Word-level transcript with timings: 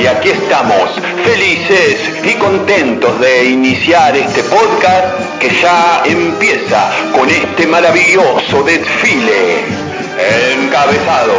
Y 0.00 0.06
aquí 0.06 0.30
estamos, 0.30 0.92
felices 1.24 1.96
y 2.24 2.32
contentos 2.38 3.20
de 3.20 3.50
iniciar 3.50 4.16
este 4.16 4.42
podcast 4.44 5.38
que 5.38 5.50
ya 5.60 6.02
empieza 6.06 6.90
con 7.12 7.28
este 7.28 7.66
maravilloso 7.66 8.62
desfile. 8.62 9.58
Encabezado 10.54 11.34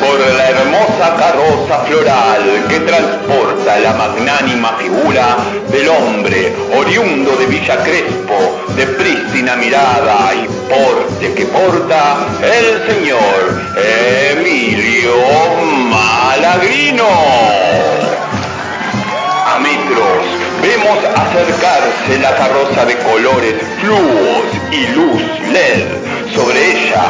por 0.00 0.18
la 0.18 0.48
hermosa 0.48 1.14
carroza 1.18 1.84
floral 1.86 2.64
que 2.70 2.80
transporta 2.80 3.80
la 3.80 3.92
magnánima 3.92 4.78
figura 4.78 5.36
del 5.70 5.88
hombre 5.88 6.54
oriundo 6.74 7.36
de 7.36 7.46
Villa 7.46 7.82
Crespo, 7.82 8.64
de 8.76 8.86
prístina 8.86 9.56
mirada 9.56 10.32
y 10.34 10.46
porte 10.70 11.34
que 11.34 11.44
porta 11.46 12.16
el 12.42 12.94
señor 12.94 13.62
Emilio 14.32 15.12
Malagrino. 15.90 17.95
Vemos 20.62 20.98
acercarse 21.04 22.18
la 22.20 22.34
carroza 22.36 22.84
de 22.84 22.96
colores 22.98 23.54
fluos 23.80 24.44
y 24.72 24.86
luz 24.88 25.22
LED. 25.52 26.34
Sobre 26.34 26.58
ella, 26.72 27.04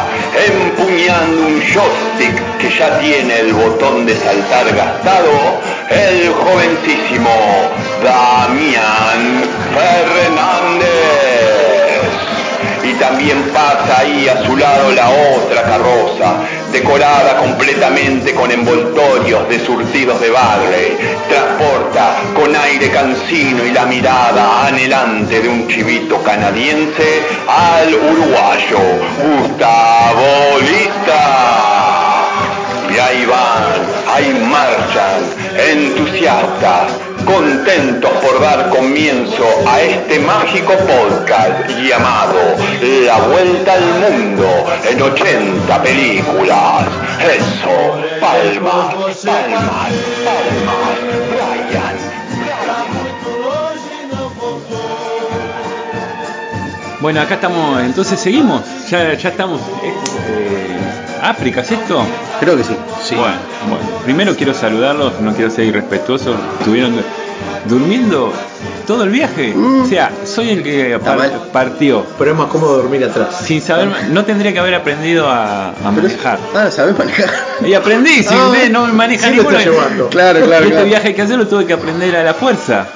empuñando 0.46 1.46
un 1.46 1.60
joystick 1.60 2.58
que 2.58 2.70
ya 2.70 2.98
tiene 2.98 3.40
el 3.40 3.52
botón 3.54 4.06
de 4.06 4.14
saltar 4.14 4.74
gastado, 4.74 5.60
el 5.90 6.28
jovencísimo 6.32 7.30
Damián 8.02 9.42
Fernández. 9.74 11.15
Y 12.96 12.98
también 12.98 13.42
pasa 13.52 13.98
ahí 13.98 14.26
a 14.26 14.42
su 14.46 14.56
lado 14.56 14.90
la 14.92 15.10
otra 15.10 15.64
carroza, 15.64 16.36
decorada 16.72 17.36
completamente 17.36 18.32
con 18.32 18.50
envoltorios 18.50 19.46
de 19.50 19.58
surtidos 19.58 20.18
de 20.18 20.30
Bagley. 20.30 20.96
Transporta 21.28 22.14
con 22.34 22.56
aire 22.56 22.90
cansino 22.90 23.66
y 23.66 23.72
la 23.72 23.84
mirada 23.84 24.66
anhelante 24.66 25.42
de 25.42 25.48
un 25.48 25.68
chivito 25.68 26.22
canadiense 26.22 27.22
al 27.46 27.94
uruguayo 27.94 28.78
Gustavo 29.22 30.58
Lista. 30.60 31.85
Y 32.96 32.98
ahí 32.98 33.26
van, 33.26 33.82
ahí 34.08 34.32
marchan, 34.50 35.20
entusiastas, 35.70 36.92
contentos 37.26 38.10
por 38.10 38.40
dar 38.40 38.70
comienzo 38.70 39.44
a 39.68 39.82
este 39.82 40.18
mágico 40.20 40.72
podcast 40.78 41.68
llamado 41.86 42.38
La 42.80 43.18
Vuelta 43.18 43.74
al 43.74 43.84
Mundo 44.00 44.48
en 44.90 45.02
80 45.02 45.82
películas. 45.82 46.86
Eso, 47.20 48.00
palmas, 48.18 48.94
palmas, 49.22 49.92
palmas, 50.24 50.96
Brian. 51.28 51.96
Bueno, 57.00 57.20
acá 57.20 57.34
estamos, 57.34 57.78
entonces 57.82 58.18
seguimos. 58.18 58.62
Ya, 58.88 59.12
ya 59.12 59.28
estamos. 59.28 59.60
eh, 59.82 59.92
eh, 60.30 60.85
¿África 61.30 61.60
es 61.62 61.70
esto? 61.72 62.02
Creo 62.40 62.56
que 62.56 62.64
sí. 62.64 62.76
sí. 63.02 63.14
Bueno, 63.14 63.36
bueno, 63.68 63.84
primero 64.04 64.36
quiero 64.36 64.54
saludarlos, 64.54 65.20
no 65.20 65.32
quiero 65.34 65.50
ser 65.50 65.64
irrespetuoso. 65.66 66.34
Estuvieron 66.60 66.94
durmiendo 67.68 68.32
todo 68.86 69.04
el 69.04 69.10
viaje. 69.10 69.52
Mm. 69.54 69.82
O 69.82 69.86
sea, 69.86 70.10
soy 70.24 70.50
el 70.50 70.62
que 70.62 70.98
par- 71.04 71.30
partió. 71.52 72.04
Pero 72.18 72.32
es 72.32 72.36
más 72.38 72.46
cómodo 72.48 72.76
dormir 72.76 73.04
atrás. 73.04 73.42
Sin 73.44 73.60
saber, 73.60 73.88
no 74.10 74.24
tendría 74.24 74.52
que 74.52 74.58
haber 74.60 74.74
aprendido 74.74 75.28
a, 75.28 75.72
manejar. 75.82 76.38
Ah, 76.54 76.70
¿sabés 76.70 76.96
manejar? 76.96 77.28
Y 77.64 77.74
aprendí, 77.74 78.22
si 78.22 78.28
Ah, 78.34 78.52
no 78.70 78.86
me 78.86 78.92
maneja 78.92 79.28
sí 79.28 79.34
ninguno. 79.36 79.58
está 79.58 79.70
llevando. 79.70 80.08
Claro, 80.08 80.40
claro, 80.44 80.62
Este 80.64 80.70
claro. 80.72 80.86
viaje 80.86 81.14
que 81.14 81.22
hacer 81.22 81.38
lo 81.38 81.46
tuve 81.48 81.66
que 81.66 81.72
aprender 81.72 82.14
a 82.16 82.22
la 82.22 82.34
fuerza. 82.34 82.86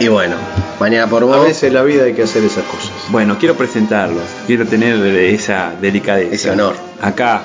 Y 0.00 0.08
bueno, 0.08 0.34
mañana 0.80 1.06
por 1.08 1.22
A 1.22 1.26
vos. 1.26 1.44
veces 1.46 1.64
en 1.64 1.74
la 1.74 1.82
vida 1.82 2.04
hay 2.04 2.12
que 2.14 2.22
hacer 2.24 2.42
esas 2.44 2.64
cosas. 2.64 2.90
Bueno, 3.10 3.36
quiero 3.38 3.54
presentarlos, 3.54 4.24
quiero 4.46 4.66
tener 4.66 4.96
esa 5.04 5.72
delicadeza. 5.80 6.34
Ese 6.34 6.50
honor. 6.50 6.74
Acá, 7.00 7.42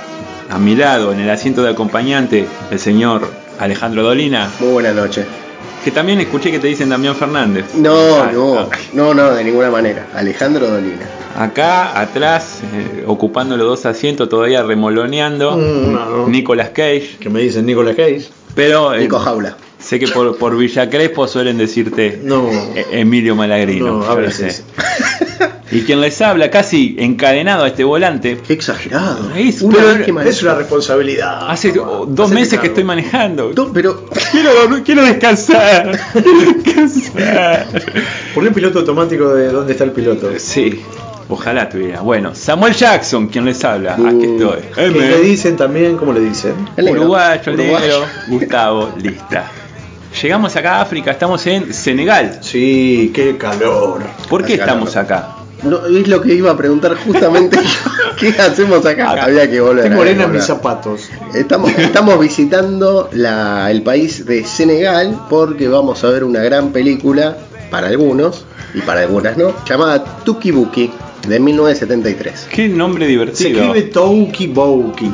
a 0.49 0.57
mi 0.57 0.75
lado, 0.75 1.11
en 1.11 1.19
el 1.19 1.29
asiento 1.29 1.61
de 1.63 1.71
acompañante, 1.71 2.47
el 2.71 2.79
señor 2.79 3.29
Alejandro 3.59 4.03
Dolina, 4.03 4.49
Muy 4.59 4.69
buena 4.71 4.91
noche. 4.91 5.25
que 5.83 5.91
también 5.91 6.19
escuché 6.19 6.49
que 6.51 6.59
te 6.59 6.67
dicen 6.67 6.89
Damián 6.89 7.15
Fernández. 7.15 7.65
No, 7.75 7.93
Ah, 8.23 8.31
no, 8.33 8.59
ah. 8.59 8.69
no, 8.93 9.13
no, 9.13 9.33
de 9.35 9.43
ninguna 9.43 9.69
manera. 9.69 10.07
Alejandro 10.15 10.67
Dolina. 10.67 11.05
Acá, 11.37 11.99
atrás, 11.99 12.61
eh, 12.73 13.03
ocupando 13.05 13.55
los 13.57 13.67
dos 13.67 13.85
asientos, 13.85 14.27
todavía 14.29 14.63
remoloneando, 14.63 15.55
Mm, 15.55 15.93
no, 15.93 16.05
no. 16.09 16.27
Nicolas 16.27 16.69
Cage. 16.69 17.17
Que 17.19 17.29
me 17.29 17.41
dicen 17.41 17.65
Nicolas 17.67 17.95
Cage. 17.95 18.27
Pero 18.55 18.95
eh, 18.95 19.01
Nico 19.01 19.19
Jaula. 19.19 19.55
Sé 19.87 19.99
que 19.99 20.07
por, 20.07 20.37
por 20.37 20.57
Villa 20.57 20.89
Crespo 20.89 21.27
suelen 21.27 21.57
decirte 21.57 22.19
No. 22.23 22.49
eh, 22.75 22.85
Emilio 22.91 23.35
Malagrino. 23.35 23.99
No, 23.99 24.03
a 24.05 24.15
veces. 24.15 24.63
Y 25.71 25.81
quien 25.81 25.99
les 25.99 26.21
habla, 26.21 26.49
casi 26.49 26.95
encadenado 26.97 27.65
a 27.65 27.67
este 27.67 27.83
volante, 27.83 28.37
Qué 28.45 28.53
exagerado. 28.53 29.31
Es- 29.35 29.61
Una 29.61 29.75
pero- 30.05 30.21
Es 30.21 30.41
una 30.41 30.55
responsabilidad. 30.55 31.49
hace 31.49 31.71
dos 31.73 32.31
meses 32.31 32.59
que 32.59 32.67
estoy 32.67 32.83
manejando. 32.85 33.51
No, 33.55 33.71
pero 33.73 34.05
Quiero, 34.31 34.51
quiero 34.85 35.03
descansar. 35.05 35.99
Quiero 36.13 36.41
descansar. 36.63 37.67
Ponle 38.33 38.51
piloto 38.51 38.79
automático 38.79 39.33
de 39.33 39.49
dónde 39.51 39.73
está 39.73 39.83
el 39.83 39.91
piloto. 39.91 40.29
Sí, 40.37 40.81
ojalá 41.29 41.67
tuviera. 41.69 41.99
Bueno, 42.01 42.33
Samuel 42.33 42.73
Jackson, 42.73 43.27
quien 43.27 43.43
les 43.45 43.61
habla. 43.65 43.95
Aquí 43.95 44.23
estoy. 44.23 44.59
¿Qué 44.73 44.85
M. 44.85 44.99
le 44.99 45.19
dicen 45.21 45.57
también? 45.57 45.97
¿Cómo 45.97 46.13
le 46.13 46.21
dicen? 46.21 46.53
el. 46.77 46.89
Uruguayo, 46.89 47.51
Uruguayo. 47.53 47.79
negro, 47.79 48.05
Gustavo, 48.29 48.93
lista. 49.01 49.51
Llegamos 50.21 50.55
acá 50.55 50.77
a 50.77 50.81
África, 50.81 51.11
estamos 51.11 51.45
en 51.47 51.73
Senegal. 51.73 52.39
Sí, 52.41 53.11
qué 53.13 53.37
calor. 53.37 54.01
¿Por 54.29 54.43
qué 54.45 54.53
estamos 54.55 54.93
calor. 54.93 55.05
acá? 55.13 55.33
No, 55.63 55.85
es 55.87 56.07
lo 56.07 56.21
que 56.21 56.33
iba 56.33 56.51
a 56.51 56.57
preguntar 56.57 56.95
justamente 56.95 57.57
yo. 57.63 58.15
¿Qué 58.19 58.29
hacemos 58.41 58.85
acá? 58.85 59.11
Acá. 59.11 59.23
Había 59.25 59.49
que 59.49 59.59
volver. 59.59 59.85
Qué 59.89 59.89
morena 59.95 60.23
en 60.25 60.31
mis 60.31 60.43
zapatos. 60.43 61.09
Estamos, 61.35 61.71
estamos 61.77 62.19
visitando 62.19 63.09
la- 63.13 63.69
el 63.69 63.81
país 63.83 64.25
de 64.25 64.43
Senegal 64.45 65.19
porque 65.29 65.67
vamos 65.67 66.03
a 66.03 66.09
ver 66.09 66.23
una 66.23 66.41
gran 66.41 66.69
película 66.71 67.37
para 67.69 67.87
algunos 67.87 68.45
y 68.73 68.81
para 68.81 69.01
algunas 69.01 69.37
no, 69.37 69.53
llamada 69.65 70.03
Tuki 70.23 70.51
Buki 70.51 70.91
de 71.27 71.39
1973. 71.39 72.47
Qué 72.51 72.67
nombre 72.69 73.05
Se 73.05 73.09
divertido. 73.11 73.49
escribe 73.63 73.81
Touki 73.89 74.47
Bouki. 74.47 75.11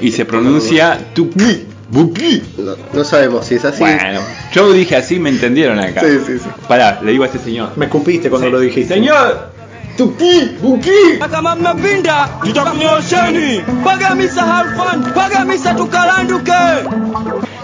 Y 0.00 0.12
se 0.12 0.24
pronuncia 0.24 0.98
Tupi. 1.14 1.64
Buki. 1.88 2.42
No, 2.58 2.74
no 2.92 3.04
sabemos 3.04 3.46
si 3.46 3.54
es 3.56 3.64
así. 3.64 3.80
Bueno, 3.80 4.20
yo 4.52 4.72
dije 4.72 4.96
así, 4.96 5.18
me 5.18 5.30
entendieron 5.30 5.78
acá. 5.78 6.00
Sí, 6.00 6.18
sí, 6.26 6.38
sí. 6.38 6.48
Pará, 6.68 7.00
le 7.02 7.12
digo 7.12 7.24
a 7.24 7.26
este 7.26 7.38
señor. 7.38 7.70
Me 7.76 7.84
escupiste 7.86 8.28
cuando 8.28 8.48
Sí. 8.48 8.52
lo 8.52 8.60
dijiste. 8.60 8.94
Señor, 8.94 9.54
Tupi, 9.96 10.56
Buki. 10.60 10.90
kama 11.30 11.54
mmepinda 11.56 12.28
tutakunyosheni 12.44 13.62
mpaka 13.80 14.14
misa 14.14 14.42
halfan 14.42 15.00
mpaka 15.00 15.44
misa 15.44 15.74
tukalanduke 15.74 16.52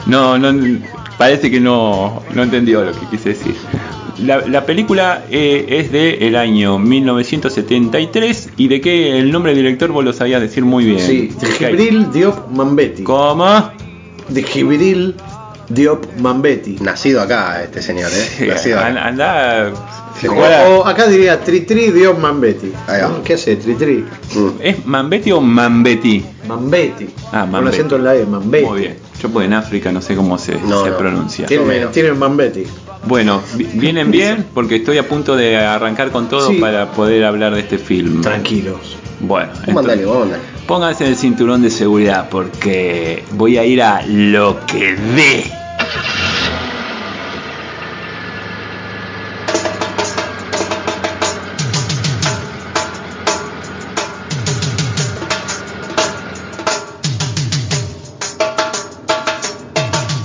No, 0.07 0.39
no, 0.39 0.79
parece 1.19 1.51
que 1.51 1.61
no, 1.61 2.23
no 2.35 2.43
entendió 2.43 2.85
lo 2.85 2.93
que 2.93 3.07
quise 3.11 3.31
decir. 3.31 3.55
La, 4.25 4.39
la 4.47 4.65
película 4.65 5.25
eh, 5.31 5.67
es 5.69 5.91
de 5.93 6.27
el 6.27 6.37
año 6.37 6.79
1973 6.79 8.51
y 8.57 8.69
de 8.69 8.81
que 8.81 9.19
el 9.19 9.31
nombre 9.33 9.53
del 9.55 9.63
director 9.65 9.91
vos 9.91 10.05
lo 10.05 10.13
sabías 10.13 10.41
decir 10.41 10.65
muy 10.65 10.85
bien. 10.85 11.01
Sí. 11.01 11.31
Jibril 11.59 12.11
Diop 12.13 12.49
Mambetti. 12.51 13.03
¿Cómo? 13.03 13.71
De 14.29 14.43
Jibril 14.43 15.15
Diop 15.69 16.05
Mambetti. 16.19 16.77
Nacido 16.81 17.21
acá 17.23 17.63
este 17.63 17.81
señor, 17.83 18.11
¿eh? 18.13 18.29
Sí, 18.39 18.47
Nacido 18.47 18.79
acá. 18.79 18.87
an- 18.89 18.99
Anda. 18.99 19.73
O, 20.29 20.35
¿cuál- 20.35 20.67
o 20.69 20.87
acá 20.87 21.07
diría 21.07 21.41
Tritri 21.41 21.91
Diop 21.91 22.19
Mambetti. 22.19 22.73
¿No? 23.01 23.23
¿Qué 23.23 23.35
hace 23.35 23.57
Tritri? 23.57 24.05
Mm. 24.35 24.49
¿Es 24.61 24.85
Mambetti 24.87 25.33
o 25.33 25.41
Mambetti? 25.41 26.25
Mambetti. 26.47 27.09
Ah, 27.33 27.43
Con 27.43 27.51
Mambetti. 27.53 27.77
acento 27.77 27.97
en 27.97 28.05
la 28.05 28.17
E, 28.17 28.27
Mambetti. 28.27 28.67
Muy 28.67 28.81
bien. 28.81 28.97
Yo 29.23 29.29
pues 29.31 29.47
en 29.47 29.53
África 29.55 29.93
no 29.93 30.03
sé 30.03 30.17
cómo 30.17 30.37
se, 30.37 30.57
No, 30.61 30.85
se 30.85 30.91
no. 30.91 30.97
pronuncia. 30.99 31.47
Tiene- 31.47 31.63
Tiene, 31.65 31.79
menos. 31.79 31.93
tiene 31.93 32.13
Mambetti. 32.13 32.65
Bueno, 33.07 33.41
vi- 33.55 33.69
vienen 33.75 34.11
bien 34.11 34.45
porque 34.53 34.77
estoy 34.77 34.99
a 34.99 35.09
punto 35.09 35.37
de 35.37 35.57
arrancar 35.57 36.11
con 36.11 36.29
todo 36.29 36.49
Sí. 36.51 36.57
para 36.59 36.91
poder 36.93 37.25
hablar 37.25 37.55
de 37.55 37.61
este 37.61 37.79
film. 37.79 38.21
Tranquilos. 38.21 38.97
Bueno, 39.23 39.53
mandale. 39.73 40.05
pónganse 40.67 41.07
el 41.07 41.17
cinturón 41.17 41.63
de 41.63 41.71
seguridad 41.71 42.29
porque 42.29 43.25
voy 43.31 43.57
a 43.57 43.65
ir 43.65 43.81
a 43.83 44.03
lo 44.07 44.67
que 44.67 44.97
dé. 44.97 45.53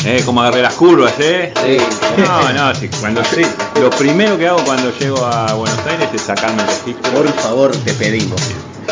Eh, 0.06 0.24
como 0.26 0.42
agarré 0.42 0.62
las 0.62 0.74
curvas, 0.76 1.14
eh. 1.20 1.54
Sí. 1.66 1.78
No, 2.22 2.54
no, 2.54 2.74
sí, 2.74 2.90
cuando 3.00 3.22
sí. 3.26 3.42
Lo 3.82 3.90
primero 3.90 4.38
que 4.38 4.48
hago 4.48 4.64
cuando 4.64 4.98
llego 4.98 5.24
a 5.26 5.54
Buenos 5.54 5.86
Aires 5.86 6.08
es 6.14 6.22
sacarme 6.22 6.62
el 6.62 6.68
registro, 6.70 7.12
Por 7.12 7.28
favor, 7.34 7.72
te 7.76 7.94
pedimos. 7.94 8.42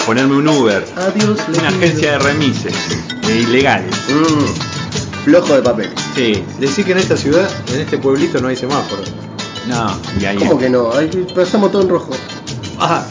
Ponerme 0.06 0.36
un 0.38 0.48
Uber, 0.48 0.86
Adiós, 0.98 1.40
una 1.58 1.68
agencia 1.70 2.12
de 2.14 2.20
remises, 2.20 2.74
de 3.28 3.40
ilegales. 3.40 3.96
Mm. 4.10 5.24
flojo 5.26 5.56
de 5.56 5.62
papel. 5.62 5.90
Sí, 6.16 6.44
Decir 6.60 6.86
que 6.86 6.92
en 6.94 7.00
esta 7.00 7.18
ciudad, 7.18 7.50
en 7.74 7.82
este 7.82 7.98
pueblito 7.98 8.40
no 8.40 8.48
hay 8.50 8.56
semáforos. 8.56 9.12
no, 9.68 10.00
y 10.20 10.26
ahí 10.26 10.38
¿Cómo 10.38 10.58
que 10.60 10.70
no? 10.70 10.92
Ay, 10.94 11.10
Pasamos 11.36 11.72
todo 11.72 11.82
en 11.84 11.90
rojo. 11.90 12.12
Ah, 12.78 13.06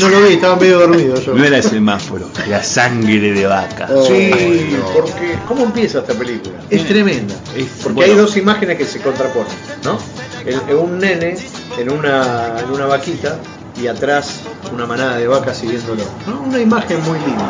no 0.00 0.08
lo 0.08 0.22
vi, 0.22 0.34
estaba 0.34 0.54
medio 0.56 0.78
dormido 0.78 1.20
yo. 1.20 1.34
no 1.34 1.44
era 1.44 1.56
el 1.56 1.62
semáforo, 1.62 2.30
la 2.48 2.62
sangre 2.62 3.32
de 3.32 3.46
vaca. 3.46 3.88
Oh, 3.92 4.06
Sí, 4.06 4.30
no. 4.78 4.86
porque 4.92 5.36
¿cómo 5.48 5.64
empieza 5.64 5.98
esta 5.98 6.14
película? 6.14 6.54
Es 6.70 6.86
tremenda. 6.86 7.34
Es- 7.56 7.66
porque 7.82 7.94
bueno. 7.96 8.12
hay 8.12 8.18
dos 8.18 8.36
imágenes 8.36 8.78
que 8.78 8.84
se 8.86 9.00
contraponen, 9.00 9.52
¿no? 9.84 9.98
El- 10.46 10.60
el- 10.68 10.76
un 10.76 10.98
nene 10.98 11.36
en 11.76 11.90
una, 11.90 12.60
en 12.60 12.70
una 12.70 12.86
vaquita 12.86 13.38
y 13.80 13.86
atrás 13.86 14.40
una 14.72 14.86
manada 14.86 15.16
de 15.16 15.26
vacas 15.26 15.56
siguiéndolo. 15.58 16.02
¿no? 16.26 16.40
Una 16.42 16.58
imagen 16.60 17.02
muy 17.04 17.18
linda. 17.20 17.48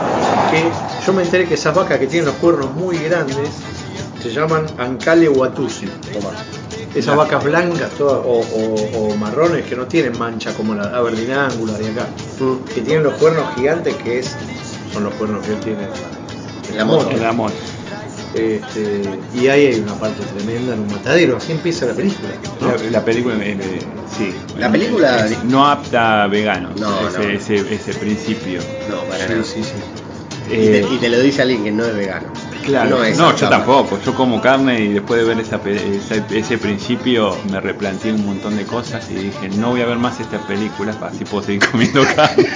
Que 0.51 0.65
yo 1.07 1.13
me 1.13 1.23
enteré 1.23 1.47
que 1.47 1.55
esas 1.55 1.75
vacas 1.75 1.99
que 1.99 2.07
tienen 2.07 2.27
los 2.27 2.35
cuernos 2.37 2.73
muy 2.75 2.99
grandes 2.99 3.49
se 4.23 4.31
llaman 4.31 4.67
Ancale 4.79 5.29
Watusi. 5.29 5.89
Esas 6.95 7.17
vacas 7.17 7.45
blancas 7.45 7.91
todas, 7.99 8.25
o, 8.25 8.41
o- 8.41 9.09
o 9.13 9.17
marrones 9.17 9.65
que 9.67 9.77
no 9.77 9.87
tienen 9.87 10.19
mancha 10.19 10.53
como 10.55 10.75
la 10.75 10.85
Aberdeen 10.97 11.33
Angular 11.33 11.79
de 11.79 11.91
acá. 11.91 12.07
Mm. 12.41 12.65
Que 12.75 12.81
tienen 12.81 13.05
los 13.05 13.15
cuernos 13.15 13.45
gigantes 13.55 13.95
que 13.97 14.19
es 14.21 14.35
son 14.93 15.05
los 15.05 15.15
cuernos 15.15 15.45
que 15.45 15.53
él 15.53 15.61
tiene 15.61 15.83
en 16.71 16.77
La 16.77 16.85
moto. 16.85 17.11
El 17.11 17.25
amor. 17.25 17.53
Este, 18.35 19.03
y 19.35 19.49
ahí 19.49 19.67
hay 19.67 19.81
una 19.81 19.95
parte 19.95 20.23
tremenda 20.37 20.75
en 20.75 20.81
un 20.81 20.87
matadero, 20.93 21.37
así 21.37 21.53
empieza 21.53 21.87
la 21.87 21.95
película. 21.95 22.29
¿no? 22.61 22.69
La, 22.85 22.91
la 22.91 23.05
película, 23.05 23.35
eh, 23.37 23.59
eh, 23.61 23.79
sí. 24.17 24.35
La 24.59 24.71
película- 24.71 25.27
Es 25.27 25.45
no 25.45 25.67
apta 25.67 26.25
a 26.25 26.27
veganos. 26.29 26.79
No, 26.81 27.09
ese, 27.09 27.19
no. 27.19 27.25
Ese, 27.25 27.75
ese 27.75 27.95
principio. 27.95 28.61
No, 28.91 29.03
para 29.05 29.25
Sí, 29.27 29.31
nada. 29.33 29.45
sí, 29.45 29.63
sí. 29.65 29.73
Y, 30.47 30.51
te, 30.51 30.79
Eh, 30.81 30.87
y 30.93 30.97
te 30.97 31.09
lo 31.11 31.21
dice 31.21 31.43
alguien 31.43 31.65
que 31.65 31.73
no 31.73 31.85
es 31.85 31.95
vegano. 31.95 32.29
Claro, 32.65 32.99
no, 32.99 33.05
es 33.05 33.17
yo 33.17 33.49
tampoco. 33.49 33.99
Yo 34.05 34.15
como 34.15 34.41
carne 34.43 34.81
y 34.85 34.93
después 34.95 35.21
de 35.21 35.27
ver 35.27 35.41
esa, 35.41 35.57
esa- 35.67 36.27
ese 36.35 36.59
principio 36.59 37.37
me 37.51 37.61
replanteé 37.61 38.13
un 38.13 38.27
montón 38.27 38.57
de 38.57 38.65
cosas 38.65 39.11
y 39.11 39.15
dije, 39.15 39.49
no 39.57 39.71
voy 39.71 39.81
a 39.81 39.87
ver 39.87 39.97
más 39.99 40.21
estas 40.21 40.43
películas, 40.43 40.97
así 41.03 41.25
puedo 41.25 41.45
seguir 41.45 41.63
comiendo 41.71 42.03
carne. 42.15 42.47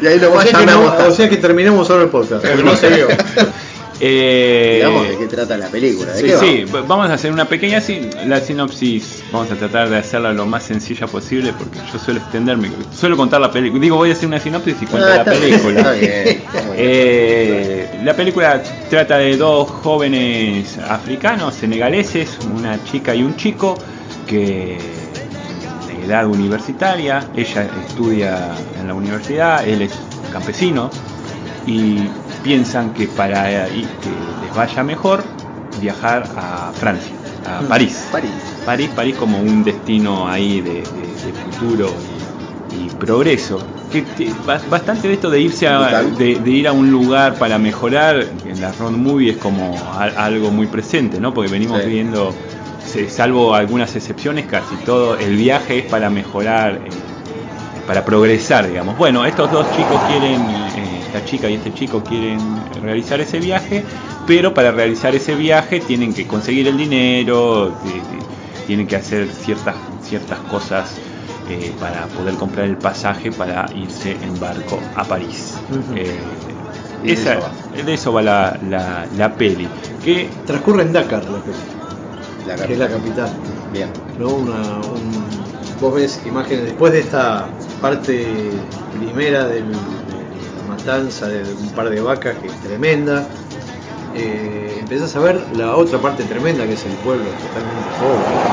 Y 0.00 0.06
ahí 0.06 0.18
O 0.18 0.22
nomás 0.30 0.48
sea, 0.48 0.58
que 0.60 0.66
no- 0.66 1.06
o 1.08 1.10
sea 1.10 1.28
que 1.28 1.36
terminamos 1.36 1.90
ahora 1.90 2.04
el 2.04 2.08
podcast. 2.10 2.42
pero 2.42 2.62
no 2.62 2.74
se 2.76 2.88
vio. 2.88 3.08
Eh, 4.00 4.74
Digamos 4.76 5.08
de 5.08 5.16
qué 5.18 5.26
trata 5.26 5.56
la 5.58 5.68
película. 5.68 6.12
¿De 6.12 6.20
Sí, 6.20 6.26
qué 6.26 6.34
va? 6.34 6.40
sí, 6.40 6.64
v- 6.64 6.82
vamos 6.86 7.10
a 7.10 7.14
hacer 7.14 7.32
una 7.32 7.46
pequeña 7.48 7.80
sin- 7.80 8.10
la 8.26 8.40
sinopsis, 8.40 9.24
vamos 9.32 9.50
a 9.50 9.56
tratar 9.56 9.88
de 9.90 9.96
hacerla 9.98 10.32
lo 10.32 10.46
más 10.46 10.62
sencilla 10.64 11.06
posible 11.08 11.52
porque 11.52 11.80
yo 11.92 11.98
suelo 11.98 12.20
extenderme, 12.20 12.70
suelo 12.96 13.16
contar 13.16 13.40
la 13.40 13.50
película, 13.50 13.80
digo 13.82 13.96
voy 13.96 14.10
a 14.10 14.12
hacer 14.12 14.28
una 14.28 14.38
sinopsis 14.38 14.76
y 14.82 14.86
cuento 14.86 15.08
Ah, 15.10 15.16
la 15.16 15.24
película. 15.24 15.80
está 15.80 15.92
bien, 15.92 16.10
está 16.12 16.62
muy 16.62 16.76
bien. 16.76 16.88
Eh, 16.90 17.88
la 18.04 18.14
película 18.14 18.62
trata 18.88 19.18
de 19.18 19.36
dos 19.36 19.68
jóvenes 19.68 20.78
africanos, 20.78 21.54
senegaleses, 21.54 22.38
una 22.54 22.82
chica 22.84 23.14
y 23.14 23.22
un 23.22 23.34
chico 23.36 23.76
que 24.26 24.78
de 25.88 26.04
edad 26.04 26.26
universitaria, 26.26 27.30
ella 27.34 27.68
estudia 27.88 28.54
en 28.80 28.86
la 28.86 28.94
universidad, 28.94 29.66
él 29.66 29.82
es 29.82 29.92
campesino 30.32 30.90
y 31.66 32.08
piensan 32.42 32.92
que 32.92 33.06
para 33.06 33.68
y 33.68 33.82
que 34.02 34.10
les 34.40 34.54
vaya 34.54 34.82
mejor 34.82 35.24
viajar 35.80 36.28
a 36.36 36.72
Francia, 36.74 37.14
a 37.44 37.60
París. 37.68 38.08
París. 38.10 38.30
París, 38.64 38.90
París 38.94 39.14
como 39.16 39.38
un 39.40 39.62
destino 39.64 40.28
ahí 40.28 40.60
de, 40.60 40.82
de- 40.82 41.16
de 41.24 41.32
futuro 41.32 41.88
y, 42.70 42.76
y 42.86 42.88
progreso. 42.90 43.60
Que, 43.90 44.04
que 44.04 44.30
ba- 44.44 44.60
bastante 44.68 45.08
de 45.08 45.14
esto 45.14 45.30
de 45.30 45.40
irse 45.40 45.66
a, 45.66 46.02
de, 46.02 46.34
de 46.40 46.50
ir 46.50 46.68
a 46.68 46.72
un 46.72 46.90
lugar 46.90 47.38
para 47.38 47.58
mejorar 47.58 48.26
en 48.44 48.60
la 48.60 48.72
road 48.72 48.92
movie 48.92 49.30
es 49.30 49.36
como 49.38 49.74
a- 49.92 50.04
algo 50.26 50.50
muy 50.50 50.66
presente, 50.66 51.18
¿no? 51.20 51.32
Porque 51.32 51.50
venimos 51.50 51.82
Sí. 51.82 51.88
viendo, 51.88 52.34
salvo 53.08 53.54
algunas 53.54 53.94
excepciones, 53.96 54.46
casi 54.46 54.76
todo 54.84 55.16
el 55.16 55.36
viaje 55.36 55.78
es 55.78 55.84
para 55.86 56.10
mejorar, 56.10 56.80
eh, 56.84 56.90
para 57.86 58.04
progresar, 58.04 58.68
digamos. 58.68 58.98
Bueno, 58.98 59.24
estos 59.24 59.50
dos 59.50 59.66
chicos 59.74 60.02
quieren, 60.06 60.46
eh, 60.76 60.87
esta 61.08 61.24
chica 61.24 61.48
y 61.48 61.54
este 61.54 61.72
chico 61.72 62.02
quieren 62.02 62.38
realizar 62.82 63.20
ese 63.20 63.40
viaje, 63.40 63.82
pero 64.26 64.52
para 64.54 64.70
realizar 64.70 65.14
ese 65.14 65.34
viaje 65.34 65.80
tienen 65.80 66.12
que 66.14 66.26
conseguir 66.26 66.68
el 66.68 66.76
dinero, 66.76 67.70
de- 67.82 67.90
de- 67.92 68.22
tienen 68.66 68.86
que 68.86 68.96
hacer 68.96 69.28
ciertas, 69.28 69.74
ciertas 70.02 70.38
cosas 70.40 70.94
eh, 71.48 71.72
para 71.80 72.06
poder 72.08 72.34
comprar 72.34 72.66
el 72.66 72.76
pasaje 72.76 73.32
para 73.32 73.70
irse 73.74 74.10
en 74.22 74.38
barco 74.38 74.78
a 74.94 75.04
París. 75.04 75.54
Eh, 75.94 76.20
de 77.02 77.12
esa- 77.12 77.38
eso 77.38 77.84
de 77.86 77.94
eso 77.94 78.12
va 78.12 78.20
la, 78.22 78.58
la, 78.68 79.06
la 79.16 79.34
peli. 79.34 79.66
Que 80.04 80.28
Transcurre 80.46 80.82
en 80.82 80.92
Dakar 80.92 81.24
la 81.30 81.38
película, 81.38 81.64
La 82.44 82.66
que 82.66 82.72
es 82.74 82.78
la 82.78 82.88
capital. 82.90 83.30
Bien. 83.72 83.90
¿no? 84.18 84.28
Una, 84.28 84.60
un- 84.80 85.24
vos 85.80 85.94
ves 85.94 86.20
imágenes 86.26 86.64
después 86.64 86.92
de 86.92 87.00
esta 87.00 87.48
parte 87.80 88.50
primera 88.92 89.46
del- 89.46 89.72
matanza 90.68 91.28
de 91.28 91.54
un 91.54 91.72
par 91.74 91.90
de 91.90 92.00
vacas 92.00 92.38
que 92.38 92.48
es 92.48 92.60
tremenda. 92.60 93.34
eh, 94.14 94.78
empezás 94.80 95.14
a 95.16 95.20
ver 95.20 95.48
la 95.52 95.76
otra 95.76 96.00
parte 96.00 96.24
tremenda 96.26 96.66
que 96.66 96.74
es 96.74 96.84
el 96.86 96.98
pueblo 96.98 97.36
totalmente 97.36 97.92
pobre. 97.92 98.46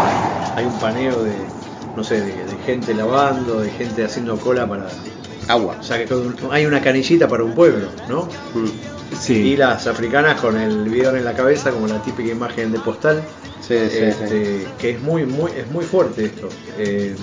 Hay 0.55 0.65
un 0.65 0.79
paneo 0.79 1.23
de, 1.23 1.53
no 1.95 2.03
sé, 2.03 2.21
de, 2.21 2.45
de 2.47 2.57
gente 2.65 2.93
lavando, 2.93 3.61
de 3.61 3.71
gente 3.71 4.03
haciendo 4.05 4.39
cola 4.39 4.67
para. 4.67 5.01
Agua. 5.47 5.77
O 5.79 5.83
sea 5.83 6.03
que 6.03 6.07
hay 6.51 6.65
una 6.65 6.81
canillita 6.81 7.27
para 7.27 7.43
un 7.43 7.53
pueblo, 7.55 7.95
¿no? 8.07 8.35
Mm. 8.53 8.69
sí, 9.11 9.51
Y 9.51 9.57
las 9.57 9.87
africanas 9.87 10.41
con 10.41 10.57
el 10.57 10.89
bidón 10.89 11.17
en 11.17 11.25
la 11.25 11.35
cabeza, 11.35 11.71
como 11.71 11.87
la 11.87 12.01
típica 12.03 12.31
imagen 12.31 12.71
de 12.71 12.79
postal. 12.79 13.23
Sí, 13.59 13.75
sí, 13.89 13.97
este, 14.03 14.27
sí. 14.27 14.67
que 14.77 14.91
es 14.91 15.01
muy 15.01 15.25
muy 15.25 15.51
es 15.51 15.67
muy 15.71 15.85
fuerte 15.85 16.25
esto 16.25 16.49
eh, 16.77 17.15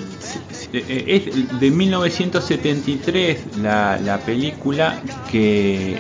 Es 0.73 1.59
de 1.61 1.71
1973 1.71 3.57
la, 3.61 3.99
la 4.03 4.19
película 4.19 5.01
que, 5.31 5.93
eh, 5.93 5.99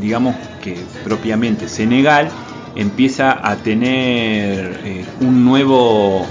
digamos 0.00 0.34
que 0.60 0.76
propiamente 1.04 1.68
Senegal 1.68 2.28
empieza 2.74 3.46
a 3.46 3.56
tener 3.56 4.80
eh, 4.84 5.04
un 5.20 5.44
nuevo, 5.44 6.26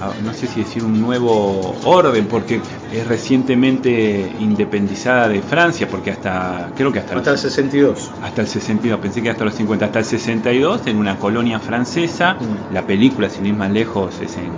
ah, 0.00 0.12
no 0.22 0.32
sé 0.32 0.46
si 0.46 0.60
decir 0.60 0.84
un 0.84 1.00
nuevo 1.00 1.78
orden, 1.84 2.26
porque 2.26 2.60
es 2.92 3.06
recientemente 3.06 4.32
independizada 4.38 5.28
de 5.28 5.42
Francia, 5.42 5.88
porque 5.88 6.10
hasta, 6.10 6.72
creo 6.76 6.92
que 6.92 7.00
hasta, 7.00 7.16
hasta 7.16 7.32
el 7.32 7.38
62 7.38 8.12
hasta 8.20 8.40
el 8.42 8.48
62, 8.48 9.00
pensé 9.00 9.22
que 9.22 9.30
hasta 9.30 9.44
los 9.44 9.54
50, 9.54 9.84
hasta 9.86 9.98
el 9.98 10.04
62 10.04 10.86
en 10.86 10.96
una 10.96 11.18
colonia 11.18 11.58
francesa, 11.60 12.34
Mm. 12.40 12.72
la 12.72 12.86
película 12.86 13.28
sin 13.28 13.46
ir 13.46 13.54
más 13.54 13.70
lejos 13.70 14.20
es 14.20 14.36
en, 14.36 14.52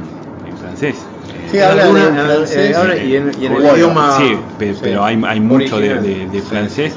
en 0.44 0.56
francés. 0.56 1.06
Sí, 1.52 1.58
Eh, 1.58 1.62
hablan 1.64 1.86
Alguna- 1.86 2.08
en 2.08 2.16
eh, 2.16 2.20
francés. 2.34 2.76
habla- 2.76 2.96
y 2.96 3.14
en, 3.16 3.30
y 3.38 3.44
en 3.46 3.52
el 3.52 3.76
idioma 3.76 4.16
Sí, 4.18 4.36
pe- 4.58 4.74
pero 4.80 5.04
hay, 5.04 5.20
hay 5.26 5.38
mucho 5.40 5.78
de, 5.78 6.00
de- 6.00 6.26
de 6.26 6.40
francés. 6.42 6.94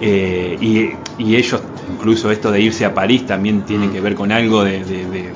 eh, 0.00 0.58
y, 0.60 1.22
y 1.22 1.36
ellos, 1.36 1.62
incluso 1.90 2.30
esto 2.30 2.50
de 2.50 2.60
irse 2.60 2.84
a 2.84 2.92
París, 2.92 3.26
también 3.26 3.62
tiene 3.62 3.90
que 3.90 4.00
ver 4.00 4.14
con 4.16 4.30
algo 4.32 4.64
de, 4.64 4.84
de- 4.84 5.06
de- 5.06 5.32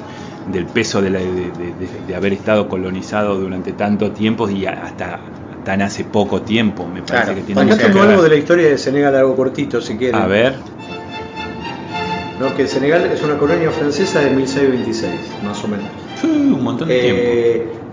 del 0.46 0.66
peso 0.66 1.00
de, 1.00 1.10
la- 1.10 1.20
de- 1.20 1.26
de- 1.26 1.72
de- 1.74 1.88
de 2.08 2.14
haber 2.16 2.32
estado 2.32 2.68
colonizado 2.68 3.36
durante 3.38 3.72
tanto 3.72 4.10
tiempo 4.10 4.50
y 4.50 4.66
hasta 4.66 5.20
tan 5.64 5.80
hace 5.82 6.04
poco 6.04 6.42
tiempo, 6.42 6.86
me 6.88 7.02
parece 7.02 7.26
Claro, 7.26 7.34
que 7.36 7.42
tiene 7.42 7.64
mucho 7.64 7.76
que 7.76 7.84
ver. 7.88 7.98
algo 8.08 8.22
de 8.22 8.28
la 8.30 8.36
historia 8.36 8.68
de 8.68 8.78
Senegal, 8.78 9.14
algo 9.14 9.36
cortito 9.36 9.80
si 9.80 9.96
quieren. 9.96 10.20
A 10.20 10.26
ver, 10.26 10.56
¿no? 12.40 12.54
Que 12.56 12.66
Senegal 12.66 13.10
es 13.14 13.22
una 13.22 13.36
colonia 13.38 13.70
francesa 13.70 14.20
de 14.20 14.30
1626, 14.30 15.10
más 15.44 15.62
o 15.62 15.68
menos. 15.68 15.84
uh, 16.24 16.26
un 16.26 16.62
montón 16.64 16.88
de 16.88 17.00
tiempo. 17.00 17.89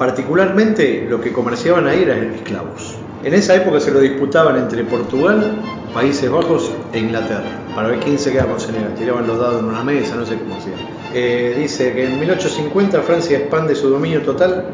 Particularmente 0.00 1.06
lo 1.10 1.20
que 1.20 1.30
comerciaban 1.30 1.86
ahí 1.86 2.04
eran 2.04 2.32
esclavos. 2.32 2.96
En 3.22 3.34
esa 3.34 3.54
época 3.54 3.80
se 3.80 3.90
lo 3.90 4.00
disputaban 4.00 4.56
entre 4.56 4.82
Portugal, 4.84 5.60
Países 5.92 6.30
Bajos 6.30 6.72
e 6.94 7.00
Inglaterra, 7.00 7.50
para 7.74 7.88
ver 7.88 8.00
quién 8.00 8.18
se 8.18 8.32
queda 8.32 8.46
con 8.46 8.58
Senegal. 8.58 8.94
Tiraban 8.94 9.26
los 9.26 9.38
dados 9.38 9.60
en 9.60 9.66
una 9.66 9.84
mesa, 9.84 10.16
no 10.16 10.24
sé 10.24 10.38
cómo 10.38 10.54
hacían. 10.54 10.78
Eh, 11.12 11.54
dice 11.58 11.92
que 11.92 12.06
en 12.06 12.18
1850 12.18 13.02
Francia 13.02 13.36
expande 13.36 13.74
su 13.74 13.90
dominio 13.90 14.22
total 14.22 14.64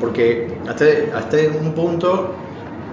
porque 0.00 0.62
hasta, 0.66 0.86
hasta 1.14 1.36
un 1.62 1.74
punto 1.74 2.34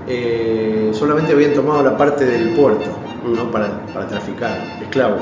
eh, 0.09 0.89
solamente 0.93 1.31
habían 1.31 1.53
tomado 1.53 1.81
la 1.83 1.95
parte 1.95 2.25
del 2.25 2.49
puerto 2.49 2.89
¿no? 3.23 3.49
para, 3.49 3.85
para 3.93 4.09
traficar 4.09 4.57
esclavos. 4.81 5.21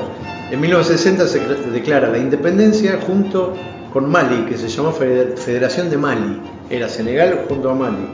En 0.50 0.60
1960 0.60 1.28
se 1.28 1.46
cl- 1.46 1.70
declara 1.70 2.08
la 2.08 2.18
independencia 2.18 2.98
junto 3.06 3.54
con 3.92 4.10
Mali, 4.10 4.46
que 4.48 4.58
se 4.58 4.66
llamó 4.68 4.90
Fede- 4.92 5.36
Federación 5.36 5.90
de 5.90 5.96
Mali. 5.96 6.42
Era 6.70 6.88
Senegal 6.88 7.44
junto 7.48 7.70
a 7.70 7.74
Mali. 7.74 8.08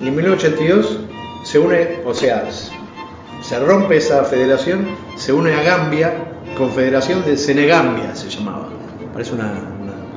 Y 0.00 0.08
en 0.08 0.16
1982 0.16 1.00
se 1.44 1.58
une, 1.58 2.00
o 2.04 2.14
sea, 2.14 2.48
se 3.42 3.58
rompe 3.58 3.96
esa 3.96 4.24
federación, 4.24 4.86
se 5.16 5.32
une 5.32 5.54
a 5.54 5.62
Gambia, 5.62 6.14
Confederación 6.56 7.24
de 7.24 7.36
Senegambia 7.36 8.14
se 8.14 8.28
llamaba. 8.28 8.68
Parece 9.12 9.34
una, 9.34 9.52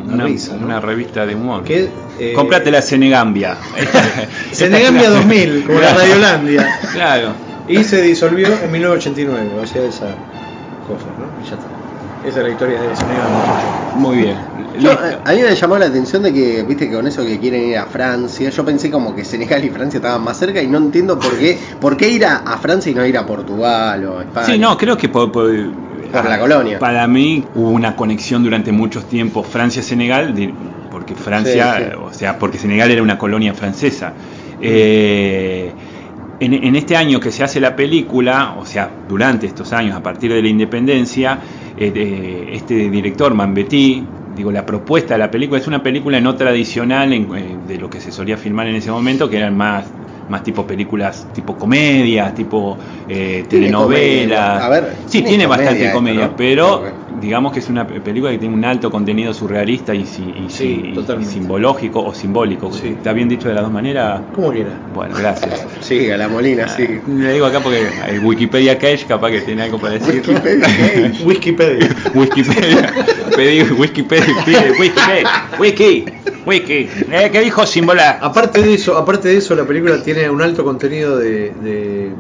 una, 0.06 0.14
una 0.14 0.24
risa, 0.26 0.56
¿no? 0.58 0.66
una 0.66 0.80
revista 0.80 1.26
de 1.26 1.36
humor. 1.36 1.64
Que, 1.64 1.90
eh, 2.20 2.34
Cómprate 2.34 2.70
la 2.72 2.82
Senegambia. 2.82 3.58
Senegambia 4.52 5.10
2000, 5.10 5.64
como 5.68 5.80
la. 5.80 5.94
Radiolandia. 5.94 6.80
Claro. 6.92 7.30
Y 7.68 7.84
se 7.84 8.02
disolvió 8.02 8.48
en 8.48 8.72
1989, 8.72 9.52
o 9.62 9.66
sea, 9.66 9.84
esa 9.84 10.08
cosa, 10.88 11.06
¿no? 11.18 11.42
Y 11.42 11.50
ya 11.50 11.56
está. 11.56 11.73
Esa 12.26 12.40
es 12.40 12.46
la 12.46 12.50
historia 12.52 12.80
de 12.80 12.96
Senegal, 12.96 13.30
muchachos. 13.30 13.96
Muy 13.96 14.18
bien. 14.18 14.38
Yo, 14.80 14.90
Listo. 14.92 15.22
a, 15.26 15.32
mí 15.34 15.42
me 15.42 15.56
llamó 15.56 15.78
la 15.78 15.86
atención 15.88 16.24
de 16.24 16.34
que, 16.34 16.64
viste 16.64 16.90
que 16.90 16.96
con 16.96 17.06
eso 17.06 17.24
que 17.26 17.38
quieren 17.40 17.68
ir 17.68 17.78
a 17.78 17.86
Francia, 17.86 18.50
yo 18.50 18.66
pensé 18.66 18.90
como 18.90 19.14
que 19.14 19.24
Senegal 19.26 19.64
y 19.64 19.70
Francia 19.70 19.98
estaban 19.98 20.24
más 20.24 20.38
cerca 20.38 20.62
y 20.62 20.68
no 20.68 20.78
entiendo 20.78 21.20
por 21.20 21.38
qué, 21.38 21.60
por 21.80 21.98
qué 21.98 22.10
ir 22.10 22.26
a, 22.26 22.38
a 22.38 22.58
Francia 22.58 22.92
y 22.92 22.96
no 22.96 23.06
ir 23.06 23.18
a 23.18 23.26
Portugal 23.26 24.06
o 24.06 24.20
a 24.20 24.24
España. 24.24 24.48
Sí, 24.48 24.58
no, 24.58 24.78
creo 24.78 24.98
que 24.98 25.10
por, 25.10 25.32
por- 25.32 25.52
Por 26.12 26.26
la 26.26 26.40
colonia. 26.40 26.80
Para 26.80 27.08
mí 27.08 27.46
hubo 27.54 27.70
una 27.72 27.96
conexión 27.96 28.42
durante 28.44 28.72
muchos 28.72 29.06
tiempos 29.06 29.46
Francia-Senegal, 29.48 30.34
porque 30.90 31.16
Francia, 31.16 31.76
Sí, 31.78 31.84
sí. 31.84 31.90
o 32.02 32.14
sea, 32.14 32.40
porque 32.40 32.58
Senegal 32.58 32.90
era 32.90 33.04
una 33.04 33.18
colonia 33.18 33.54
francesa. 33.54 34.14
Eh, 34.60 35.76
en, 36.46 36.54
en 36.54 36.76
este 36.76 36.96
año 36.96 37.20
que 37.20 37.32
se 37.32 37.44
hace 37.44 37.60
la 37.60 37.76
película, 37.76 38.56
o 38.58 38.66
sea, 38.66 39.00
durante 39.08 39.48
estos 39.48 39.72
años, 39.74 39.96
a 39.96 40.04
partir 40.04 40.32
de 40.34 40.42
la 40.42 40.48
independencia, 40.50 41.42
eh, 41.78 42.50
este 42.54 42.90
director 42.90 43.34
Manbetí, 43.34 44.14
digo, 44.28 44.52
la 44.52 44.66
propuesta 44.66 45.14
de 45.16 45.20
la 45.20 45.32
película 45.32 45.60
es 45.60 45.68
una 45.68 45.82
película 45.82 46.20
no 46.20 46.36
tradicional 46.36 47.14
en- 47.14 47.36
eh, 47.36 47.58
de 47.62 47.78
lo 47.78 47.90
que 47.90 48.00
se 48.00 48.12
solía 48.12 48.38
filmar 48.38 48.68
en 48.68 48.76
ese 48.76 48.92
momento, 48.92 49.30
que 49.30 49.38
eran 49.38 49.56
más 49.56 49.86
más 50.26 50.42
tipo 50.42 50.66
películas, 50.66 51.28
tipo 51.34 51.58
comedias, 51.58 52.34
tipo 52.34 52.80
eh, 53.08 53.46
telenovelas. 53.50 54.62
comedia. 54.62 54.66
A 54.66 54.70
ver, 54.70 54.98
sí, 55.06 55.22
tiene 55.22 55.44
comedia 55.44 55.48
bastante 55.48 55.84
esto, 55.84 55.98
comedia, 55.98 56.28
¿no? 56.28 56.36
pero. 56.38 56.84
Digamos 57.24 57.54
que 57.54 57.60
es 57.60 57.70
una 57.70 57.88
pe- 57.88 58.02
película 58.02 58.32
que 58.32 58.38
tiene 58.38 58.54
un 58.54 58.66
alto 58.66 58.92
contenido 58.92 59.34
surrealista 59.34 59.96
y, 59.96 60.06
si- 60.06 60.30
y 60.30 60.50
Sí, 60.50 60.94
y 60.94 61.24
simbológico 61.26 62.04
o 62.04 62.14
simbólico. 62.14 62.72
Sí. 62.72 62.90
¿Está 62.90 63.14
bien 63.14 63.30
dicho 63.30 63.48
de 63.48 63.54
las 63.56 63.64
dos 63.64 63.72
maneras? 63.72 64.24
Como 64.34 64.52
quiera. 64.52 64.82
Bueno, 64.94 65.16
gracias. 65.18 65.66
Sí, 65.82 66.10
a 66.10 66.18
la 66.18 66.28
Molina, 66.28 66.68
sí. 66.68 66.86
Le 67.08 67.34
digo 67.34 67.46
acá 67.46 67.60
porque 67.62 67.88
el 68.10 68.20
Wikipedia 68.20 68.78
Cash 68.78 69.06
capaz 69.06 69.32
que 69.32 69.42
tiene 69.42 69.64
algo 69.64 69.80
para 69.80 69.94
decir. 69.94 70.16
Wikipedia 70.26 70.66
Cash. 70.68 71.22
Wikipedia. 71.26 71.90
Wikipedia. 72.14 72.94
Pedí 73.36 73.62
Wikipedia. 73.72 74.26
pide 74.46 74.72
Wikipedia. 74.80 75.30
Wiki. 75.60 76.06
Wiki. 76.46 76.90
Eh, 77.12 77.30
¿Qué 77.32 77.40
dijo 77.42 77.66
Simbola? 77.66 78.20
Aparte 78.22 78.62
de 78.62 78.74
eso, 78.74 78.98
aparte 78.98 79.30
de 79.30 79.38
eso, 79.38 79.56
la 79.56 79.66
película 79.66 80.02
tiene 80.04 80.30
un 80.30 80.42
alto 80.42 80.64
contenido 80.64 81.18
de, 81.18 81.54
de, 81.54 82.16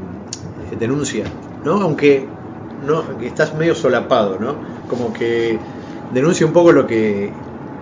denuncia, 0.77 1.25
¿no? 1.63 1.73
Aunque 1.81 2.29
no, 2.83 3.03
estás 3.21 3.53
medio 3.55 3.75
solapado, 3.75 4.37
¿no? 4.39 4.61
Como 4.87 5.11
que 5.13 5.59
denuncia 6.09 6.45
un 6.45 6.53
poco 6.53 6.71
lo 6.71 6.85
que 6.87 7.33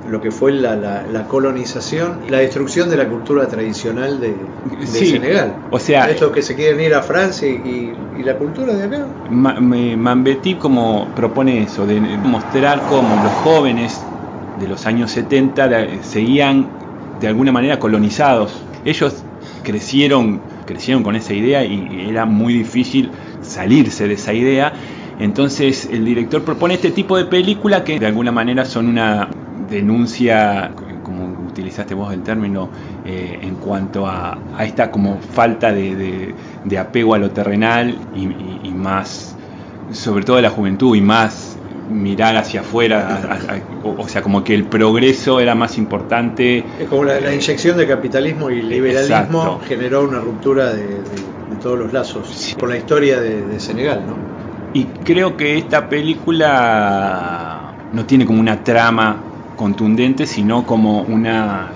lo 0.03 0.19
que 0.19 0.31
fue 0.31 0.51
la, 0.51 0.75
la- 0.75 1.05
la 1.07 1.27
colonización 1.27 2.21
y 2.25 2.29
la 2.29 2.39
destrucción 2.39 2.89
de 2.89 2.97
la 2.97 3.07
cultura 3.07 3.47
tradicional 3.47 4.19
de, 4.19 4.49
de 4.63 4.87
Sí, 4.87 5.11
Senegal. 5.11 5.57
o 5.69 5.77
sea- 5.77 6.09
estos 6.09 6.31
que 6.31 6.41
se 6.41 6.55
quieren 6.55 6.81
ir 6.81 6.95
a 6.95 7.03
Francia 7.03 7.47
y, 7.47 7.93
y 8.17 8.23
la 8.23 8.35
cultura 8.35 8.73
de 8.73 8.83
acá. 8.83 9.05
Mambetí 9.29 10.55
como 10.55 11.13
propone 11.15 11.63
eso, 11.63 11.85
de 11.85 11.99
mostrar 12.17 12.81
cómo 12.89 13.07
los 13.23 13.31
jóvenes 13.43 14.01
de 14.55 14.67
los 14.67 14.85
años 14.87 15.11
70 15.11 15.67
la- 15.67 16.01
seguían 16.03 16.71
de 17.19 17.27
alguna 17.27 17.51
manera 17.51 17.77
colonizados. 17.79 18.53
Ellos 18.83 19.23
crecieron, 19.63 20.41
crecieron 20.65 21.03
con 21.03 21.15
esa 21.15 21.33
idea 21.33 21.63
y 21.63 22.09
era 22.09 22.25
muy 22.25 22.53
difícil 22.53 23.13
salirse 23.51 24.07
de 24.07 24.13
esa 24.15 24.33
idea. 24.33 24.73
Entonces 25.19 25.87
el 25.91 26.03
director 26.05 26.43
propone 26.43 26.73
este 26.75 26.89
tipo 26.91 27.15
de 27.17 27.25
película 27.25 27.83
que 27.83 27.99
de 27.99 28.07
alguna 28.07 28.31
manera 28.31 28.65
son 28.65 28.87
una 28.87 29.29
denuncia, 29.53 30.73
como 31.03 31.25
utilizaste 31.45 31.93
vos 31.93 32.13
el 32.13 32.23
término, 32.23 32.71
eh, 33.03 33.39
en 33.43 33.55
cuanto 33.57 34.07
a, 34.07 34.43
a 34.51 34.65
esta 34.65 34.89
como 34.89 35.19
falta 35.21 35.71
de, 35.73 35.95
de- 35.95 36.35
de 36.63 36.77
apego 36.77 37.13
a 37.13 37.19
lo 37.19 37.29
terrenal 37.31 37.99
y, 38.13 38.23
y- 38.29 38.59
y 38.63 38.71
más, 38.73 39.35
sobre 39.91 40.23
todo 40.23 40.37
de 40.37 40.41
la 40.43 40.49
juventud 40.49 40.95
y 40.95 41.01
más 41.01 41.57
mirar 41.87 42.37
hacia 42.37 42.61
afuera, 42.61 42.97
a- 43.07 43.53
a- 43.53 43.61
o, 43.83 44.07
sea, 44.07 44.21
como 44.21 44.43
que 44.43 44.55
el 44.55 44.63
progreso 44.65 45.39
era 45.39 45.53
más 45.55 45.77
importante. 45.77 46.65
Es 46.79 46.87
como 46.87 47.03
la, 47.03 47.19
la 47.19 47.33
inyección 47.33 47.77
de 47.77 47.85
capitalismo 47.85 48.49
y 48.49 48.61
liberalismo 48.61 49.43
Exacto. 49.43 49.59
generó 49.67 50.03
una 50.07 50.19
ruptura 50.19 50.73
de- 50.73 51.03
de 51.03 51.40
todos 51.61 51.77
los 51.79 51.93
lazos 51.93 52.27
Sí. 52.29 52.55
con 52.55 52.69
la 52.69 52.77
historia 52.77 53.19
de, 53.21 53.45
de 53.45 53.59
Senegal, 53.59 54.05
¿no? 54.07 54.19
Y 54.73 54.85
creo 55.03 55.35
que 55.37 55.57
esta 55.57 55.87
película 55.89 57.73
no 57.91 58.05
tiene 58.05 58.25
como 58.25 58.39
una 58.39 58.63
trama 58.63 59.23
contundente, 59.55 60.25
sino 60.25 60.65
como 60.65 61.03
una 61.03 61.73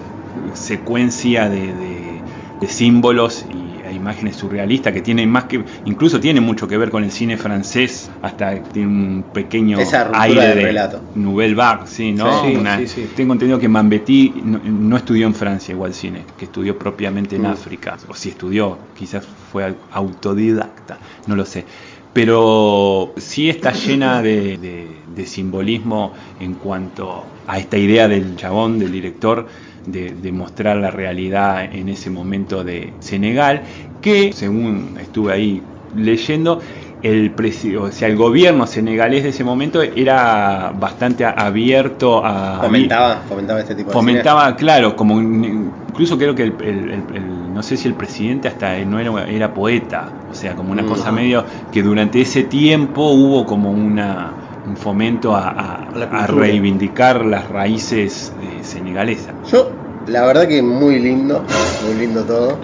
secuencia 0.54 1.50
de, 1.50 1.74
de- 1.74 2.24
de 2.60 2.68
símbolos 2.68 3.46
y 3.50 3.82
e 3.84 3.94
imágenes 3.94 4.38
surrealistas 4.38 4.94
que 4.94 5.02
tienen 5.02 5.30
más 5.30 5.44
que, 5.44 5.66
incluso 5.84 6.22
tiene 6.22 6.40
mucho 6.40 6.68
que 6.70 6.78
ver 6.78 6.90
con 6.90 7.04
el 7.04 7.12
cine 7.12 7.36
francés, 7.38 8.10
hasta 8.22 8.64
tiene 8.64 8.88
un 8.88 9.26
pequeño 9.34 9.78
Esa 9.78 10.10
aire 10.14 10.56
de 10.56 10.56
relato. 10.56 11.04
Nouvelle 11.16 11.54
Vague, 11.54 11.82
sí, 11.86 12.14
¿no? 12.14 12.42
Sí, 12.46 12.56
Una- 12.56 12.78
sí, 12.78 12.88
sí. 12.88 13.10
Tengo 13.14 13.34
entendido 13.34 13.60
que 13.60 13.68
Mambetí 13.68 14.42
no, 14.46 14.60
no 14.64 14.96
estudió 14.96 15.28
en 15.28 15.36
Francia 15.36 15.74
igual 15.74 15.94
cine, 15.94 16.26
que 16.38 16.46
estudió 16.46 16.80
propiamente 16.80 17.36
en 17.36 17.42
Mm. 17.42 17.48
África, 17.48 17.98
o 18.08 18.14
si 18.14 18.30
estudió, 18.30 18.80
quizás 18.96 19.28
fue 19.56 19.64
au- 19.66 19.78
autodidacta, 19.92 21.00
no 21.28 21.36
lo 21.36 21.46
sé. 21.46 21.66
Pero 22.14 23.14
sí 23.18 23.50
está 23.50 23.72
llena 23.74 24.22
de, 24.22 24.58
de- 24.58 25.04
de 25.08 25.26
simbolismo 25.26 26.14
en 26.40 26.56
cuanto 26.56 27.34
a 27.46 27.58
esta 27.60 27.78
idea 27.78 28.08
del 28.08 28.36
chabón, 28.36 28.80
del 28.80 28.92
director, 28.92 29.48
de, 29.86 30.12
de 30.16 30.32
mostrar 30.32 30.78
la 30.78 30.92
realidad 30.92 31.64
en 31.74 31.90
ese 31.90 32.10
momento 32.10 32.64
de 32.64 32.96
Senegal, 33.00 33.64
que 34.02 34.32
según 34.34 34.98
estuve 35.00 35.34
ahí 35.34 35.64
leyendo, 35.94 36.62
el, 37.02 37.36
o 37.80 37.92
sea, 37.92 38.08
el 38.08 38.16
gobierno 38.16 38.66
senegalés 38.66 39.24
de 39.24 39.30
ese 39.30 39.44
momento 39.44 39.82
era 39.82 40.72
bastante 40.76 41.26
abierto 41.26 42.26
a... 42.26 42.62
Fomentaba, 42.62 43.22
fomentaba 43.28 43.60
este 43.60 43.76
tipo 43.76 43.90
de 43.90 43.94
Fomentaba, 43.94 44.56
claro, 44.56 44.96
como 44.96 45.16
un- 45.16 45.74
incluso 45.90 46.18
creo 46.18 46.34
que 46.34 46.44
el, 46.44 46.56
el- 46.62 46.90
el- 46.92 47.16
el- 47.16 47.45
no 47.56 47.64
sé 47.64 47.78
si 47.78 47.88
el 47.88 47.96
presidente 47.96 48.50
hasta 48.50 48.78
no 48.86 49.00
era, 49.00 49.26
era 49.28 49.54
poeta, 49.54 50.18
o 50.30 50.34
sea, 50.34 50.56
como 50.56 50.74
una 50.74 50.86
cosa 50.86 51.10
medio 51.12 51.46
que 51.72 51.82
durante 51.82 52.20
ese 52.22 52.44
tiempo 52.44 53.12
hubo 53.12 53.46
como 53.46 53.72
una 53.72 54.36
un 54.66 54.76
fomento 54.76 55.36
a, 55.36 55.48
a- 55.50 55.76
A 55.94 55.98
la 55.98 56.06
a 56.06 56.10
cultura. 56.28 56.48
reivindicar 56.48 57.24
las 57.26 57.48
raíces 57.50 58.34
eh, 58.40 58.62
senegalesas. 58.64 59.36
Yo, 59.50 59.78
la 60.08 60.26
verdad 60.26 60.48
que 60.48 60.62
muy 60.62 61.00
lindo, 61.00 61.46
muy 61.86 61.96
lindo 61.96 62.26
todo. 62.26 62.60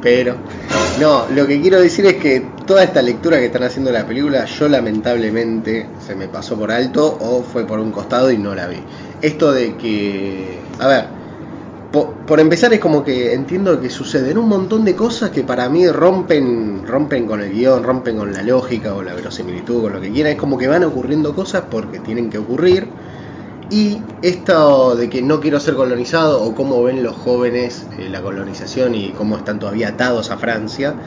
Pero, 0.00 0.38
no, 1.00 1.26
lo 1.30 1.46
que 1.46 1.60
quiero 1.60 1.80
decir 1.80 2.06
es 2.06 2.14
que 2.16 2.54
toda 2.64 2.84
esta 2.84 3.02
lectura 3.02 3.38
que 3.38 3.46
están 3.46 3.64
haciendo 3.64 3.90
de 3.90 3.98
la 3.98 4.06
película, 4.06 4.44
yo 4.44 4.68
lamentablemente 4.68 5.90
se 5.98 6.14
me 6.14 6.28
pasó 6.28 6.56
por 6.56 6.70
alto 6.70 7.18
o 7.20 7.42
fue 7.42 7.66
por 7.66 7.80
un 7.80 7.90
costado 7.90 8.30
y 8.30 8.38
no 8.38 8.54
la 8.54 8.68
vi. 8.68 8.86
Esto 9.20 9.52
de 9.52 9.76
que, 9.76 10.62
a 10.78 10.86
ver, 10.86 11.17
po- 11.90 12.24
por, 12.26 12.40
empezar 12.40 12.72
es 12.74 12.80
como 12.80 13.04
que 13.04 13.32
entiendo 13.34 13.80
que 13.80 13.90
suceden 13.90 14.38
un 14.38 14.48
montón 14.48 14.84
de 14.84 14.94
cosas 14.96 15.30
que 15.30 15.44
para 15.44 15.68
mí 15.68 15.86
rompen, 15.88 16.84
rompen 16.86 17.26
con 17.26 17.40
el 17.40 17.50
guion, 17.52 17.82
rompen 17.82 18.16
con 18.18 18.32
la 18.32 18.42
lógica 18.42 18.94
o 18.94 19.02
la 19.02 19.14
verosimilitud, 19.14 19.82
con 19.82 19.92
lo 19.94 20.00
que 20.00 20.12
quiera. 20.12 20.30
Es 20.30 20.36
como 20.36 20.58
que 20.58 20.68
van 20.68 20.84
ocurriendo 20.84 21.34
cosas 21.34 21.64
porque 21.70 22.00
tienen 22.00 22.30
que 22.30 22.38
ocurrir. 22.38 22.94
Y 23.70 24.14
esto 24.22 24.96
de 24.96 25.10
que 25.10 25.22
no 25.22 25.40
quiero 25.40 25.60
ser 25.60 25.74
colonizado 25.74 26.42
o 26.42 26.54
cómo 26.54 26.82
ven 26.82 27.02
los 27.02 27.16
jóvenes 27.16 27.88
eh, 27.98 28.08
la 28.08 28.22
colonización 28.22 28.94
y 28.94 29.12
cómo 29.12 29.36
están 29.36 29.58
todavía 29.58 29.88
atados 29.90 30.30
a 30.30 30.38
Francia, 30.38 31.00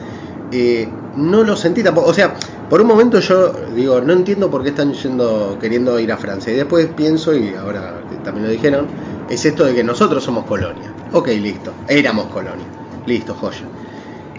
eh, 0.50 1.02
no 1.12 1.44
lo 1.44 1.56
sentí 1.56 1.82
tampoco. 1.82 2.08
O 2.10 2.14
sea, 2.14 2.36
por 2.68 2.80
un 2.80 2.86
momento 2.86 3.18
yo 3.20 3.52
digo, 3.72 4.00
no 4.00 4.12
entiendo 4.12 4.50
por 4.50 4.62
qué 4.62 4.70
están 4.70 4.92
yendo, 4.94 5.58
queriendo 5.58 5.98
ir 5.98 6.12
a 6.12 6.18
Francia. 6.18 6.52
Y 6.52 6.56
después 6.56 6.88
pienso, 6.94 7.34
y 7.34 7.54
ahora 7.54 8.04
también 8.22 8.46
lo 8.46 8.50
dijeron, 8.52 8.92
es 9.32 9.44
esto 9.44 9.64
de 9.64 9.74
que 9.74 9.82
nosotros 9.84 10.22
somos 10.22 10.44
colonia. 10.46 10.92
Ok, 11.12 11.28
listo, 11.28 11.72
éramos 11.88 12.26
colonia. 12.26 12.66
Listo, 13.06 13.34
joya. 13.34 13.64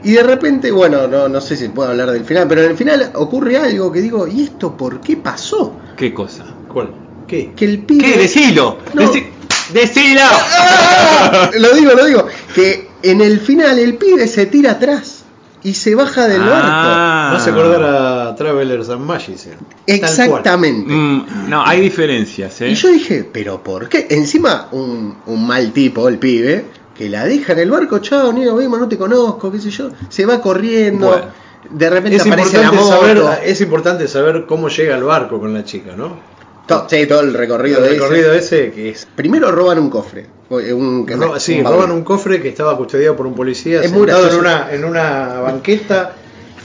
Y 0.03 0.11
de 0.11 0.23
repente, 0.23 0.71
bueno, 0.71 1.07
no, 1.07 1.27
no 1.29 1.39
sé 1.41 1.55
si 1.55 1.69
puedo 1.69 1.89
hablar 1.89 2.11
del 2.11 2.25
final, 2.25 2.47
pero 2.47 2.61
en 2.63 2.71
el 2.71 2.77
final 2.77 3.11
ocurre 3.15 3.57
algo 3.57 3.91
que 3.91 4.01
digo, 4.01 4.27
¿y 4.27 4.43
esto 4.43 4.75
por 4.75 4.99
qué 5.01 5.17
pasó? 5.17 5.77
¿Qué 5.95 6.13
cosa? 6.13 6.45
¿Cuál? 6.71 6.93
¿Qué? 7.27 7.53
Que 7.55 7.65
el 7.65 7.79
pibe... 7.79 8.03
¿Qué? 8.11 8.17
Decilo. 8.19 8.77
No. 8.93 9.01
Deci- 9.01 9.27
decilo. 9.71 10.21
¡Ah! 10.23 11.49
Lo 11.57 11.73
digo, 11.73 11.91
lo 11.93 12.05
digo. 12.05 12.27
Que 12.53 12.89
en 13.01 13.21
el 13.21 13.39
final 13.39 13.79
el 13.79 13.95
pibe 13.95 14.27
se 14.27 14.45
tira 14.45 14.71
atrás 14.71 15.22
y 15.63 15.73
se 15.73 15.95
baja 15.95 16.27
del 16.27 16.41
Ah. 16.43 17.31
No 17.33 17.39
se 17.39 17.49
acordar 17.51 17.83
a 17.83 18.35
Travelers 18.35 18.89
and 18.89 19.05
Magicians. 19.05 19.57
barco. 19.59 19.65
Exactamente. 19.87 20.91
Mm, 20.93 21.49
no, 21.49 21.63
hay 21.65 21.81
diferencias, 21.81 22.59
¿eh? 22.61 22.69
Y 22.69 22.75
yo 22.75 22.89
dije, 22.89 23.27
¿pero 23.31 23.63
por 23.63 23.87
qué? 23.89 24.07
Encima, 24.09 24.67
un, 24.71 25.17
un 25.25 25.47
mal 25.47 25.71
tipo, 25.71 26.07
el 26.09 26.17
pibe, 26.19 26.65
que 26.95 27.09
la 27.09 27.25
deja 27.25 27.53
en 27.53 27.59
el 27.59 27.71
barco, 27.71 27.99
chao, 27.99 28.31
ni 28.33 28.41
nos 28.45 28.57
vemos, 28.57 28.79
no 28.79 28.87
te 28.87 28.97
conozco, 28.97 29.51
qué 29.51 29.59
sé 29.59 29.69
yo. 29.69 29.89
Se 30.09 30.25
va 30.25 30.41
corriendo. 30.41 31.07
Bueno. 31.07 31.25
De 31.69 31.89
repente 31.89 32.17
Es 32.17 32.25
aparece 32.27 32.57
la 32.61 32.71
moto. 32.71 32.87
saber, 32.89 33.21
es 33.45 33.61
importante 33.61 34.07
saber 34.07 34.45
cómo 34.45 34.67
llega 34.67 34.95
al 34.95 35.03
barco 35.03 35.39
con 35.39 35.53
la 35.53 35.63
chica, 35.63 35.95
¿no? 35.95 36.17
To- 36.67 36.87
sí, 36.89 37.07
todo 37.07 37.21
el 37.21 37.33
recorrido 37.33 37.77
El 37.79 37.83
de 37.83 37.89
ese. 37.91 37.99
recorrido 37.99 38.33
ese 38.33 38.71
que 38.71 38.89
es. 38.89 39.07
Primero 39.15 39.49
roban 39.51 39.79
un 39.79 39.89
cofre. 39.89 40.27
Un, 40.55 41.05
que- 41.05 41.15
Ro- 41.15 41.39
sí, 41.39 41.57
un 41.57 41.63
baúl. 41.63 41.75
roban 41.77 41.91
un 41.91 42.03
cofre 42.03 42.41
que 42.41 42.49
estaba 42.49 42.77
custodiado 42.77 43.15
por 43.15 43.27
un 43.27 43.35
policía 43.35 43.81
Es 43.81 43.91
sentado 43.91 44.29
en 44.29 44.35
una, 44.39 44.71
en 44.73 44.85
una 44.85 45.39
banqueta, 45.41 46.11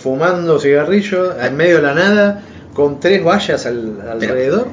fumando 0.03 0.59
cigarrillo, 0.61 1.39
en 1.41 1.57
medio 1.57 1.77
de 1.77 1.83
la 1.83 1.95
nada, 1.95 2.43
con 2.75 3.01
tres 3.01 3.25
vallas 3.25 3.67
al- 3.67 4.01
alrededor. 4.11 4.67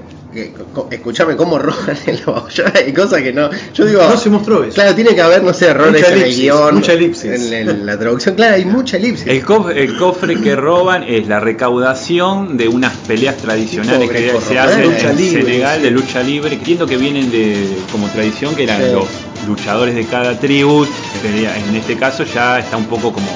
Co- 0.74 0.88
Escuchame 0.92 1.36
cómo 1.36 1.58
roban 1.60 1.98
en 2.06 2.20
la 2.26 2.32
olla 2.34 2.74
y 2.88 2.92
cosas 2.94 3.22
que 3.22 3.34
no. 3.34 3.50
Yo 3.74 3.86
digo. 3.86 4.02
No 4.08 4.18
se 4.18 4.30
mostró 4.30 4.64
eso. 4.64 4.74
Claro, 4.76 4.94
tiene 4.96 5.16
que 5.16 5.22
haber, 5.22 5.44
no 5.44 5.54
sé, 5.54 5.68
errores 5.68 6.02
Mucha 6.02 6.14
en 6.16 6.22
el 6.24 6.36
guion. 6.36 6.76
mucha 6.76 6.94
elipsis. 6.94 7.52
En, 7.52 7.70
en 7.70 7.86
la 7.86 7.98
traducción, 7.98 8.36
claro, 8.36 8.56
hay 8.56 8.66
mucha 8.66 8.98
elipsis. 8.98 9.28
El 9.28 9.44
cofre, 9.44 9.84
el 9.84 9.98
cofre 9.98 10.36
que 10.42 10.56
roban 10.56 11.04
es 11.04 11.28
la 11.28 11.40
recaudación 11.40 12.58
de 12.58 12.68
unas 12.68 12.94
peleas 13.08 13.38
tradicionales 13.38 14.10
que 14.10 14.34
se 14.48 14.60
hacen 14.60 14.84
lucha 14.84 15.12
en 15.12 15.18
libre, 15.18 15.42
Senegal 15.44 15.78
sí. 15.78 15.84
de 15.84 15.92
lucha 15.92 16.24
libre. 16.24 16.54
Entiendo 16.56 16.86
que 16.88 16.98
vienen 16.98 17.32
de 17.32 17.68
como 17.92 18.08
tradición 18.10 18.56
que 18.56 18.64
eran 18.64 18.82
Sí. 18.82 18.92
los 18.92 19.06
luchadores 19.48 19.96
de 19.96 20.06
cada 20.06 20.40
tribu. 20.40 20.86
En 21.24 21.76
este 21.76 21.96
caso 21.98 22.24
ya 22.24 22.60
está 22.60 22.78
un 22.78 22.86
poco 22.86 23.12
como 23.14 23.28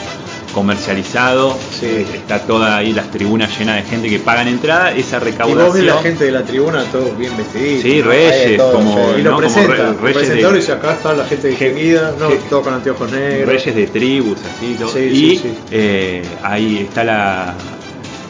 comercializado. 0.53 1.57
Sí. 1.71 2.05
Está 2.13 2.39
toda 2.39 2.77
ahí 2.77 2.93
las 2.93 3.09
tribunas 3.11 3.57
llenas 3.57 3.77
de 3.77 3.83
gente 3.89 4.09
que 4.09 4.19
pagan 4.19 4.47
entrada. 4.47 4.91
Esa 4.91 5.17
Y 5.17 5.19
vos 5.19 5.23
ves 5.25 5.37
recaudación. 5.37 5.85
la 5.87 6.01
gente 6.01 6.25
de 6.25 6.31
la 6.31 6.43
tribuna 6.43 6.83
todos 6.85 7.17
bien 7.17 7.35
vestiditos. 7.37 7.83
Sí, 7.83 8.01
reyes, 8.01 8.57
todo, 8.57 8.73
como, 8.73 8.93
sí. 8.95 9.19
Y 9.19 9.21
lo 9.23 9.31
¿no? 9.31 9.41
como 9.41 9.67
re- 9.67 9.93
reyes 10.01 10.53
dice 10.53 10.71
acá 10.71 10.93
está 10.93 11.13
la 11.13 11.25
gente 11.25 11.47
distinguida, 11.49 12.13
no, 12.19 12.29
todo 12.49 12.61
con 12.63 12.73
anteojos 12.73 13.11
negros. 13.11 13.47
reyes 13.49 13.75
de 13.75 13.87
tribus, 13.87 14.37
así 14.39 14.75
todo. 14.79 14.89
Sí, 14.89 14.99
y 14.99 15.13
sí, 15.13 15.37
sí. 15.43 15.53
eh, 15.71 16.23
ahí 16.43 16.77
está 16.79 17.03
la 17.03 17.53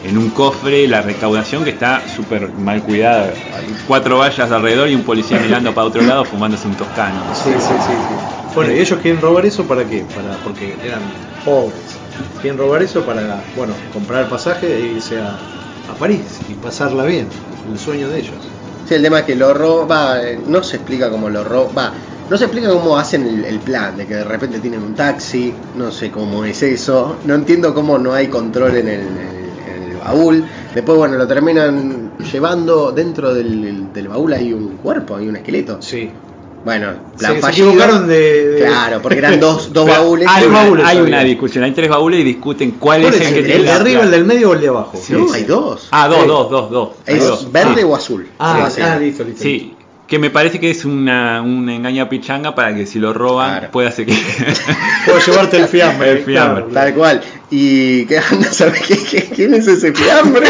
en 0.02 0.16
un 0.16 0.30
cofre 0.30 0.88
la 0.88 1.02
recaudación 1.02 1.62
que 1.62 1.70
está 1.70 2.02
súper 2.16 2.48
mal 2.52 2.82
cuidada. 2.82 3.34
Hay 3.54 3.66
cuatro 3.86 4.16
vallas 4.18 4.50
alrededor 4.50 4.88
y 4.88 4.94
un 4.94 5.02
policía 5.02 5.38
mirando 5.42 5.74
para 5.74 5.86
otro 5.86 6.00
lado 6.02 6.24
fumándose 6.24 6.66
un 6.68 6.74
toscano. 6.74 7.20
Sí, 7.34 7.50
sí, 7.52 7.58
sí, 7.58 7.74
sí. 7.92 8.54
Bueno, 8.54 8.72
y 8.72 8.78
ellos 8.80 8.98
quieren 9.00 9.20
robar 9.20 9.44
eso 9.46 9.64
para 9.64 9.84
qué? 9.84 10.04
Para, 10.14 10.36
porque 10.42 10.74
eran 10.84 11.00
pobres. 11.44 11.74
Quieren 12.40 12.58
robar 12.58 12.82
eso 12.82 13.04
para, 13.04 13.42
bueno, 13.56 13.74
comprar 13.92 14.28
pasaje 14.28 14.74
e 14.74 14.80
irse 14.94 15.18
a, 15.18 15.30
a 15.88 15.94
París 15.98 16.40
y 16.48 16.54
pasarla 16.54 17.04
bien. 17.04 17.26
El 17.70 17.78
sueño 17.78 18.08
de 18.08 18.18
ellos. 18.18 18.36
Sí, 18.88 18.94
el 18.94 19.02
tema 19.02 19.20
es 19.20 19.24
que 19.24 19.36
lo 19.36 19.52
roba, 19.54 20.22
eh, 20.22 20.38
no 20.46 20.62
se 20.62 20.76
explica 20.76 21.10
cómo 21.10 21.28
lo 21.28 21.44
roba, 21.44 21.92
no 22.28 22.36
se 22.36 22.44
explica 22.44 22.68
cómo 22.70 22.96
hacen 22.98 23.26
el, 23.26 23.44
el 23.44 23.58
plan, 23.60 23.96
de 23.96 24.06
que 24.06 24.14
de 24.14 24.24
repente 24.24 24.58
tienen 24.60 24.82
un 24.82 24.94
taxi, 24.94 25.52
no 25.74 25.90
sé 25.92 26.10
cómo 26.10 26.44
es 26.44 26.62
eso, 26.62 27.16
no 27.24 27.34
entiendo 27.34 27.74
cómo 27.74 27.98
no 27.98 28.12
hay 28.14 28.28
control 28.28 28.76
en 28.76 28.88
el, 28.88 29.00
en 29.00 29.82
el 29.90 29.96
baúl, 29.98 30.44
después 30.74 30.96
bueno, 30.96 31.16
lo 31.16 31.26
terminan 31.26 32.12
llevando 32.32 32.92
dentro 32.92 33.34
del, 33.34 33.92
del 33.92 34.08
baúl 34.08 34.32
hay 34.32 34.52
un 34.52 34.76
cuerpo, 34.76 35.16
hay 35.16 35.28
un 35.28 35.36
esqueleto. 35.36 35.82
Sí. 35.82 36.10
Bueno, 36.64 36.92
Se, 37.12 37.18
plan 37.18 37.34
se 37.36 37.40
fallido. 37.40 37.68
equivocaron 37.70 38.06
de, 38.08 38.48
de- 38.48 38.60
Claro, 38.66 39.00
porque 39.00 39.18
eran 39.18 39.40
dos, 39.40 39.72
dos 39.72 39.86
Pero 39.88 40.02
baúles. 40.02 40.28
Hay, 40.30 40.44
una, 40.44 40.62
baúles 40.64 40.86
hay 40.86 40.98
una 40.98 41.20
discusión, 41.24 41.64
hay 41.64 41.72
tres 41.72 41.88
baúles 41.88 42.20
y 42.20 42.24
discuten 42.24 42.72
cuál 42.72 43.00
¿Cuál 43.02 43.14
es 43.14 43.20
es 43.20 43.26
el 43.28 43.32
que 43.34 43.38
el, 43.40 43.44
tiene 43.46 43.60
el 43.60 43.64
de 43.66 43.72
arriba, 43.72 44.02
el 44.02 44.10
del 44.10 44.24
medio 44.26 44.50
o 44.50 44.54
el 44.54 44.60
de 44.60 44.68
abajo? 44.68 44.92
No, 44.94 45.00
Sí, 45.00 45.14
hay 45.34 45.40
sí. 45.40 45.46
dos. 45.46 45.88
Ah, 45.90 46.06
dos, 46.08 46.20
Sí. 46.22 46.26
dos, 46.28 46.50
dos, 46.50 46.70
dos. 46.70 46.88
¿Es 47.06 47.26
dos. 47.26 47.50
verde 47.50 47.76
Sí. 47.78 47.82
o 47.84 47.96
azul? 47.96 48.28
Ah, 48.38 48.68
Sí, 48.70 48.80
ah, 48.82 48.96
sí. 48.98 49.04
listo, 49.04 49.24
listo. 49.24 49.42
Sí, 49.42 49.74
que 50.06 50.18
me 50.18 50.28
parece 50.28 50.58
que 50.60 50.70
es 50.70 50.84
una, 50.84 51.40
una 51.40 51.74
engaña 51.74 52.08
pichanga 52.10 52.54
para 52.54 52.74
que 52.74 52.84
si 52.84 52.98
lo 52.98 53.12
roban 53.14 53.52
Claro. 53.58 53.70
pueda 53.70 53.90
ser 53.92 54.04
que... 54.06 54.12
Puedo 55.06 55.18
llevarte 55.18 55.56
el 55.56 55.68
fiambre. 55.68 56.10
El 56.10 56.18
fiambre. 56.24 56.64
claro, 56.64 56.74
Tal 56.74 56.94
cual. 56.94 57.20
¿Y 57.50 58.04
qué 58.04 58.18
anda? 58.18 58.48
¿Sabes 58.52 58.82
qué, 58.86 58.98
qué- 58.98 59.30
quién 59.34 59.54
es 59.54 59.66
ese 59.66 59.92
fiambre? 59.92 60.46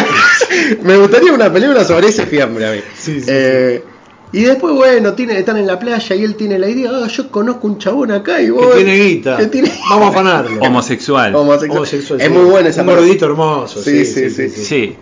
Me 0.83 0.97
gustaría 0.97 1.33
una 1.33 1.53
película 1.53 1.85
sobre 1.85 2.09
ese 2.09 2.27
fiambre 2.27 2.69
a 2.69 2.73
mí. 2.73 2.79
Sí, 2.99 3.21
sí, 3.21 3.27
Eh, 3.29 3.85
Y 4.33 4.43
después, 4.43 4.75
bueno, 4.75 5.13
tiene, 5.15 5.39
están 5.39 5.57
en 5.57 5.67
la 5.67 5.79
playa 5.79 6.15
y 6.15 6.23
él 6.25 6.37
tiene 6.37 6.59
la 6.59 6.69
idea, 6.69 6.91
ah, 6.93 7.09
yo 7.09 7.31
conozco 7.31 7.67
un 7.67 7.79
chabón 7.79 8.13
acá 8.13 8.41
y 8.41 8.45
Que 8.47 8.51
voy. 8.53 8.77
tiene 8.77 8.97
guita. 8.97 9.37
que 9.39 9.47
tiene- 9.47 9.73
Vamos 9.91 10.07
a 10.07 10.11
afanarlo. 10.11 10.61
Homosexual. 10.61 11.35
Homosexual. 11.35 11.77
Homosexual, 11.79 12.21
Es 12.21 12.27
sí. 12.29 12.33
muy 12.33 12.45
buena 12.45 12.69
esa 12.69 12.83
Un 12.83 12.87
parte. 12.89 13.01
gordito 13.03 13.27
hermoso. 13.27 13.83
Sí, 13.83 14.05
sí, 14.05 14.31
sí. 14.31 14.49
Sí. 14.51 14.97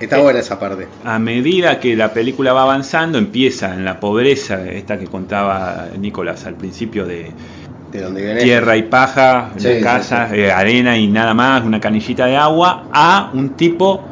Está 0.00 0.18
buena 0.18 0.40
esa 0.40 0.58
parte. 0.58 0.86
A 1.04 1.18
medida 1.18 1.80
que 1.80 1.96
la 1.96 2.12
película 2.12 2.52
va 2.52 2.62
avanzando, 2.64 3.16
empieza 3.16 3.72
en 3.72 3.84
la 3.86 4.00
pobreza, 4.00 4.68
esta 4.70 4.98
que 4.98 5.06
contaba 5.06 5.86
Nicolás 5.98 6.44
al 6.44 6.56
principio 6.56 7.06
de 7.06 7.30
De 7.90 8.00
donde 8.02 8.22
viene. 8.22 8.42
tierra 8.42 8.76
y 8.76 8.82
paja, 8.82 9.52
Sí, 9.56 9.68
en 9.68 9.76
sí, 9.78 9.82
casa, 9.82 10.28
sí. 10.30 10.40
eh, 10.40 10.50
arena 10.52 10.98
y 10.98 11.06
nada 11.06 11.32
más, 11.32 11.64
una 11.64 11.80
canillita 11.80 12.26
de 12.26 12.36
agua, 12.36 12.88
a 12.92 13.30
un 13.32 13.50
tipo, 13.50 14.04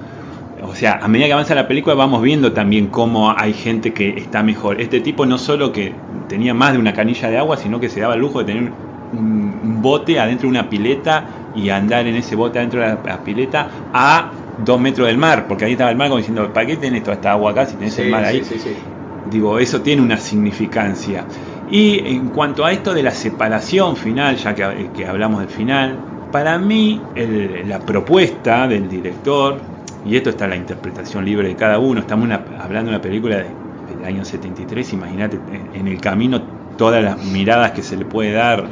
o 0.65 0.75
sea, 0.75 0.95
a 1.03 1.09
medida 1.09 1.27
que 1.27 1.33
avanza 1.33 1.55
la 1.55 1.69
película 1.69 1.95
vamos 1.95 2.23
viendo 2.23 2.53
también 2.53 2.89
cómo 2.91 3.35
hay 3.37 3.53
gente 3.55 3.93
que 3.93 4.11
está 4.11 4.43
mejor. 4.43 4.81
Este 4.81 5.01
tipo 5.01 5.27
no 5.27 5.39
solo 5.39 5.73
que 5.73 6.05
tenía 6.29 6.55
más 6.55 6.73
de 6.73 6.79
una 6.79 6.95
canilla 6.95 7.29
de 7.31 7.39
agua, 7.39 7.57
sino 7.57 7.81
que 7.81 7.89
se 7.89 8.01
daba 8.01 8.15
el 8.15 8.21
lujo 8.21 8.41
de 8.41 8.45
tener 8.47 8.63
un, 9.11 9.61
un 9.63 9.83
bote 9.83 10.19
adentro 10.21 10.47
de 10.47 10.51
una 10.51 10.69
pileta 10.69 11.31
y 11.53 11.69
andar 11.71 12.07
en 12.07 12.15
ese 12.17 12.37
bote 12.37 12.59
adentro 12.59 12.81
de 12.81 12.87
la, 12.87 13.03
la 13.05 13.25
pileta 13.25 13.89
a 13.93 14.35
dos 14.57 14.81
metros 14.81 15.07
del 15.09 15.19
mar, 15.19 15.49
porque 15.49 15.65
ahí 15.65 15.73
estaba 15.73 15.91
el 15.91 15.97
mar 15.97 16.09
como 16.09 16.19
diciendo, 16.19 16.53
¿para 16.53 16.67
qué 16.67 16.77
tenés 16.77 17.03
toda 17.03 17.17
esta 17.17 17.33
agua 17.33 17.51
acá 17.53 17.67
si 17.67 17.77
tenés 17.77 17.95
Sí, 17.95 18.03
el 18.05 18.11
mar 18.11 18.25
ahí? 18.25 18.43
sí, 18.43 18.59
sí, 18.59 18.59
sí. 18.61 18.93
Digo, 19.25 19.59
eso 19.59 19.83
tiene 19.83 20.03
una 20.03 20.19
significancia. 20.19 21.29
Y 21.67 22.01
en 22.17 22.31
cuanto 22.31 22.65
a 22.65 22.73
esto 22.73 22.93
de 22.93 23.03
la 23.05 23.13
separación 23.13 23.97
final, 23.97 24.37
ya 24.37 24.55
que, 24.55 24.91
que 24.93 25.07
hablamos 25.07 25.41
del 25.41 25.49
final, 25.51 26.07
para 26.31 26.59
mí 26.59 27.11
el- 27.15 27.69
la 27.69 27.85
propuesta 27.85 28.67
del 28.67 28.89
director, 28.89 29.72
y 30.03 30.17
esto 30.17 30.31
está 30.31 30.45
en 30.45 30.51
la 30.51 30.57
interpretación 30.57 31.25
libre 31.25 31.49
de 31.49 31.57
cada 31.57 31.79
uno, 31.79 32.01
estamos 32.01 32.29
hablando 32.59 32.91
de 32.91 32.97
una 32.97 33.03
película 33.03 33.37
de- 33.39 33.57
del 33.87 34.05
año 34.05 34.25
73, 34.25 34.93
imagínate 34.93 35.43
en, 35.73 35.87
el 35.89 36.01
camino 36.01 36.43
todas 36.77 37.03
las 37.03 37.23
miradas 37.25 37.73
que 37.73 37.83
se 37.83 37.97
le 37.97 38.05
puede 38.05 38.33
dar. 38.33 38.71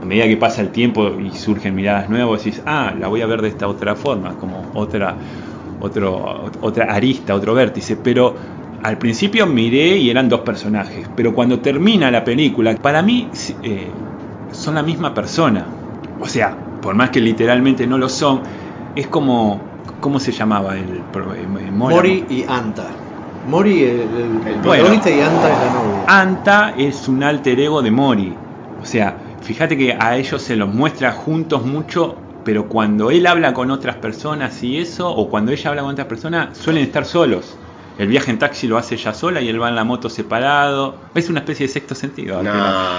A 0.00 0.04
medida 0.04 0.26
que 0.26 0.36
pasa 0.36 0.62
el 0.62 0.70
tiempo 0.72 1.20
y 1.20 1.32
surgen 1.32 1.74
miradas 1.76 2.08
nuevas, 2.08 2.42
decís, 2.44 2.62
ah, 2.66 2.94
la 2.98 3.06
voy 3.08 3.20
a 3.22 3.26
ver 3.26 3.40
de 3.42 3.48
esta 3.48 3.68
otra 3.68 3.94
forma, 3.94 4.36
como 4.36 4.70
otra, 4.74 5.18
otro, 5.78 6.50
otra 6.60 6.84
arista, 6.92 7.34
otro 7.34 7.54
vértice. 7.54 7.96
Pero 7.96 8.36
al 8.80 8.98
principio 8.98 9.46
miré 9.46 9.96
y 9.98 10.10
eran 10.10 10.28
dos 10.28 10.40
personajes, 10.40 11.08
pero 11.14 11.32
cuando 11.34 11.60
termina 11.60 12.10
la 12.10 12.24
película, 12.24 12.76
para 12.80 13.02
mí 13.02 13.30
eh, 13.62 14.02
son 14.50 14.74
la 14.74 14.82
misma 14.82 15.14
persona. 15.14 15.70
O 16.18 16.26
sea, 16.28 16.66
por 16.80 16.94
más 16.94 17.10
que 17.10 17.20
literalmente 17.20 17.86
no 17.86 17.98
lo 17.98 18.08
son, 18.08 18.42
es 18.94 19.06
como, 19.08 19.71
¿cómo 20.00 20.20
se 20.20 20.32
llamaba 20.32 20.76
el 20.76 21.02
pro- 21.12 21.34
eh, 21.34 21.46
Mora? 21.46 21.96
Mori 21.96 22.26
y 22.28 22.44
Anta. 22.48 22.90
Mori 23.48 23.82
el, 23.82 23.90
el, 23.90 23.98
el 24.46 24.58
Bueno. 24.62 24.62
protagonista 24.62 25.10
y 25.10 25.20
Anta 25.20 25.52
es 25.52 25.58
la 25.58 25.72
novia. 25.72 26.04
Anta 26.06 26.74
es 26.78 27.08
un 27.08 27.22
alter 27.22 27.58
ego 27.60 27.82
de 27.82 27.90
Mori. 27.90 28.36
O 28.80 28.86
sea, 28.86 29.16
fíjate 29.42 29.76
que 29.76 29.96
a 29.98 30.16
ellos 30.16 30.40
se 30.42 30.56
los 30.56 30.72
muestra 30.72 31.12
juntos 31.12 31.64
mucho, 31.64 32.16
pero 32.44 32.68
cuando 32.68 33.10
él 33.10 33.26
habla 33.26 33.52
con 33.54 33.70
otras 33.70 33.96
personas 33.96 34.62
y 34.62 34.78
eso, 34.78 35.10
o 35.10 35.28
cuando 35.28 35.52
ella 35.52 35.70
habla 35.70 35.82
con 35.82 35.92
otras 35.92 36.06
personas, 36.08 36.56
suelen 36.58 36.84
estar 36.84 37.04
solos. 37.04 37.56
El 37.98 38.08
viaje 38.08 38.30
en 38.30 38.38
taxi 38.38 38.66
lo 38.66 38.78
hace 38.78 38.94
ella 38.94 39.12
sola 39.12 39.40
y 39.40 39.48
él 39.48 39.60
va 39.62 39.68
en 39.68 39.76
la 39.76 39.84
moto 39.84 40.08
separado. 40.08 40.96
Es 41.14 41.28
una 41.28 41.40
especie 41.40 41.66
de 41.66 41.72
sexto 41.72 41.94
sentido. 41.94 42.42
No. 42.42 42.52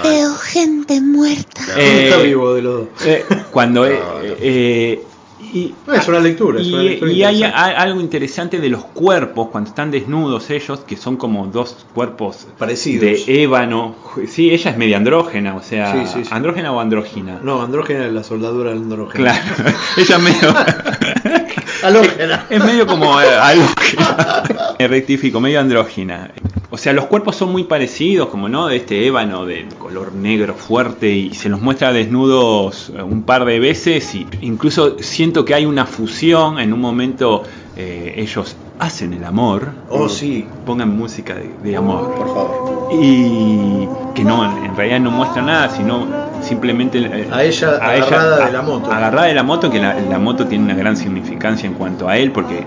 Veo 0.03 0.35
gente 0.35 1.01
muerta. 1.01 1.61
No. 1.67 1.73
Eh, 1.81 2.09
está 2.09 2.21
vivo 2.21 2.53
de 2.53 2.61
los 2.61 2.73
dos. 2.75 2.87
Eh, 3.05 3.25
cuando 3.51 3.81
No, 3.85 3.87
eh, 3.91 3.99
no. 3.99 4.35
eh, 4.39 5.03
y, 5.53 5.73
No, 5.87 5.93
es 5.93 6.07
una 6.07 6.19
lectura, 6.19 6.61
es 6.61 6.67
y, 6.67 6.73
una 6.73 6.83
lectura 6.83 7.11
y 7.11 7.23
hay 7.23 7.43
algo 7.43 7.99
interesante 8.01 8.59
de 8.59 8.69
los 8.69 8.85
cuerpos 8.85 9.49
cuando 9.51 9.69
están 9.69 9.91
desnudos 9.91 10.49
ellos 10.49 10.79
que 10.87 10.95
son 10.97 11.17
como 11.17 11.47
dos 11.47 11.85
cuerpos 11.93 12.47
Parecidos. 12.57 13.25
de 13.25 13.43
ébano 13.43 13.95
sí 14.27 14.51
ella 14.51 14.71
es 14.71 14.77
media 14.77 14.97
andrógena 14.97 15.55
o 15.55 15.61
sea 15.61 15.91
Sí, 15.91 15.99
sí, 16.13 16.23
sí. 16.25 16.29
andrógena 16.33 16.71
o 16.71 16.79
andrógina 16.79 17.39
No, 17.43 17.61
andrógena 17.61 18.05
es 18.05 18.13
la 18.13 18.23
soldadura 18.23 18.69
del 18.69 18.79
andrógeno. 18.79 19.23
claro 19.25 19.41
ella 19.97 20.15
es 20.17 20.21
medio 20.21 20.53
Halógena. 21.83 22.45
es 22.49 22.63
medio 22.63 22.87
como 22.87 23.19
eh, 23.21 23.25
halógena. 23.35 24.43
Me 24.79 24.87
rectifico, 24.87 25.41
medio 25.41 25.59
andrógina. 25.59 26.31
O 26.73 26.77
sea, 26.77 26.91
los 26.91 27.05
cuerpos 27.05 27.35
son 27.35 27.51
muy 27.51 27.65
parecidos, 27.65 28.29
como 28.29 28.49
no, 28.49 28.65
de 28.65 28.77
este 28.77 29.05
ébano 29.05 29.45
de 29.45 29.67
color 29.77 30.11
negro 30.11 30.55
fuerte 30.55 31.07
y 31.11 31.31
se 31.35 31.47
los 31.47 31.61
muestra 31.61 31.93
desnudos 31.93 32.91
eh, 32.97 33.03
un 33.03 33.21
par 33.21 33.45
de 33.45 33.59
veces 33.59 34.15
y 34.15 34.25
incluso 34.41 34.97
siento 34.97 35.45
que 35.45 35.53
hay 35.53 35.67
una 35.67 35.85
fusión 35.85 36.57
en 36.57 36.73
un 36.73 36.81
momento 36.81 37.43
eh, 37.77 38.15
ellos 38.17 38.55
hacen 38.79 39.13
el 39.13 39.23
amor. 39.23 39.67
Oh, 39.87 40.09
sí. 40.09 40.47
Pongan 40.65 40.97
música 40.97 41.35
de, 41.35 41.51
de 41.63 41.77
amor. 41.77 42.11
Por 42.15 42.27
favor. 42.27 42.89
Y 42.91 43.87
que 44.15 44.23
no, 44.23 44.43
en 44.43 44.75
realidad 44.75 44.99
no 44.99 45.11
muestra 45.11 45.43
nada, 45.43 45.69
sino 45.69 46.07
simplemente 46.41 46.97
eh, 46.97 47.27
A 47.31 47.43
ella 47.43 47.77
agarrada 47.79 48.47
de 48.47 48.51
la 48.51 48.61
moto. 48.63 48.91
Agarrada 48.91 49.27
de 49.27 49.35
la 49.35 49.43
moto, 49.43 49.69
que 49.69 49.79
la, 49.79 49.93
la 49.99 50.17
moto 50.17 50.47
tiene 50.47 50.63
una 50.63 50.75
gran 50.75 50.97
significancia 50.97 51.67
en 51.67 51.75
cuanto 51.75 52.09
a 52.09 52.17
él, 52.17 52.31
porque 52.31 52.65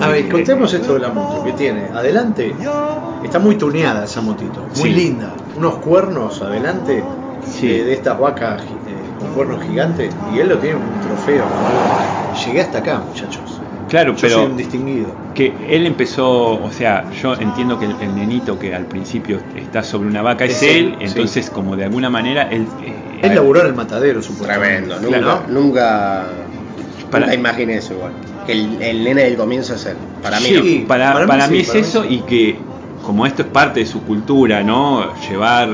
A 0.00 0.08
ver, 0.08 0.28
contemos 0.28 0.72
esto 0.74 0.94
de 0.94 1.00
la 1.00 1.10
moto 1.10 1.42
que 1.44 1.52
tiene. 1.52 1.88
Adelante, 1.92 2.56
está 3.22 3.38
muy 3.38 3.56
tuneada 3.56 4.04
esa 4.04 4.20
motito, 4.20 4.66
muy 4.76 4.90
Sí. 4.90 4.94
linda. 4.94 5.34
Unos 5.54 5.76
cuernos 5.78 6.40
adelante 6.42 7.02
Sí. 7.46 7.68
de, 7.68 7.84
de 7.84 7.92
estas 7.94 8.18
vacas 8.18 8.62
eh, 8.86 9.12
con 9.18 9.28
cuernos 9.34 9.62
gigantes 9.62 10.14
y 10.34 10.38
él 10.40 10.48
lo 10.48 10.58
tiene 10.58 10.76
como 10.78 10.92
un 10.94 11.00
trofeo. 11.00 11.44
Llegué 12.44 12.60
hasta 12.60 12.78
acá, 12.78 13.00
muchachos. 13.06 13.60
Claro, 13.88 14.12
Yo 14.14 14.18
pero 14.22 14.34
soy 14.36 14.46
un 14.46 14.56
distinguido. 14.56 15.14
que 15.34 15.54
él 15.68 15.86
empezó, 15.86 16.60
o 16.60 16.70
sea, 16.72 17.04
yo 17.22 17.34
entiendo 17.34 17.78
que 17.78 17.84
el, 17.84 17.94
el 18.00 18.14
nenito 18.16 18.58
que 18.58 18.74
al 18.74 18.86
principio 18.86 19.40
está 19.54 19.82
sobre 19.82 20.08
una 20.08 20.22
vaca 20.22 20.44
es, 20.46 20.56
Es 20.56 20.62
él, 20.62 20.68
él, 20.70 20.94
sí. 20.98 21.04
entonces 21.04 21.50
como 21.50 21.76
de 21.76 21.84
alguna 21.84 22.10
manera 22.10 22.44
él... 22.50 22.66
eh, 22.82 23.20
Él 23.22 23.34
laburó 23.34 23.60
en 23.60 23.66
el 23.68 23.74
matadero, 23.74 24.20
supuestamente. 24.22 24.88
Tremendo. 24.88 25.00
Nunca, 25.00 25.18
Claro. 25.20 25.42
nunca, 25.48 26.24
Para- 27.10 27.26
nunca 27.26 27.38
imaginé 27.38 27.76
eso 27.76 27.94
igual. 27.94 28.12
Que 28.46 28.52
el, 28.52 28.80
el 28.82 29.04
nene 29.04 29.22
del 29.24 29.36
comienzo 29.36 29.74
es 29.74 29.86
él. 29.86 29.96
Para 30.22 30.38
mí 30.40 30.46
Sí, 30.46 30.78
no. 30.82 30.86
para, 30.88 31.12
para 31.12 31.24
mí 31.24 31.28
para 31.28 31.46
sí, 31.46 31.52
mí 31.52 31.58
es 31.60 31.66
para 31.68 31.78
eso 31.80 32.04
y 32.04 32.18
que 32.20 32.58
como 33.02 33.26
esto 33.26 33.42
es 33.42 33.48
parte 33.48 33.80
de 33.80 33.86
su 33.86 34.02
cultura, 34.04 34.62
¿no? 34.62 35.12
Llevar 35.28 35.68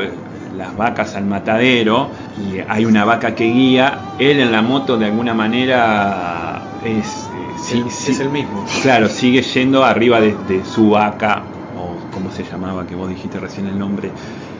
las 0.56 0.76
vacas 0.76 1.14
al 1.16 1.24
matadero 1.26 2.10
y 2.36 2.58
hay 2.68 2.84
una 2.84 3.04
vaca 3.04 3.34
que 3.34 3.44
guía, 3.44 3.98
él 4.18 4.40
en 4.40 4.50
la 4.50 4.62
moto 4.62 4.98
de 4.98 5.06
alguna 5.06 5.32
manera 5.32 6.60
es, 6.84 7.06
eh, 7.06 7.54
sí- 7.56 7.84
Es- 7.86 7.94
sí- 7.94 8.12
es 8.12 8.20
el 8.20 8.30
mismo. 8.30 8.64
Claro, 8.82 9.08
sigue 9.08 9.42
yendo 9.42 9.84
arriba 9.84 10.20
de, 10.20 10.34
de 10.48 10.64
su 10.64 10.90
vaca, 10.90 11.44
o 11.76 11.98
como 12.12 12.30
se 12.32 12.42
llamaba, 12.44 12.84
que 12.86 12.94
vos 12.96 13.08
dijiste 13.08 13.38
recién 13.38 13.66
el 13.68 13.78
nombre, 13.78 14.10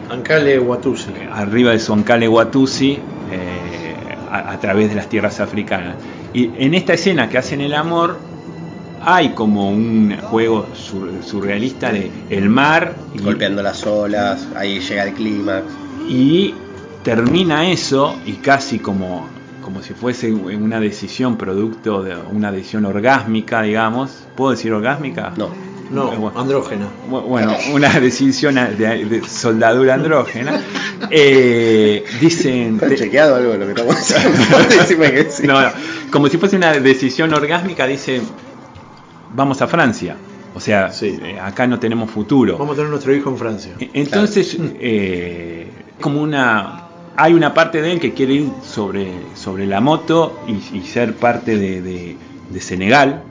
Ancale 0.09 0.59
Watusi. 0.59 1.12
arriba 1.33 1.73
de 1.73 1.79
su 1.79 1.92
Ancale 1.92 2.29
Watusi 2.29 3.01
eh, 3.33 3.94
a, 4.31 4.53
a 4.53 4.59
través 4.61 4.88
de 4.90 4.94
las 4.96 5.09
tierras 5.09 5.40
africanas. 5.40 5.96
Y 6.33 6.51
en 6.59 6.75
esta 6.75 6.95
escena 6.95 7.29
que 7.29 7.38
hacen 7.38 7.61
el 7.61 7.75
amor 7.75 8.21
hay 9.03 9.31
como 9.31 9.71
un 9.71 10.16
juego 10.21 10.69
sur- 10.75 11.23
surrealista 11.25 11.90
de 11.93 12.11
el 12.29 12.49
mar 12.49 12.97
y, 13.14 13.19
Golpeando 13.19 13.62
las 13.62 13.85
olas, 13.87 14.47
ahí 14.57 14.81
llega 14.81 15.05
el 15.05 15.14
clímax. 15.14 15.64
y 16.09 16.55
termina 17.03 17.71
eso 17.71 18.21
y 18.27 18.35
casi 18.35 18.79
como 18.79 19.29
como 19.62 19.83
si 19.83 19.93
fuese 19.95 20.33
una 20.33 20.81
decisión 20.81 21.37
producto 21.37 22.03
de 22.03 22.16
una 22.16 22.51
decisión 22.51 22.87
orgásmica, 22.87 23.62
digamos. 23.62 24.11
¿Puedo 24.35 24.53
decir 24.53 24.73
orgásmica? 24.73 25.33
No. 25.37 25.69
No, 25.90 26.11
bueno. 26.12 26.38
andrógena. 26.40 26.87
Bu- 27.11 27.22
Bueno, 27.26 27.55
una 27.74 27.88
decisión 28.00 28.55
de, 28.55 29.05
de 29.05 29.22
soldadura 29.29 29.94
andrógena. 29.94 30.61
Eh, 31.11 32.05
dicen. 32.20 32.74
¿Está 32.81 32.94
chequeado 32.94 33.37
algo 33.37 33.53
de 33.53 33.59
lo 33.59 33.64
que 33.66 33.72
estamos 33.72 33.96
haciendo? 33.96 34.38
Decime 34.68 35.11
que 35.12 35.31
sí. 35.31 35.46
no, 35.46 35.61
no, 35.61 35.68
como 36.12 36.29
si 36.29 36.38
fuese 36.38 36.57
una 36.57 36.72
decisión 36.74 37.33
orgásmica, 37.35 37.87
dice: 37.87 38.20
Vamos 39.35 39.61
a 39.62 39.66
Francia. 39.66 40.16
O 40.55 40.61
sea, 40.61 40.92
Sí. 40.92 41.18
eh, 41.22 41.38
acá 41.40 41.66
no 41.66 41.79
tenemos 41.79 42.11
futuro. 42.11 42.59
Vamos 42.59 42.74
a 42.74 42.76
tener 42.76 42.90
nuestro 42.90 43.14
hijo 43.14 43.31
en 43.31 43.37
Francia. 43.38 43.72
E- 43.79 43.90
Entonces, 43.94 44.57
eh, 44.81 45.68
como 46.00 46.20
una. 46.22 46.85
Hay 47.16 47.35
una 47.35 47.53
parte 47.53 47.83
de 47.83 47.92
él 47.92 48.00
que 48.00 48.14
quiere 48.14 48.35
ir 48.35 48.48
sobre, 48.62 49.11
sobre 49.35 49.66
la 49.66 49.81
moto 49.81 50.40
y, 50.48 50.79
y 50.79 50.83
ser 50.87 51.14
parte 51.16 51.57
de, 51.59 51.83
de- 51.83 52.16
de 52.50 52.61
Senegal. 52.61 53.24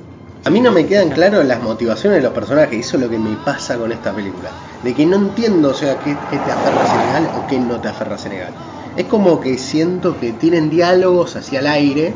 A 0.45 0.49
mí 0.49 0.61
no 0.61 0.71
me 0.71 0.85
quedan 0.85 1.09
claras 1.09 1.45
las 1.45 1.61
motivaciones 1.61 2.17
de 2.19 2.23
los 2.23 2.33
personajes, 2.33 2.79
eso 2.87 2.95
es 2.97 3.03
lo 3.03 3.09
que 3.09 3.19
me 3.19 3.35
pasa 3.35 3.77
con 3.77 3.91
esta 3.91 4.13
película. 4.13 4.49
De 4.81 4.93
que 4.95 5.05
no 5.05 5.17
entiendo, 5.17 5.69
o 5.69 5.73
sea, 5.73 5.99
qué, 5.99 6.15
qué 6.29 6.37
te 6.39 6.51
aferra 6.51 6.81
a 6.81 6.85
Senegal 6.87 7.29
o 7.35 7.45
qué 7.45 7.59
no 7.59 7.75
te 7.79 7.89
aferra 7.89 8.15
a 8.15 8.17
Senegal. 8.17 8.53
Es 8.95 9.05
como 9.05 9.39
que 9.41 9.57
siento 9.57 10.17
que 10.17 10.31
tienen 10.33 10.69
diálogos 10.69 11.35
hacia 11.35 11.59
el 11.59 11.67
aire. 11.67 12.13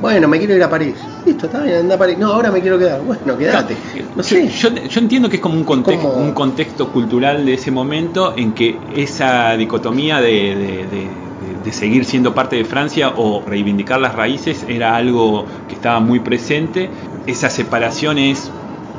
Bueno, 0.00 0.26
me 0.28 0.38
quiero 0.38 0.54
ir 0.54 0.62
a 0.62 0.68
París. 0.70 0.94
Listo, 1.24 1.46
está 1.46 1.62
bien, 1.62 1.76
anda 1.76 1.94
a 1.94 1.98
París. 1.98 2.16
No, 2.18 2.32
ahora 2.32 2.50
me 2.50 2.60
quiero 2.60 2.78
quedar. 2.78 3.00
Bueno, 3.02 3.36
quédate. 3.38 3.76
No 4.14 4.22
sé. 4.22 4.48
Yo, 4.48 4.68
yo 4.74 5.00
entiendo 5.00 5.28
que 5.28 5.36
es 5.36 5.42
como 5.42 5.54
un, 5.56 5.64
context- 5.64 6.00
como- 6.02 6.14
un 6.14 6.32
contexto 6.32 6.90
cultural 6.92 7.44
de 7.46 7.54
ese 7.54 7.70
momento 7.70 8.34
en 8.36 8.52
que 8.54 8.80
esa 8.94 9.56
dicotomía 9.56 10.20
de, 10.20 10.30
de- 10.30 10.86
de- 10.86 11.26
de- 11.40 11.56
de 11.62 11.72
seguir 11.72 12.04
siendo 12.04 12.34
parte 12.34 12.56
de 12.56 12.64
Francia 12.64 13.12
o 13.16 13.42
reivindicar 13.46 14.00
las 14.00 14.14
raíces 14.14 14.64
era 14.68 14.96
algo 14.96 15.46
que 15.68 15.74
estaba 15.74 16.00
muy 16.00 16.20
presente. 16.20 16.90
Esa 17.26 17.50
separación 17.50 18.18
es 18.18 18.50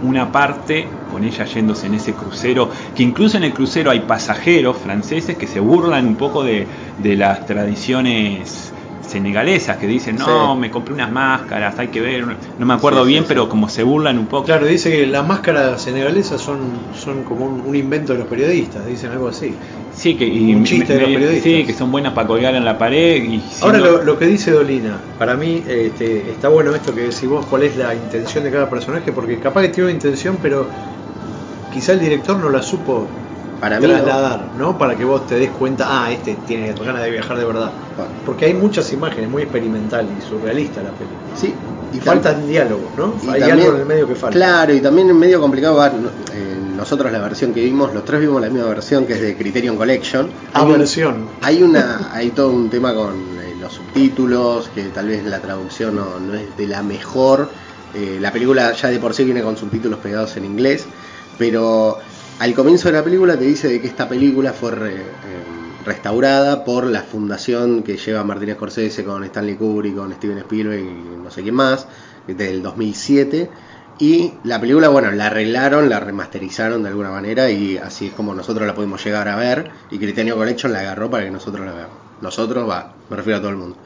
una 0.03 0.31
parte, 0.31 0.87
con 1.11 1.23
ella 1.23 1.45
yéndose 1.45 1.87
en 1.87 1.95
ese 1.95 2.13
crucero, 2.13 2.69
que 2.95 3.03
incluso 3.03 3.37
en 3.37 3.43
el 3.43 3.53
crucero 3.53 3.89
hay 3.89 4.01
pasajeros 4.01 4.77
franceses 4.77 5.37
que 5.37 5.47
se 5.47 5.59
burlan 5.59 6.05
un 6.05 6.15
poco 6.15 6.43
de, 6.43 6.67
de 6.99 7.15
las 7.15 7.45
tradiciones 7.45 8.66
senegalesas, 9.07 9.77
que 9.77 9.87
dicen, 9.87 10.17
no, 10.17 10.53
Sí. 10.53 10.59
me 10.59 10.69
compré 10.69 10.93
unas 10.93 11.11
máscaras, 11.11 11.77
hay 11.79 11.87
que 11.87 12.01
ver, 12.01 12.25
no 12.57 12.65
me 12.65 12.73
acuerdo 12.73 13.03
Sí, 13.03 13.09
bien, 13.09 13.23
sí. 13.23 13.27
pero 13.29 13.47
como 13.49 13.69
se 13.69 13.83
burlan 13.83 14.19
un 14.19 14.27
poco. 14.27 14.45
Claro, 14.45 14.65
dice 14.65 14.91
que 14.91 15.07
las 15.07 15.25
máscaras 15.27 15.81
senegalesas 15.81 16.41
son, 16.41 16.59
son 16.93 17.23
como 17.23 17.45
un, 17.45 17.61
un 17.61 17.75
invento 17.75 18.13
de 18.13 18.19
los 18.19 18.27
periodistas, 18.27 18.85
dicen 18.85 19.11
algo 19.11 19.27
así. 19.29 19.55
Sí, 19.95 20.15
que, 20.15 20.27
y 20.27 20.53
Un 20.53 20.63
chiste 20.63 20.93
de 20.93 21.01
los 21.01 21.09
periodistas. 21.09 21.43
Sí, 21.43 21.63
que 21.65 21.73
son 21.73 21.91
buenas 21.91 22.13
para 22.13 22.27
colgar 22.27 22.53
en 22.55 22.65
la 22.65 22.77
pared. 22.77 23.23
Y 23.23 23.41
Ahora 23.61 23.79
lo 23.79 24.17
que 24.19 24.25
dice 24.27 24.51
Dolina, 24.51 24.99
para 25.17 25.35
mí 25.35 25.63
este, 25.67 26.29
está 26.29 26.49
bueno 26.49 26.75
esto 26.75 26.93
que 26.93 27.01
decís 27.01 27.27
vos, 27.27 27.45
cuál 27.47 27.63
es 27.63 27.75
la 27.77 27.95
intención 27.95 28.43
de 28.43 28.51
cada 28.51 28.69
personaje, 28.69 29.11
porque 29.11 29.39
capaz 29.39 29.61
que 29.63 29.69
tiene 29.69 29.85
una 29.89 29.93
intención, 29.95 30.37
pero 30.41 30.67
quizá 31.73 31.93
el 31.93 31.99
director 31.99 32.37
no 32.37 32.49
la 32.49 32.61
supo 32.61 33.07
Para 33.59 33.79
mí 33.79 33.87
no. 33.87 33.93
trasladar, 33.93 34.51
¿no? 34.57 34.77
Para 34.77 34.95
que 34.95 35.03
vos 35.05 35.25
te 35.25 35.35
des 35.35 35.49
cuenta, 35.51 35.85
ah, 35.89 36.11
este 36.11 36.35
tiene 36.45 36.73
ganas 36.73 37.01
de 37.03 37.11
viajar 37.11 37.37
de 37.37 37.45
verdad. 37.45 37.71
Bueno. 37.95 38.11
Porque 38.25 38.45
hay 38.45 38.53
muchas 38.53 38.91
imágenes, 38.93 39.29
muy 39.29 39.41
experimental 39.43 40.07
y 40.17 40.21
surrealista 40.21 40.81
la 40.83 40.91
película. 40.91 41.19
Sí. 41.35 41.53
Y 41.93 41.99
faltan 41.99 42.45
diálogos, 42.47 42.89
¿no? 42.97 43.13
y 43.23 43.29
hay 43.29 43.39
también- 43.39 43.59
algo 43.61 43.75
en 43.75 43.79
el 43.81 43.85
medio 43.87 44.07
que 44.07 44.15
falta. 44.15 44.35
Claro, 44.37 44.73
y 44.73 44.81
también 44.81 45.09
es 45.09 45.15
medio 45.15 45.39
complicado. 45.39 45.75
va, 45.77 45.87
eh, 45.87 45.91
nosotros 46.75 47.11
la 47.11 47.19
versión 47.19 47.53
que 47.53 47.63
vimos, 47.63 47.93
los 47.93 48.03
tres 48.05 48.19
vimos 48.21 48.41
la 48.41 48.49
misma 48.49 48.67
versión 48.67 49.05
que 49.05 49.13
es 49.13 49.21
de 49.21 49.35
Criterion 49.37 49.77
Collection. 49.77 50.29
Ah, 50.53 50.59
Hay 50.61 50.65
un- 50.71 50.77
versión. 50.77 51.29
Hay 51.41 51.63
una, 51.63 52.09
hay 52.13 52.29
todo 52.31 52.49
un 52.51 52.69
tema 52.69 52.93
con 52.93 53.13
eh, 53.39 53.55
los 53.59 53.73
subtítulos, 53.73 54.69
que 54.75 54.83
tal 54.89 55.07
vez 55.07 55.23
la 55.25 55.39
traducción 55.39 55.95
no, 55.95 56.19
no 56.19 56.33
es 56.35 56.55
de 56.57 56.67
la 56.67 56.83
mejor. 56.83 57.49
Eh, 57.95 58.17
la 58.21 58.31
película 58.33 58.73
ya 58.73 58.89
de 58.89 58.99
por 58.99 59.13
sí 59.13 59.23
viene 59.23 59.41
con 59.41 59.55
subtítulos 59.57 59.97
pegados 59.99 60.35
en 60.37 60.43
inglés, 60.45 60.85
pero 61.37 61.97
al 62.39 62.54
comienzo 62.54 62.89
de 62.89 62.93
la 62.93 63.04
película 63.04 63.38
te 63.38 63.45
dice 63.45 63.67
de 63.67 63.82
que 63.82 63.88
esta 63.88 64.08
película 64.08 64.54
fue 64.54 64.71
eh, 64.71 65.04
restaurada 65.86 66.63
por 66.63 66.86
la 66.86 67.02
fundación 67.02 67.82
que 67.82 67.97
lleva 67.97 68.23
Martin 68.23 68.54
Scorsese 68.54 69.04
con 69.04 69.23
Stanley 69.23 69.56
Kubrick, 69.56 69.95
con 69.95 70.13
Steven 70.13 70.38
Spielberg 70.39 70.80
y 70.80 71.23
no 71.23 71.32
sé 71.32 71.41
quién 71.41 71.56
más, 71.56 71.88
del 72.28 72.62
2007. 72.62 73.50
Y 74.00 74.34
la 74.43 74.62
película, 74.62 74.89
bueno, 74.89 75.10
la 75.12 75.28
arreglaron, 75.28 75.89
la 75.89 76.00
remasterizaron 76.00 76.84
de 76.84 76.89
alguna 76.89 77.10
manera 77.10 77.50
y 77.50 77.78
así 77.78 78.08
es 78.08 78.13
como 78.13 78.36
nosotros 78.36 78.67
la 78.67 78.76
pudimos 78.76 79.04
llegar 79.04 79.28
a 79.28 79.36
ver. 79.36 79.71
Y 79.89 79.97
Criterion 79.97 80.38
Collection 80.38 80.71
la 80.71 80.82
agarró 80.82 81.10
para 81.10 81.23
que 81.23 81.32
nosotros 81.32 81.65
la 81.65 81.73
veamos. 81.73 81.97
Nosotros, 82.21 82.69
va, 82.69 82.93
me 83.10 83.15
refiero 83.15 83.38
a 83.38 83.41
todo 83.41 83.50
el 83.50 83.58
mundo. 83.58 83.78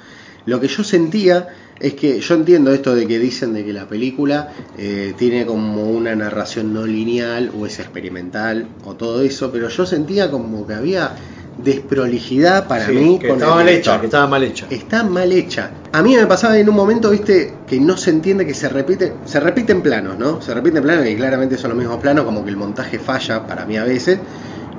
Lo 0.46 0.60
que 0.60 0.68
yo 0.68 0.84
sentía 0.84 1.48
es 1.82 1.94
que 1.96 2.20
yo 2.20 2.36
entiendo 2.36 2.72
esto 2.74 2.96
de 2.96 3.08
que 3.08 3.20
dicen 3.20 3.54
de 3.54 3.66
que 3.66 3.74
la 3.74 3.88
película 3.88 4.50
eh, 4.78 5.14
tiene 5.18 5.46
como 5.46 5.90
una 5.90 6.16
narración 6.16 6.74
no 6.74 6.86
lineal 6.86 7.52
o 7.58 7.66
es 7.66 7.80
experimental 7.80 8.68
o 8.84 8.96
todo 8.96 9.22
eso, 9.22 9.52
pero 9.52 9.70
yo 9.70 9.86
sentía 9.86 10.30
como 10.30 10.66
que 10.68 10.74
había 10.74 11.16
desprolijidad 11.58 12.68
para 12.68 12.86
Sí, 12.88 12.94
mí 12.94 13.20
que 13.20 13.28
con 13.28 13.38
estaba 13.38 13.56
mal 13.56 13.70
hecha, 13.70 14.00
que 14.00 14.06
estaba 14.06 14.28
mal 14.28 14.44
hecha. 14.44 14.68
Está 14.70 15.04
mal 15.04 15.32
hecha. 15.32 15.72
A 15.92 16.02
mí 16.02 16.16
me 16.16 16.26
pasaba 16.26 16.58
en 16.58 16.70
un 16.70 16.76
momento, 16.76 17.10
viste, 17.10 17.54
que 17.68 17.80
no 17.80 17.98
se 17.98 18.12
entiende 18.12 18.46
que 18.46 18.54
se 18.54 18.70
repite, 18.70 19.14
se 19.26 19.40
repiten 19.40 19.82
planos, 19.82 20.18
¿no? 20.18 20.42
Se 20.42 20.54
repiten 20.54 20.84
planos 20.84 21.06
y 21.08 21.16
claramente 21.16 21.58
son 21.58 21.72
los 21.72 21.80
mismos 21.80 22.00
planos, 22.00 22.26
como 22.26 22.44
que 22.44 22.50
el 22.50 22.58
montaje 22.58 23.00
falla 23.00 23.46
para 23.46 23.66
mí 23.66 23.78
a 23.78 23.84
veces. 23.84 24.20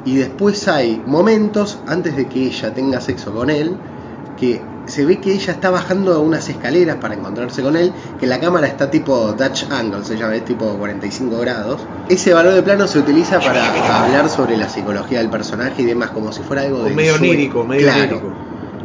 Y 0.04 0.16
después 0.16 0.66
hay 0.68 1.00
momentos 1.06 1.78
antes 1.86 2.16
de 2.16 2.26
que 2.26 2.46
ella 2.46 2.72
tenga 2.74 3.00
sexo 3.00 3.32
con 3.32 3.50
él, 3.50 3.76
que 4.36 4.60
se 4.92 5.06
ve 5.06 5.20
que 5.22 5.32
ella 5.32 5.54
está 5.54 5.70
bajando 5.70 6.20
unas 6.20 6.50
escaleras 6.50 6.96
para 6.96 7.14
encontrarse 7.14 7.62
con 7.62 7.76
él, 7.76 7.94
que 8.20 8.26
la 8.26 8.38
cámara 8.38 8.66
está 8.66 8.90
tipo 8.90 9.32
Dutch 9.32 9.64
angle, 9.70 10.04
se 10.04 10.18
llama, 10.18 10.36
es 10.36 10.44
tipo 10.44 10.76
45 10.76 11.38
grados. 11.38 11.80
Ese 12.10 12.34
valor 12.34 12.52
de 12.52 12.62
plano 12.62 12.86
se 12.86 12.98
utiliza 12.98 13.40
para 13.40 14.04
hablar 14.04 14.28
sobre 14.28 14.58
la 14.58 14.68
psicología 14.68 15.20
del 15.20 15.30
personaje 15.30 15.80
y 15.80 15.86
demás, 15.86 16.10
como 16.10 16.30
si 16.30 16.42
fuera 16.42 16.60
algo 16.62 16.84
de 16.84 16.90
medio 16.90 17.14
onírico, 17.14 17.64
medio 17.64 17.84
Claro. 17.86 18.02
onírico. 18.02 18.32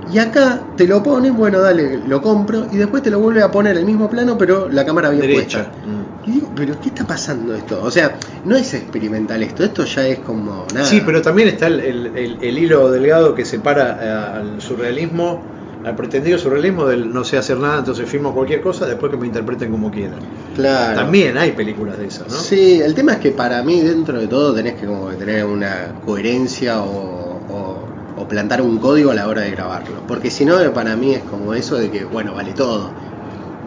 Y 0.10 0.20
acá 0.20 0.62
te 0.78 0.88
lo 0.88 1.04
ponen, 1.04 1.36
bueno, 1.36 1.60
dale, 1.60 1.98
lo 1.98 2.22
compro, 2.22 2.68
y 2.72 2.78
después 2.78 3.04
te 3.04 3.12
lo 3.12 3.20
vuelve 3.20 3.44
a 3.44 3.52
poner 3.52 3.76
el 3.76 3.84
mismo 3.84 4.10
plano, 4.10 4.38
pero 4.38 4.70
la 4.70 4.86
cámara 4.86 5.10
bien 5.10 5.24
Derecha. 5.24 5.72
puesta. 5.74 5.90
Mm. 5.90 6.30
Y 6.30 6.32
digo, 6.32 6.48
pero 6.56 6.80
¿qué 6.80 6.88
está 6.88 7.04
pasando 7.06 7.54
esto? 7.54 7.84
O 7.84 7.92
sea, 7.92 8.16
no 8.46 8.56
es 8.56 8.74
experimental 8.74 9.44
esto, 9.44 9.66
esto 9.66 9.84
ya 9.84 10.08
es 10.08 10.20
como 10.20 10.66
nada. 10.74 10.86
Sí, 10.86 11.02
pero 11.06 11.22
también 11.22 11.50
está 11.50 11.68
el, 11.68 11.82
el- 11.82 12.16
el- 12.16 12.38
el 12.42 12.58
hilo 12.58 12.90
delgado 12.90 13.36
que 13.36 13.44
separa 13.44 14.00
eh, 14.02 14.38
al 14.40 14.62
surrealismo, 14.62 15.57
al 15.88 15.96
pretendido 15.96 16.38
surrealismo 16.38 16.86
del 16.86 17.12
no 17.12 17.24
sé 17.24 17.38
hacer 17.38 17.58
nada, 17.58 17.80
entonces 17.80 18.10
filmo 18.10 18.34
cualquier 18.34 18.62
cosa, 18.62 18.86
después 18.86 19.12
que 19.12 19.18
me 19.18 19.28
interpreten 19.28 19.72
como 19.72 19.90
quieran. 19.90 20.20
Claro. 20.54 21.02
También 21.02 21.38
hay 21.38 21.52
películas 21.52 21.98
de 21.98 22.08
esas, 22.08 22.30
¿no? 22.30 22.38
Sí, 22.38 22.82
el 22.82 22.94
tema 22.96 23.14
es 23.14 23.20
que 23.20 23.32
para 23.32 23.64
mí 23.64 23.82
dentro 23.82 24.20
de 24.20 24.28
todo 24.28 24.54
tenés 24.54 24.76
que 24.76 24.86
como 24.88 25.10
que 25.10 25.16
tener 25.16 25.46
una 25.46 25.96
coherencia 26.02 26.82
o, 26.82 27.44
o- 27.48 27.94
o 28.16 28.28
plantar 28.28 28.62
un 28.62 28.80
código 28.80 29.12
a 29.12 29.16
la 29.16 29.28
hora 29.28 29.42
de 29.42 29.52
grabarlo. 29.52 30.04
Porque 30.08 30.32
si 30.32 30.44
no, 30.44 30.58
para 30.74 30.96
mí 30.96 31.14
es 31.14 31.24
como 31.24 31.54
eso 31.54 31.78
de 31.78 31.92
que, 31.92 32.04
bueno, 32.06 32.34
vale 32.34 32.54
todo. 32.54 32.96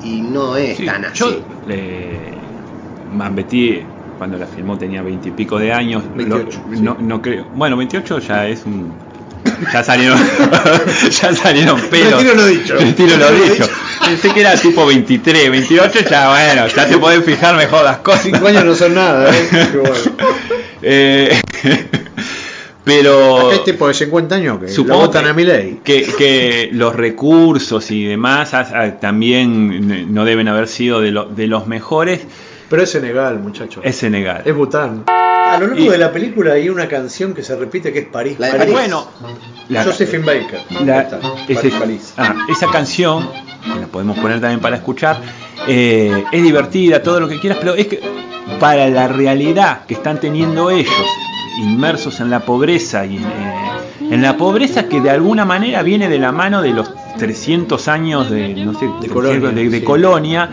Y 0.00 0.22
no 0.22 0.56
es 0.56 0.78
Sí, 0.78 0.86
tan 0.86 1.04
así. 1.04 1.18
Yo, 1.18 1.70
eh, 1.72 2.42
Betty, 3.32 3.86
cuando 4.18 4.38
la 4.38 4.46
filmó 4.46 4.76
tenía 4.78 5.02
veintipico 5.02 5.58
de 5.58 5.72
años. 5.72 6.04
28, 6.12 6.60
Lo- 6.68 6.76
sí. 6.76 6.82
no, 6.82 6.96
no 7.00 7.22
creo. 7.22 7.46
Bueno, 7.52 7.76
28 7.76 8.18
ya 8.18 8.48
es 8.48 8.66
un. 8.66 9.09
Ya 9.72 9.82
salieron, 9.84 10.18
ya 11.10 11.34
salieron 11.34 11.80
pelos. 11.82 12.12
Retiro 12.22 12.34
lo 12.34 12.46
dicho. 12.46 12.74
Retiro 12.76 13.16
lo 13.16 13.30
lo 13.30 13.44
dicho. 13.44 13.68
Pensé 14.04 14.32
que 14.32 14.40
era 14.40 14.54
tipo 14.56 14.86
23, 14.86 15.50
28 15.50 15.98
ya 16.10 16.30
bueno, 16.30 16.66
ya 16.68 16.86
te 16.88 16.98
podés 16.98 17.24
fijar 17.24 17.56
mejor 17.56 17.84
las 17.84 17.98
cosas. 17.98 18.22
Cinco 18.22 18.46
años 18.46 18.64
no 18.64 18.74
son 18.74 18.94
nada, 18.94 19.30
¿eh? 19.34 19.48
Qué 19.72 19.78
bueno. 19.78 19.94
Eh, 20.82 21.40
Pero 22.84 23.48
Acá 23.48 23.56
hay 23.58 23.64
tipo 23.64 23.86
de 23.86 23.94
50 23.94 24.34
años 24.34 24.58
que 24.58 24.68
Supongo 24.68 25.00
votan 25.00 25.26
a 25.26 25.34
mi 25.34 25.44
ley. 25.44 25.80
que, 25.84 26.02
que 26.16 26.70
los 26.72 26.96
recursos 26.96 27.90
y 27.90 28.04
demás 28.06 28.52
también 29.00 30.12
no 30.14 30.24
deben 30.24 30.48
haber 30.48 30.66
sido 30.66 31.00
de, 31.00 31.10
lo- 31.10 31.26
de 31.26 31.46
los 31.46 31.66
mejores. 31.66 32.20
Pero 32.70 32.82
es 32.82 32.90
Senegal, 32.90 33.38
muchachos. 33.40 33.82
Es 33.84 33.96
Senegal. 33.96 34.42
Es 34.44 34.54
Bután. 34.54 35.02
A 35.08 35.58
lo 35.58 35.66
largo 35.66 35.82
Y- 35.84 35.88
de 35.88 35.98
la 35.98 36.12
película 36.12 36.52
hay 36.52 36.68
una 36.70 36.86
canción 36.86 37.34
que 37.34 37.42
se 37.42 37.56
repite 37.56 37.92
que 37.92 37.98
es 37.98 38.06
París. 38.06 38.36
La 38.38 38.46
de 38.52 38.58
París. 38.58 38.72
Bueno, 38.72 39.08
la- 39.68 39.82
Josephine 39.84 40.24
Baker. 40.24 40.60
La- 40.86 40.98
Ahí 41.00 41.04
está. 41.04 41.18
ese- 41.48 41.54
París, 41.54 41.74
París. 41.80 42.14
ah, 42.16 42.46
esa 42.48 42.68
canción, 42.70 43.28
que 43.74 43.80
la 43.80 43.86
podemos 43.88 44.16
poner 44.20 44.40
también 44.40 44.60
para 44.60 44.76
escuchar, 44.76 45.20
eh, 45.66 46.24
es 46.30 46.42
divertida, 46.42 47.02
todo 47.02 47.18
lo 47.18 47.28
que 47.28 47.40
quieras, 47.40 47.58
pero 47.60 47.74
es 47.74 47.88
que 47.88 48.00
para 48.60 48.88
la 48.88 49.08
realidad 49.08 49.84
que 49.86 49.94
están 49.94 50.20
teniendo 50.20 50.70
ellos, 50.70 50.94
inmersos 51.62 52.20
en 52.20 52.30
la 52.30 52.40
pobreza 52.40 53.04
y 53.04 53.16
en, 53.16 53.24
eh, 53.24 53.70
en 54.12 54.22
la 54.22 54.36
pobreza 54.36 54.88
que 54.88 55.00
de 55.00 55.10
alguna 55.10 55.44
manera 55.44 55.82
viene 55.82 56.08
de 56.08 56.18
la 56.20 56.30
mano 56.30 56.62
de 56.62 56.70
los 56.70 56.90
300 57.18 57.88
años 57.88 58.30
de, 58.30 58.54
no 58.54 58.78
sé, 58.78 58.88
De 59.00 59.08
colonia, 59.08 59.50
de- 59.50 59.68
de 59.68 59.78
sí. 59.80 59.84
colonia, 59.84 60.48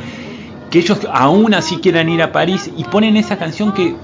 que 0.69 0.79
ellos 0.79 0.99
aún 1.11 1.53
así 1.53 1.77
quieran 1.77 2.09
ir 2.09 2.21
a 2.21 2.31
París 2.31 2.69
y 2.75 2.83
ponen 2.85 3.15
esa 3.17 3.37
canción 3.37 3.71
que 3.73 3.95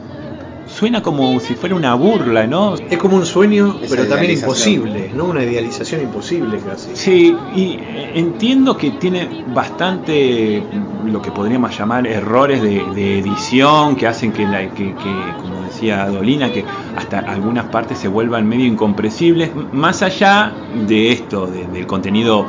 suena 0.65 1.01
como 1.01 1.39
si 1.41 1.55
fuera 1.55 1.75
una 1.75 1.93
burla, 1.93 2.47
¿no? 2.47 2.75
Es 2.75 2.97
como 2.97 3.17
un 3.17 3.25
sueño, 3.25 3.75
Esa 3.81 3.95
pero 3.95 4.07
también 4.07 4.31
imposible, 4.31 5.11
¿no? 5.13 5.25
Una 5.25 5.43
idealización 5.43 6.01
imposible 6.01 6.57
casi. 6.65 6.95
Sí, 6.95 7.35
y 7.53 7.73
eh, 7.81 8.11
entiendo 8.15 8.77
que 8.77 8.91
tiene 8.91 9.43
bastante 9.47 10.63
mm, 10.71 11.09
lo 11.11 11.21
que 11.21 11.31
podríamos 11.31 11.77
llamar 11.77 12.07
errores 12.07 12.61
de, 12.61 12.81
de 12.95 13.19
edición 13.19 13.95
que 13.97 14.07
hacen 14.07 14.31
que, 14.31 14.45
la, 14.47 14.61
que, 14.69 14.95
que, 14.95 15.33
como 15.41 15.61
decía 15.63 16.07
Dolina, 16.07 16.51
que 16.51 16.63
hasta 16.95 17.19
algunas 17.19 17.65
partes 17.65 17.97
se 17.99 18.07
vuelvan 18.07 18.47
medio 18.47 18.65
incomprensibles, 18.65 19.51
más 19.73 20.01
allá 20.01 20.53
de 20.87 21.11
esto, 21.11 21.45
de- 21.45 21.67
del 21.67 21.85
contenido, 21.85 22.45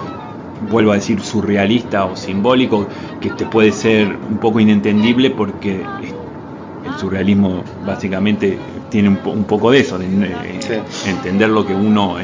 vuelvo 0.69 0.93
a 0.93 0.97
decir, 0.97 1.21
surrealista 1.21 2.05
o 2.07 2.17
simbólico, 2.17 2.89
que 3.21 3.31
te 3.31 3.47
puede 3.47 3.73
ser 3.73 4.19
un 4.29 4.39
poco 4.39 4.61
inentendible 4.61 5.31
porque 5.31 5.87
el 6.85 6.95
surrealismo 6.99 7.65
básicamente 7.85 8.59
tiene 8.91 9.09
un, 9.09 9.17
po- 9.19 9.31
un 9.31 9.45
poco 9.45 9.71
de 9.71 9.81
eso, 9.81 9.99
de 9.99 10.07
eh, 10.07 10.61
Sí. 10.61 10.75
entender 11.11 11.49
lo 11.49 11.65
que 11.65 11.75
uno 11.75 12.17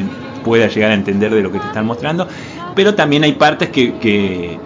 pueda 0.45 0.69
llegar 0.69 0.91
a 0.91 0.95
entender 0.95 1.35
de 1.35 1.43
lo 1.43 1.51
que 1.53 1.59
te 1.61 1.67
están 1.67 1.87
mostrando, 1.87 2.29
pero 2.75 2.95
también 2.95 3.25
hay 3.25 3.33
partes 3.33 3.71
que, 3.71 3.95
que, 3.99 4.59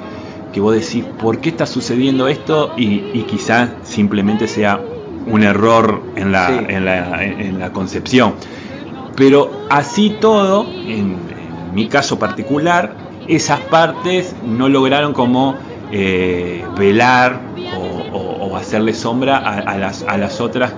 que 0.53 0.61
vos 0.61 0.75
decís, 0.75 1.05
¿por 1.19 1.41
qué 1.41 1.51
está 1.51 1.67
sucediendo 1.67 2.29
esto? 2.29 2.73
Y, 2.77 3.03
y 3.13 3.23
quizás 3.25 3.71
simplemente 3.83 4.47
sea 4.49 4.85
un 5.27 5.43
error 5.43 6.03
en 6.17 6.33
la, 6.33 6.47
Sí. 6.49 6.75
en 6.75 6.85
la, 6.85 7.25
en 7.25 7.59
la 7.59 7.73
concepción. 7.73 8.35
Pero 9.17 9.51
así 9.71 10.11
todo, 10.21 10.67
en, 10.87 11.33
en 11.39 11.75
mi 11.75 11.89
caso 11.89 12.19
particular, 12.19 12.97
esas 13.27 13.61
partes 13.61 14.35
no 14.43 14.69
lograron 14.69 15.13
como 15.13 15.59
eh, 15.91 16.65
velar 16.77 17.41
o, 17.71 17.77
o- 18.13 18.47
o 18.49 18.57
hacerle 18.57 18.95
sombra 18.95 19.37
a, 19.39 19.59
a 19.61 19.79
las, 19.79 20.03
a 20.03 20.17
las 20.19 20.41
otras, 20.41 20.75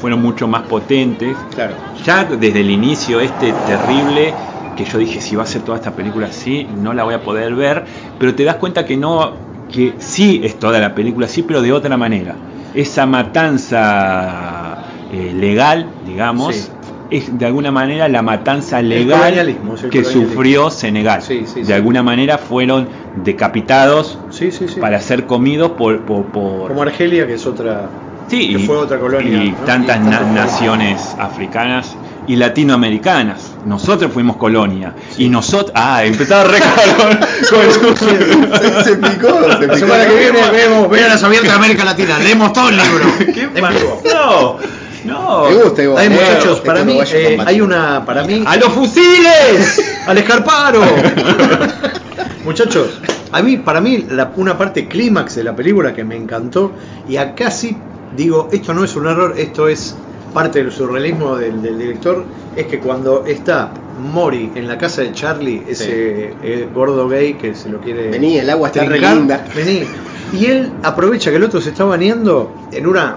fueron 0.00 0.20
mucho 0.20 0.48
más 0.48 0.62
potentes. 0.62 1.36
Claro. 1.54 1.74
Ya 2.04 2.24
desde 2.24 2.60
el 2.60 2.70
inicio 2.70 3.20
este 3.20 3.52
terrible, 3.52 4.34
que 4.76 4.84
yo 4.84 4.98
dije, 4.98 5.20
si 5.20 5.36
va 5.36 5.44
a 5.44 5.46
ser 5.46 5.62
toda 5.62 5.78
esta 5.78 5.94
película 5.94 6.26
así, 6.26 6.66
no 6.76 6.92
la 6.94 7.04
voy 7.04 7.14
a 7.14 7.22
poder 7.22 7.54
ver, 7.54 7.84
pero 8.18 8.34
te 8.34 8.44
das 8.44 8.56
cuenta 8.56 8.84
que 8.84 8.96
no, 8.96 9.34
que 9.72 9.94
sí 9.98 10.40
es 10.44 10.58
toda 10.58 10.78
la 10.80 10.94
película 10.94 11.26
así, 11.26 11.42
pero 11.42 11.62
de 11.62 11.72
otra 11.72 11.96
manera. 11.96 12.34
Esa 12.74 13.06
matanza 13.06 14.76
eh, 15.12 15.32
legal, 15.34 15.86
digamos, 16.04 16.54
Sí. 16.56 16.70
Es 17.10 17.38
de 17.38 17.46
alguna 17.46 17.70
manera 17.70 18.08
la 18.08 18.22
matanza 18.22 18.80
legal 18.82 19.56
que 19.90 20.04
sufrió 20.04 20.70
Senegal. 20.70 21.22
Sí, 21.22 21.44
sí, 21.46 21.60
de 21.60 21.66
sí. 21.66 21.72
alguna 21.72 22.02
manera 22.02 22.38
fueron 22.38 22.88
decapitados 23.16 24.18
Sí, 24.30 24.50
sí, 24.50 24.68
sí. 24.68 24.80
para 24.80 25.00
ser 25.00 25.26
comidos 25.26 25.72
por... 25.72 26.00
por, 26.04 26.24
por- 26.26 26.68
Como 26.68 26.82
Argelia, 26.82 27.26
que 27.26 27.34
es 27.34 27.46
otra. 27.46 27.88
Sí, 28.28 28.54
que 28.54 28.62
y, 28.62 28.66
fue 28.66 28.76
otra 28.78 28.98
colonia. 28.98 29.44
y 29.44 29.50
¿no? 29.50 29.56
tantas 29.66 29.98
Y 29.98 30.34
naciones 30.34 31.14
africanas 31.18 31.94
y 32.26 32.36
latinoamericanas. 32.36 33.52
Nosotros 33.66 34.10
fuimos 34.12 34.36
colonia. 34.38 34.94
Y 35.18 35.28
nosotros. 35.28 35.72
Ah, 35.74 36.04
empezaba 36.04 36.44
re 36.44 36.58
con, 36.96 37.18
con- 37.18 37.96
se, 37.96 38.84
se 38.84 38.96
picó, 38.96 39.42
se 39.42 39.48
La 39.48 39.58
picó. 39.60 39.76
semana 39.76 40.06
que 40.06 40.14
viene 40.16 40.38
vemos 40.50 40.88
Venas 40.88 41.22
Abiertas 41.22 41.50
de 41.50 41.56
América 41.56 41.84
Latina. 41.84 42.18
Leemos 42.18 42.52
todo 42.54 42.70
el 42.70 42.76
libro. 42.78 43.06
¿Qué 43.34 43.42
En 43.42 43.60
pa- 43.60 43.68
vivo. 43.70 44.00
No, 44.12 44.56
no. 45.04 45.48
Me 45.50 45.62
gusta 45.62 45.82
igual. 45.82 45.98
Ay, 45.98 46.06
eh, 46.06 46.10
muchachos, 46.10 46.60
para 46.60 46.84
mí 46.84 46.98
eh, 47.12 47.38
hay 47.44 47.60
una. 47.60 48.04
Para 48.04 48.24
mí. 48.24 48.42
¡A 48.46 48.56
los 48.56 48.68
fusiles! 48.72 49.82
¡Al 50.06 50.18
escarparo! 50.18 50.80
Muchachos, 52.44 53.00
a 53.32 53.42
mí, 53.42 53.56
para 53.56 53.80
mí, 53.80 54.06
la- 54.10 54.30
una 54.36 54.58
parte 54.58 54.86
clímax 54.86 55.34
de 55.36 55.44
la 55.44 55.56
película 55.56 55.94
que 55.94 56.04
me 56.04 56.14
encantó, 56.16 56.72
y 57.08 57.16
acá 57.16 57.50
sí 57.50 57.76
digo, 58.16 58.48
esto 58.52 58.74
no 58.74 58.84
es 58.84 58.94
un 58.96 59.06
error, 59.06 59.34
esto 59.38 59.66
es 59.66 59.96
parte 60.34 60.62
del 60.62 60.70
surrealismo 60.70 61.36
del, 61.36 61.62
del 61.62 61.78
director, 61.78 62.24
es 62.54 62.66
que 62.66 62.80
cuando 62.80 63.24
está 63.24 63.70
Mori 63.98 64.52
en 64.54 64.68
la 64.68 64.76
casa 64.76 65.00
de 65.02 65.12
Charlie, 65.12 65.62
ese 65.68 66.34
eh, 66.42 66.68
gordo 66.74 67.08
gay 67.08 67.34
que 67.34 67.54
se 67.54 67.68
lo 67.70 67.80
quiere. 67.80 68.10
Vení, 68.10 68.36
el 68.38 68.50
agua 68.50 68.68
está 68.68 68.84
re 68.84 68.98
linda. 69.00 69.44
Vení. 69.54 69.84
Y 70.32 70.46
él 70.46 70.70
aprovecha 70.82 71.30
que 71.30 71.36
el 71.36 71.44
otro 71.44 71.60
se 71.60 71.70
está 71.70 71.84
bañando 71.84 72.52
en 72.72 72.86
una. 72.86 73.16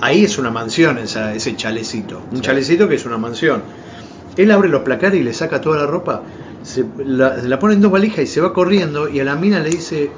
Ahí 0.00 0.24
es 0.24 0.38
una 0.38 0.50
mansión 0.50 0.98
esa- 0.98 1.34
ese 1.34 1.56
chalecito. 1.56 2.22
Un 2.32 2.40
chalecito 2.40 2.88
que 2.88 2.94
es 2.96 3.04
una 3.06 3.18
mansión. 3.18 3.62
Él 4.36 4.50
abre 4.52 4.68
los 4.68 4.82
placares 4.82 5.20
y 5.20 5.24
le 5.24 5.32
saca 5.34 5.60
toda 5.60 5.78
la 5.78 5.86
ropa, 5.86 6.22
se 6.62 6.84
la, 7.04 7.36
la 7.38 7.58
pone 7.58 7.74
en 7.74 7.80
dos 7.80 7.90
valijas 7.90 8.20
y 8.20 8.26
se 8.26 8.40
va 8.40 8.52
corriendo 8.52 9.08
y 9.08 9.18
a 9.20 9.24
la 9.24 9.34
mina 9.34 9.58
le 9.58 9.70
dice, 9.70 10.10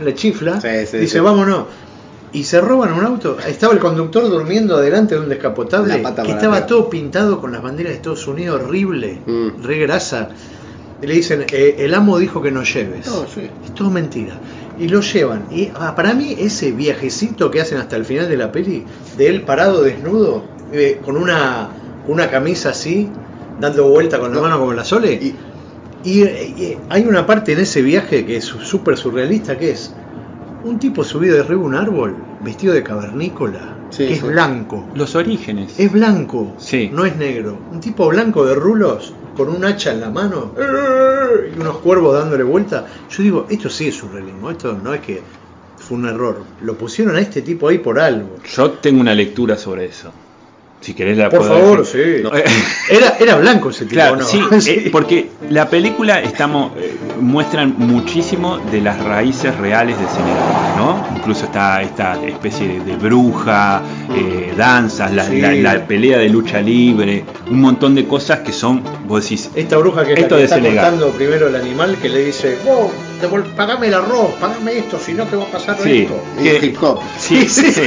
le 0.00 0.14
chifla, 0.14 0.60
Sí, 0.60 0.68
sí, 0.90 0.98
dice 0.98 1.20
vámonos. 1.20 1.66
Y 2.32 2.44
se 2.44 2.60
roban 2.62 2.94
un 2.94 3.04
auto. 3.04 3.36
Estaba 3.46 3.74
el 3.74 3.78
conductor 3.78 4.28
durmiendo 4.28 4.76
adelante 4.76 5.14
de 5.14 5.20
un 5.20 5.28
descapotable 5.28 6.02
que 6.24 6.30
estaba 6.32 6.66
todo 6.66 6.88
pintado 6.88 7.38
con 7.40 7.52
las 7.52 7.62
banderas 7.62 7.90
de 7.92 7.96
Estados 7.96 8.26
Unidos, 8.26 8.62
horrible, 8.62 9.20
Mm. 9.26 9.62
re 9.62 9.78
grasa. 9.80 10.30
Y 11.02 11.06
le 11.06 11.14
dicen, 11.14 11.44
eh, 11.52 11.76
el 11.80 11.92
amo 11.94 12.18
dijo 12.18 12.40
que 12.40 12.50
no 12.50 12.62
lleves. 12.62 13.06
No, 13.06 13.26
sí. 13.26 13.48
Es 13.64 13.74
todo 13.74 13.90
mentira. 13.90 14.34
Y 14.82 14.88
lo 14.88 15.00
llevan. 15.00 15.46
Y 15.48 15.70
ah, 15.74 15.94
para 15.94 16.12
mí 16.12 16.34
ese 16.38 16.72
viajecito 16.72 17.50
que 17.52 17.60
hacen 17.60 17.78
hasta 17.78 17.94
el 17.96 18.04
final 18.04 18.28
de 18.28 18.36
la 18.36 18.50
peli, 18.50 18.84
de 19.16 19.28
él 19.28 19.42
parado 19.44 19.82
desnudo, 19.82 20.44
eh, 20.72 21.00
con 21.04 21.16
una, 21.16 21.70
una 22.08 22.28
camisa 22.28 22.70
así, 22.70 23.12
dando 23.58 23.88
vuelta 23.88 24.18
con 24.18 24.30
la 24.30 24.36
No. 24.36 24.42
mano 24.42 24.58
como 24.58 24.72
la 24.72 24.84
Sole. 24.84 25.12
Y- 25.12 25.36
Y, 26.04 26.22
eh, 26.22 26.54
eh, 26.58 26.78
hay 26.88 27.04
una 27.04 27.24
parte 27.26 27.52
en 27.52 27.60
ese 27.60 27.80
viaje 27.80 28.26
que 28.26 28.38
es 28.38 28.44
súper 28.44 28.96
surrealista, 28.96 29.56
que 29.56 29.70
es 29.70 29.94
un 30.64 30.80
tipo 30.80 31.04
subido 31.04 31.36
de 31.36 31.42
arriba 31.42 31.60
un 31.62 31.76
árbol, 31.76 32.16
vestido 32.40 32.74
de 32.74 32.82
cavernícola, 32.82 33.78
Sí, 33.88 34.08
que 34.08 34.14
es 34.14 34.20
sí. 34.20 34.26
blanco. 34.26 34.90
Los 34.94 35.14
orígenes. 35.14 35.78
Es 35.78 35.92
blanco, 35.92 36.56
Sí. 36.58 36.90
no 36.92 37.04
es 37.04 37.14
negro. 37.16 37.56
Un 37.70 37.78
tipo 37.80 38.08
blanco 38.08 38.44
de 38.44 38.56
rulos, 38.56 39.12
con 39.36 39.48
un 39.48 39.64
hacha 39.64 39.92
en 39.92 40.00
la 40.00 40.10
mano, 40.10 40.52
¡eh! 40.58 41.52
y 41.56 41.60
unos 41.60 41.78
cuervos 41.78 42.18
dándole 42.18 42.42
vuelta. 42.42 42.86
Yo 43.10 43.22
digo, 43.22 43.46
esto 43.50 43.68
sí 43.68 43.88
es 43.88 43.96
surrealismo, 43.96 44.50
esto 44.50 44.72
no 44.72 44.94
es 44.94 45.00
que 45.00 45.22
fue 45.76 45.98
un 45.98 46.06
error. 46.06 46.36
Lo 46.60 46.74
pusieron 46.74 47.16
a 47.16 47.20
este 47.20 47.42
tipo 47.42 47.68
ahí 47.68 47.78
por 47.78 47.98
algo. 47.98 48.36
Yo 48.44 48.70
tengo 48.72 49.00
una 49.00 49.14
lectura 49.14 49.56
sobre 49.56 49.86
eso. 49.86 50.12
Si 50.82 50.94
querés 50.94 51.16
la 51.16 51.30
Por 51.30 51.38
puedo 51.38 51.54
favor, 51.54 51.78
decir. 51.78 52.28
sí. 52.32 52.92
Era, 52.94 53.16
era 53.20 53.36
blanco 53.36 53.70
ese 53.70 53.84
tipo, 53.84 53.94
Claro, 53.94 54.16
¿no? 54.16 54.24
sí, 54.24 54.40
eh, 54.68 54.88
porque 54.90 55.30
la 55.48 55.70
película 55.70 56.20
estamos 56.20 56.72
eh, 56.76 56.96
muestran 57.20 57.74
muchísimo 57.78 58.58
de 58.58 58.80
las 58.80 58.98
raíces 59.02 59.56
reales 59.58 59.96
de 59.98 60.06
Senegal, 60.08 60.76
¿no? 60.76 61.06
Incluso 61.16 61.44
está 61.46 61.80
esta 61.82 62.20
especie 62.26 62.66
de, 62.66 62.80
de 62.80 62.96
bruja, 62.96 63.80
eh, 64.14 64.52
danzas, 64.56 65.12
la, 65.12 65.24
Sí. 65.24 65.40
la- 65.40 65.52
la 65.52 65.86
pelea 65.86 66.18
de 66.18 66.28
lucha 66.28 66.60
libre, 66.60 67.24
un 67.48 67.60
montón 67.60 67.94
de 67.94 68.06
cosas 68.06 68.40
que 68.40 68.52
son, 68.52 68.82
vos 69.06 69.22
decís, 69.22 69.48
Esta 69.54 69.76
bruja 69.76 70.04
que, 70.04 70.14
Esto 70.14 70.30
que 70.34 70.34
de 70.38 70.42
está 70.44 70.56
Senegal. 70.56 70.98
primero 71.16 71.46
el 71.48 71.54
animal 71.56 71.96
que 72.02 72.08
le 72.08 72.24
dice, 72.24 72.58
vos, 72.64 72.90
devol- 73.22 73.44
pagame 73.56 73.86
el 73.86 73.94
arroz, 73.94 74.32
pagame 74.40 74.78
esto, 74.78 74.98
si 74.98 75.14
no 75.14 75.24
te 75.26 75.36
va 75.36 75.44
a 75.44 75.46
pasar 75.46 75.76
Sí. 75.80 76.00
esto. 76.02 76.20
Y 76.40 76.42
que- 76.44 76.66
hip 76.66 76.82
hop. 76.82 76.98
sí, 77.18 77.46
sí, 77.48 77.72
sí. 77.72 77.82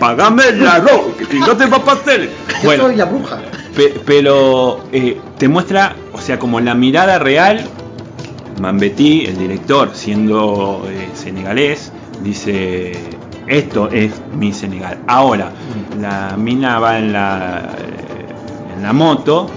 Pagame 0.00 0.48
el 0.48 0.66
arroz, 0.66 1.14
que 1.18 1.26
si 1.26 1.38
no 1.38 1.56
te 1.56 1.66
va 1.66 1.76
a 1.76 1.84
pasar. 1.84 2.20
Yo 2.22 2.28
Bueno, 2.64 2.84
soy 2.84 2.96
la 2.96 3.04
bruja. 3.04 3.38
Pe- 3.76 4.00
pero 4.04 4.80
eh, 4.92 5.20
te 5.38 5.46
muestra, 5.48 5.94
o 6.12 6.18
sea, 6.20 6.38
como 6.38 6.58
la 6.58 6.74
mirada 6.74 7.18
real, 7.18 7.60
Mambetí, 8.58 9.24
el 9.26 9.38
director, 9.38 9.90
siendo 9.94 10.86
eh, 10.90 11.08
senegalés, 11.14 11.92
dice, 12.22 12.92
esto 13.46 13.88
es 13.90 14.12
mi 14.34 14.52
Senegal. 14.52 14.98
Ahora, 15.06 15.52
la 16.00 16.36
mina 16.36 16.78
va 16.78 16.98
en 16.98 17.12
la, 17.12 17.70
eh, 17.78 18.74
en 18.76 18.82
la 18.82 18.92
moto, 18.92 19.48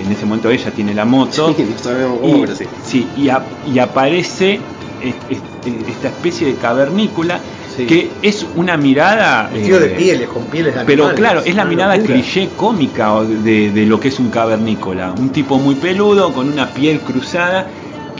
en 0.00 0.10
ese 0.10 0.24
momento 0.26 0.50
ella 0.50 0.70
tiene 0.70 0.94
la 0.94 1.04
moto, 1.04 1.52
Sí, 1.56 1.66
no 1.70 1.78
sabemos 1.78 2.20
cómo, 2.20 2.36
y, 2.36 2.40
pero 2.40 2.56
sí. 2.84 3.08
y, 3.16 3.28
a- 3.28 3.44
y 3.66 3.78
aparece 3.78 4.60
es- 5.02 5.14
es- 5.28 5.88
esta 5.88 6.08
especie 6.08 6.46
de 6.48 6.54
cavernícola 6.56 7.38
Sí. 7.78 7.86
que 7.86 8.10
es 8.22 8.44
una 8.56 8.76
mirada... 8.76 9.48
Vestido 9.52 9.78
eh, 9.78 9.80
de 9.80 9.88
pieles, 9.90 10.28
con 10.28 10.44
pieles 10.44 10.74
de 10.74 10.80
Pero 10.84 11.04
animales. 11.04 11.18
claro, 11.20 11.40
es 11.44 11.54
la 11.54 11.64
mirada 11.64 11.96
locura. 11.96 12.14
cliché 12.14 12.48
cómica 12.56 13.22
de, 13.22 13.70
de 13.70 13.86
lo 13.86 13.98
que 14.00 14.08
es 14.08 14.18
un 14.18 14.30
cavernícola. 14.30 15.12
Un 15.18 15.30
tipo 15.30 15.58
muy 15.58 15.74
peludo, 15.76 16.32
con 16.32 16.52
una 16.52 16.68
piel 16.68 17.00
cruzada, 17.00 17.66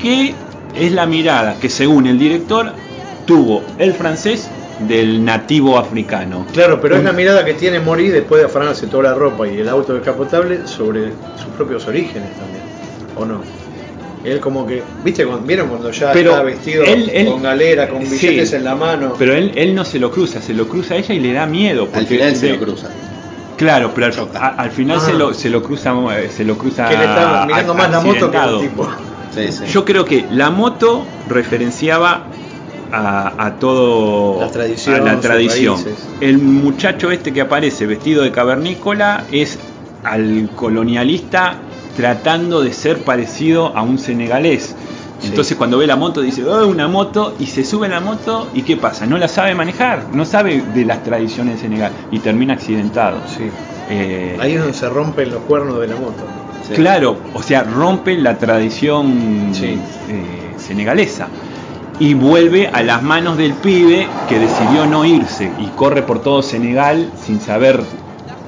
que 0.01 0.35
es 0.75 0.93
la 0.93 1.07
mirada 1.07 1.57
que 1.61 1.69
según 1.69 2.07
el 2.07 2.19
director 2.19 2.73
tuvo 3.27 3.63
el 3.79 3.93
francés 3.95 4.49
del 4.87 5.25
nativo 5.25 5.77
africano. 5.77 6.47
Claro, 6.53 6.81
pero 6.81 6.97
es 6.97 7.03
la 7.03 7.13
mirada 7.13 7.45
que 7.45 7.55
tiene 7.55 7.81
Mori 7.81 8.09
después 8.09 8.41
de 8.41 8.47
afanarse 8.47 8.87
toda 8.87 9.03
la 9.05 9.15
ropa 9.15 9.49
y 9.49 9.59
el 9.59 9.69
auto 9.69 9.93
descapotable 9.95 10.67
sobre 10.67 11.09
sus 11.37 11.47
propios 11.57 11.87
orígenes 11.89 12.31
también. 12.39 12.63
¿O 13.17 13.25
no? 13.25 13.41
Él 14.25 14.41
como 14.41 14.67
que, 14.67 14.83
¿viste? 15.05 15.25
cuando- 15.25 15.47
¿Vieron 15.47 15.69
cuando 15.69 15.91
ya 15.91 16.13
Pero 16.13 16.33
está 16.33 16.43
vestido 16.43 16.85
él- 16.85 17.09
él- 17.13 17.27
con 17.29 17.43
galera, 17.43 17.89
con 17.89 18.05
sí. 18.05 18.13
billetes 18.29 18.53
en 18.53 18.65
la 18.65 18.75
mano? 18.75 19.15
Pero 19.19 19.35
él, 19.35 19.53
él 19.55 19.75
no 19.75 19.85
se 19.85 19.99
lo 19.99 20.11
cruza, 20.11 20.43
se 20.43 20.55
lo 20.55 20.67
cruza 20.69 20.95
a 20.95 20.97
ella 20.97 21.15
y 21.15 21.21
le 21.21 21.33
da 21.33 21.47
miedo. 21.47 21.83
Al 21.85 21.89
porque 21.89 22.07
final 22.07 22.35
se 22.37 22.51
lo 22.53 22.59
cruza. 22.59 22.89
Claro, 23.57 23.93
pero 23.95 24.07
al, 24.07 24.29
a- 24.37 24.49
al 24.63 24.71
final 24.71 24.99
Ah. 25.01 25.05
se 25.07 25.13
lo 25.15 25.35
se 25.35 25.51
lo 25.51 25.63
cruza 25.63 25.93
se 26.31 26.45
lo 26.45 26.57
cruza 26.59 26.89
que 26.89 26.97
le 26.97 27.05
está 27.05 27.45
mirando 27.47 27.73
a- 27.73 27.77
más 27.77 27.91
la 27.91 28.01
moto 28.01 28.31
que 28.31 28.37
el 28.37 28.61
tipo. 28.61 28.89
Sí, 29.35 29.53
sí. 29.53 29.65
Yo 29.67 29.85
creo 29.85 30.05
que 30.05 30.25
la 30.31 30.51
moto 30.51 31.05
referenciaba 31.29 32.25
a, 32.91 33.47
a 33.47 33.55
todo 33.59 34.41
La 34.41 34.51
tradición, 34.51 34.95
a 34.97 34.99
la 35.15 35.21
tradición. 35.21 35.77
El 36.21 36.39
muchacho 36.39 37.11
este 37.11 37.33
que 37.33 37.41
aparece 37.43 37.87
vestido 37.87 38.23
de 38.23 38.33
cavernícola 38.33 39.25
es 39.31 39.59
al 40.05 40.49
colonialista 40.57 41.57
tratando 41.99 42.63
de 42.63 42.73
ser 42.73 42.99
parecido 42.99 43.77
a 43.77 43.83
un 43.83 43.99
senegalés. 43.99 44.77
Entonces 45.25 45.57
cuando 45.57 45.79
ve 45.79 45.87
la 45.89 45.97
moto 45.97 46.21
dice, 46.21 46.45
oh, 46.45 46.69
una 46.69 46.87
moto, 46.87 47.35
y 47.41 47.47
se 47.47 47.65
sube 47.65 47.87
en 47.87 47.93
la 47.93 47.99
moto, 47.99 48.47
¿y 48.55 48.63
qué 48.63 48.77
pasa? 48.77 49.05
No 49.05 49.19
la 49.19 49.27
sabe 49.27 49.53
manejar, 49.57 50.05
no 50.13 50.25
sabe 50.25 50.63
de 50.63 50.85
las 50.85 51.03
tradiciones 51.03 51.57
de 51.57 51.63
Senegal, 51.63 51.91
y 52.13 52.21
termina 52.21 52.55
accidentado. 52.55 53.19
Sí. 53.27 53.51
Eh, 53.91 54.37
Ahí 54.41 54.53
es 54.53 54.61
donde 54.61 54.75
se 54.75 54.89
rompen 54.89 55.33
los 55.33 55.43
cuernos 55.43 55.81
de 55.81 55.89
la 55.89 55.97
moto. 55.97 56.25
Sí. 56.69 56.75
Claro, 56.75 57.17
o 57.35 57.43
sea, 57.43 57.65
rompe 57.65 58.17
la 58.17 58.39
tradición 58.39 59.51
eh, 59.61 59.77
senegalesa 60.57 61.27
y 61.99 62.15
vuelve 62.15 62.69
a 62.69 62.85
las 62.85 63.03
manos 63.03 63.37
del 63.39 63.55
pibe 63.55 64.07
que 64.29 64.39
decidió 64.39 64.87
no 64.87 65.05
irse 65.05 65.51
y 65.59 65.67
corre 65.75 66.03
por 66.03 66.23
todo 66.23 66.43
Senegal 66.43 67.11
sin 67.21 67.41
saber 67.41 67.83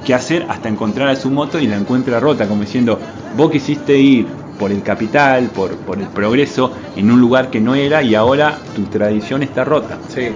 qué 0.05 0.13
hacer 0.13 0.45
hasta 0.49 0.69
encontrar 0.69 1.07
a 1.09 1.15
su 1.15 1.29
moto 1.29 1.59
y 1.59 1.67
la 1.67 1.77
encuentra 1.77 2.19
rota, 2.19 2.47
como 2.47 2.61
diciendo, 2.61 2.99
vos 3.35 3.51
quisiste 3.51 3.97
ir 3.97 4.27
por 4.59 4.71
el 4.71 4.83
capital, 4.83 5.45
por, 5.49 5.75
por 5.77 5.99
el 5.99 6.07
progreso, 6.07 6.71
en 6.95 7.11
un 7.11 7.19
lugar 7.19 7.49
que 7.49 7.59
no 7.59 7.75
era 7.75 8.03
y 8.03 8.15
ahora 8.15 8.57
tu 8.75 8.83
tradición 8.83 9.43
está 9.43 9.63
rota. 9.63 9.97
Sí. 10.13 10.29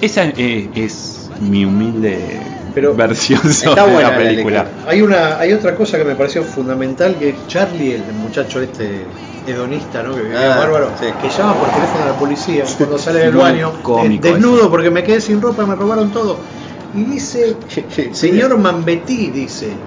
Esa 0.00 0.24
eh, 0.36 0.70
es 0.74 1.30
mi 1.40 1.64
humilde 1.64 2.40
Pero 2.74 2.94
versión 2.94 3.40
está 3.48 3.70
sobre 3.70 3.92
buena 3.92 4.10
la 4.10 4.10
la 4.10 4.16
película. 4.16 4.66
Hay 4.86 5.02
una, 5.02 5.38
hay 5.38 5.52
otra 5.52 5.74
cosa 5.74 5.98
que 5.98 6.04
me 6.04 6.14
pareció 6.14 6.42
fundamental 6.44 7.16
que 7.16 7.30
es 7.30 7.46
Charlie, 7.48 7.94
el 7.94 8.02
muchacho 8.14 8.60
este 8.60 9.04
hedonista, 9.46 10.02
¿no? 10.02 10.14
Que 10.14 10.22
vivía 10.22 10.54
Ah, 10.54 10.58
bárbaro, 10.58 10.90
sí. 11.00 11.06
que 11.20 11.28
llama 11.28 11.54
por 11.54 11.68
teléfono 11.70 12.04
a 12.04 12.06
la 12.06 12.18
policía 12.18 12.64
cuando 12.76 12.98
sale 12.98 13.20
del 13.20 13.32
baño, 13.34 13.72
eh, 14.04 14.18
desnudo 14.20 14.60
eso. 14.60 14.70
porque 14.70 14.90
me 14.90 15.02
quedé 15.02 15.20
sin 15.20 15.40
ropa, 15.40 15.66
me 15.66 15.74
robaron 15.74 16.10
todo. 16.10 16.38
Y 16.92 17.04
dice, 17.04 17.56
señor 18.12 18.58
Mambetti, 18.58 19.30
dice, 19.30 19.78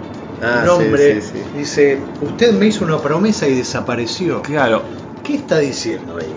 Ah, 0.41 0.61
el 0.63 0.69
hombre, 0.69 1.13
sí, 1.15 1.21
sí, 1.21 1.43
sí. 1.43 1.57
dice, 1.57 2.03
usted 2.19 2.53
me 2.53 2.67
hizo 2.67 2.85
una 2.85 3.01
promesa 3.01 3.47
y 3.47 3.55
desapareció. 3.55 4.41
Claro, 4.41 4.85
¿Qué 5.23 5.35
está 5.35 5.59
diciendo 5.59 6.17
ahí 6.17 6.35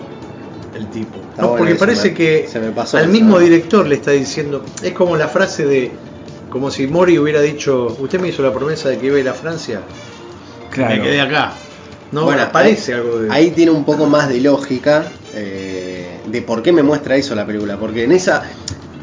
el 0.75 0.89
tipo? 0.91 1.19
Está 1.31 1.43
No, 1.43 1.49
bueno 1.49 1.59
porque 1.59 1.75
parece 1.77 2.09
me- 2.11 2.15
que 2.15 2.47
se 2.49 2.61
me 2.61 2.73
pasó 2.73 2.99
al 2.99 3.09
mismo 3.09 3.39
¿no? 3.39 3.45
director 3.45 3.87
le 3.87 3.97
está 3.97 4.11
diciendo, 4.13 4.65
es 4.83 4.93
como 4.93 5.17
la 5.17 5.29
frase 5.29 5.67
de, 5.67 5.99
como 6.49 6.71
si 6.71 6.87
Mori 6.87 7.19
hubiera 7.19 7.41
dicho, 7.43 7.97
usted 7.99 8.21
me 8.21 8.29
hizo 8.29 8.43
la 8.43 8.53
promesa 8.55 8.89
de 8.89 8.99
que 8.99 9.07
iba 9.07 9.17
a 9.17 9.21
ir 9.21 9.29
a 9.29 9.35
Francia, 9.35 9.83
claro. 10.71 10.97
me 10.97 11.03
quedé 11.03 11.21
acá. 11.21 11.59
No, 12.11 12.27
Bueno, 12.27 12.43
aparece 12.43 12.93
ahí, 12.93 13.01
algo 13.01 13.19
de... 13.19 13.29
ahí 13.33 13.51
tiene 13.51 13.73
un 13.73 13.85
poco 13.85 14.07
más 14.07 14.29
de 14.29 14.41
lógica 14.41 15.13
eh, 15.33 16.23
de 16.25 16.43
por 16.43 16.63
qué 16.63 16.73
me 16.73 16.83
muestra 16.83 17.17
eso 17.17 17.35
la 17.35 17.47
película. 17.47 17.79
Porque 17.79 18.05
en 18.05 18.13
esa. 18.13 18.45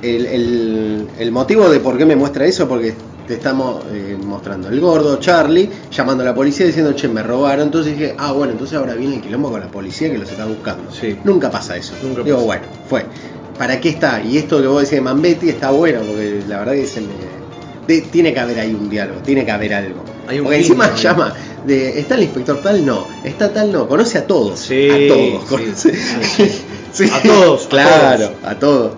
El, 0.03 0.25
el- 0.25 1.07
el 1.17 1.31
motivo 1.31 1.69
de 1.69 1.79
por 1.79 1.97
qué 1.97 2.05
me 2.05 2.15
muestra 2.15 2.45
eso, 2.45 2.67
porque 2.67 2.93
te 3.27 3.35
estamos 3.35 3.83
eh, 3.93 4.17
mostrando 4.21 4.67
el 4.67 4.79
gordo, 4.81 5.17
Charlie, 5.17 5.69
llamando 5.91 6.23
a 6.23 6.25
la 6.27 6.35
policía 6.35 6.65
diciendo, 6.65 6.91
che, 6.93 7.07
me 7.07 7.23
robaron. 7.23 7.65
Entonces 7.67 7.97
dije, 7.97 8.13
ah, 8.17 8.33
bueno, 8.33 8.51
entonces 8.51 8.77
ahora 8.77 8.95
viene 8.95 9.15
el 9.15 9.21
quilombo 9.21 9.49
con 9.49 9.61
la 9.61 9.67
policía 9.71 10.11
que 10.11 10.17
los 10.17 10.29
está 10.29 10.45
buscando. 10.45 10.91
Sí. 10.91 11.17
Nunca 11.23 11.49
pasa 11.49 11.77
eso. 11.77 11.93
Nunca 12.03 12.21
Digo, 12.23 12.37
pasa. 12.37 12.45
bueno, 12.47 12.63
fue. 12.89 13.05
¿Para 13.57 13.79
qué 13.79 13.89
está? 13.89 14.21
Y 14.21 14.37
esto 14.37 14.59
que 14.61 14.67
vos 14.67 14.81
decís 14.81 14.95
de 14.95 15.01
Mambetti 15.01 15.49
está 15.49 15.71
bueno, 15.71 16.01
porque 16.01 16.41
la 16.49 16.59
verdad 16.59 16.73
que 16.73 16.85
se 16.87 17.01
me. 17.01 17.07
de- 17.87 18.01
tiene 18.01 18.33
que 18.33 18.39
haber 18.39 18.59
ahí 18.59 18.73
un 18.73 18.89
diálogo, 18.89 19.19
tiene 19.21 19.45
que 19.45 19.51
haber 19.51 19.73
algo. 19.73 20.03
Hay 20.27 20.39
un 20.39 20.45
porque 20.45 20.57
encima 20.59 20.93
llama 20.95 21.33
de 21.65 21.99
está 21.99 22.15
el 22.15 22.23
inspector 22.23 22.61
tal 22.61 22.85
no 22.85 23.07
está 23.23 23.53
tal 23.53 23.71
no 23.71 23.87
conoce 23.87 24.17
a 24.17 24.27
todos 24.27 24.59
Sí, 24.59 24.89
a 24.89 25.07
todos 25.07 25.41
sí, 25.43 25.47
conoce- 25.49 25.93
sí, 25.95 26.47
sí. 26.49 26.61
Sí. 26.93 27.09
A 27.11 27.21
todos, 27.23 27.65
a 27.65 27.69
claro 27.69 28.25
todos. 28.29 28.43
a 28.43 28.59
todos 28.59 28.91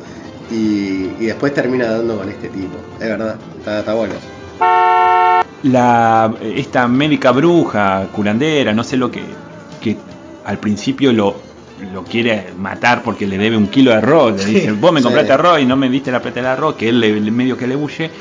y, 0.52 1.10
y 1.20 1.26
después 1.26 1.54
termina 1.54 1.86
dando 1.92 2.18
con 2.18 2.30
este 2.30 2.50
tipo 2.50 2.78
es 3.00 3.08
verdad 3.10 3.38
está, 3.60 3.80
está 3.80 3.94
bueno 3.94 4.14
la 5.64 6.34
esta 6.42 6.88
médica 6.88 7.32
bruja, 7.32 8.08
curandera, 8.14 8.74
no 8.74 8.84
sé 8.84 8.98
lo 8.98 9.10
que, 9.10 9.22
que 9.82 9.98
al 10.46 10.60
principio 10.60 11.12
lo, 11.12 11.38
lo 11.92 12.04
quiere 12.04 12.54
matar 12.58 13.02
porque 13.02 13.26
le 13.26 13.38
debe 13.38 13.58
un 13.58 13.68
kilo 13.68 13.90
de 13.92 13.98
arroz. 13.98 14.34
Le 14.38 14.44
Sí, 14.44 14.54
dice, 14.56 14.72
vos 14.74 14.92
me 14.94 15.00
sí. 15.00 15.04
compraste 15.06 15.34
arroz 15.34 15.60
y 15.62 15.66
no 15.66 15.76
me 15.76 15.90
diste 15.90 16.12
la 16.12 16.22
plata 16.22 16.40
del 16.40 16.50
arroz, 16.50 16.76
que 16.76 16.90
él 16.90 17.00
le, 17.00 17.20
le- 17.20 17.32
medio 17.32 17.58
que 17.58 17.66
le 17.68 17.76
huye. 17.76 18.12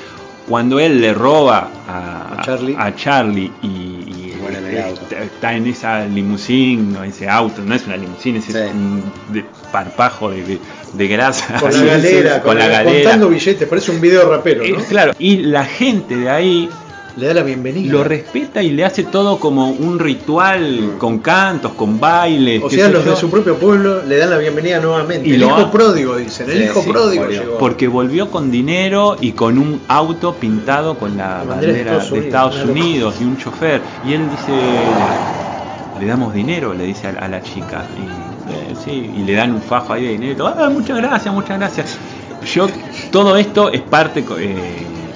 Cuando 0.49 0.79
él 0.81 1.01
le 1.01 1.13
roba 1.15 1.69
a, 1.89 2.35
A 2.39 2.43
Charlie. 2.43 2.77
a 2.79 2.95
Charlie 2.95 3.51
y, 3.63 3.67
y 3.67 4.37
Bueno, 4.41 4.59
en 4.59 4.67
el 4.67 4.83
auto. 4.83 5.01
está, 5.03 5.23
está 5.23 5.55
en 5.55 5.67
esa 5.67 6.05
limusín, 6.07 6.97
o 6.97 7.05
ese 7.05 7.29
auto, 7.29 7.63
no 7.63 7.75
es 7.75 7.87
una 7.87 7.97
limusín, 7.97 8.37
es 8.37 8.45
Sí. 8.45 8.53
un 8.73 9.03
de 9.29 9.45
parpajo 9.75 10.31
de, 10.31 10.59
de- 10.93 11.09
grasa. 11.09 11.59
con 11.59 11.73
la 11.73 11.85
galera, 11.95 12.41
con 12.43 12.57
la 12.57 12.69
galera. 12.69 13.03
contando 13.03 13.29
billetes, 13.29 13.67
parece 13.69 13.91
un 13.91 14.01
video 14.01 14.31
rapero, 14.31 14.63
Eh, 14.63 14.77
claro, 14.89 15.13
y 15.19 15.39
la 15.39 15.65
gente 15.65 16.17
de 16.17 16.31
ahí 16.31 16.69
Le 17.17 17.27
da 17.27 17.35
la 17.35 17.43
bienvenida. 17.43 17.93
lo 17.93 18.05
respeta 18.05 18.63
y 18.63 18.71
le 18.71 18.85
hace 18.85 19.03
todo 19.05 19.39
como 19.41 19.71
un 19.71 19.99
ritual 19.99 20.95
con 20.99 21.19
cantos, 21.19 21.73
con 21.73 21.99
bailes. 22.01 22.63
o 22.63 22.71
sea, 22.71 22.89
los 22.89 23.05
yo, 23.05 23.11
de 23.13 23.17
su 23.17 23.31
propio 23.31 23.57
pueblo 23.57 24.03
le 24.05 24.17
dan 24.17 24.31
la 24.31 24.39
bienvenida 24.39 24.79
nuevamente. 24.81 25.29
Y 25.29 25.35
el 25.35 25.43
hijo 25.43 25.55
ha- 25.57 25.71
pródigo, 25.73 26.17
dicen. 26.17 26.49
El 26.51 26.59
Sí, 26.59 26.65
hijo 26.65 26.83
sí, 26.83 26.91
pródigo 26.91 27.23
volvió. 27.25 27.41
llegó. 27.43 27.59
Porque 27.59 27.87
volvió 27.89 28.31
con 28.31 28.51
dinero 28.53 29.17
y 29.21 29.33
con 29.33 29.59
un 29.59 29.81
auto 29.89 30.35
pintado 30.35 30.97
con 30.99 31.17
la 31.17 31.39
La 31.39 31.45
bandera 31.45 31.73
de 31.73 31.81
Estados 31.83 32.11
de 32.13 32.19
Estados 32.21 32.65
Unidos, 32.65 33.15
y 33.21 33.25
un 33.25 33.37
chofer. 33.39 33.81
Y 34.07 34.13
él 34.15 34.23
dice, 34.31 34.53
le 36.01 36.07
damos 36.07 36.33
dinero, 36.35 36.75
le 36.75 36.85
dice 36.85 37.07
a, 37.09 37.11
a 37.25 37.29
la 37.29 37.41
chica. 37.43 37.85
Y, 37.97 38.34
eh, 38.47 38.75
sí, 38.77 38.91
y 38.91 39.23
le 39.23 39.33
dan 39.35 39.53
un 39.53 39.63
fajo 39.63 39.93
ahí 39.93 40.03
de 40.05 40.11
dinero. 40.13 40.47
"Ah, 40.47 40.71
muchas 40.71 40.97
gracias, 40.99 41.33
muchas 41.35 41.59
gracias. 41.59 41.99
Yo, 42.41 42.69
todo 43.11 43.37
esto 43.37 43.71
es 43.73 43.83
parte... 43.83 44.25
eh, 44.39 45.15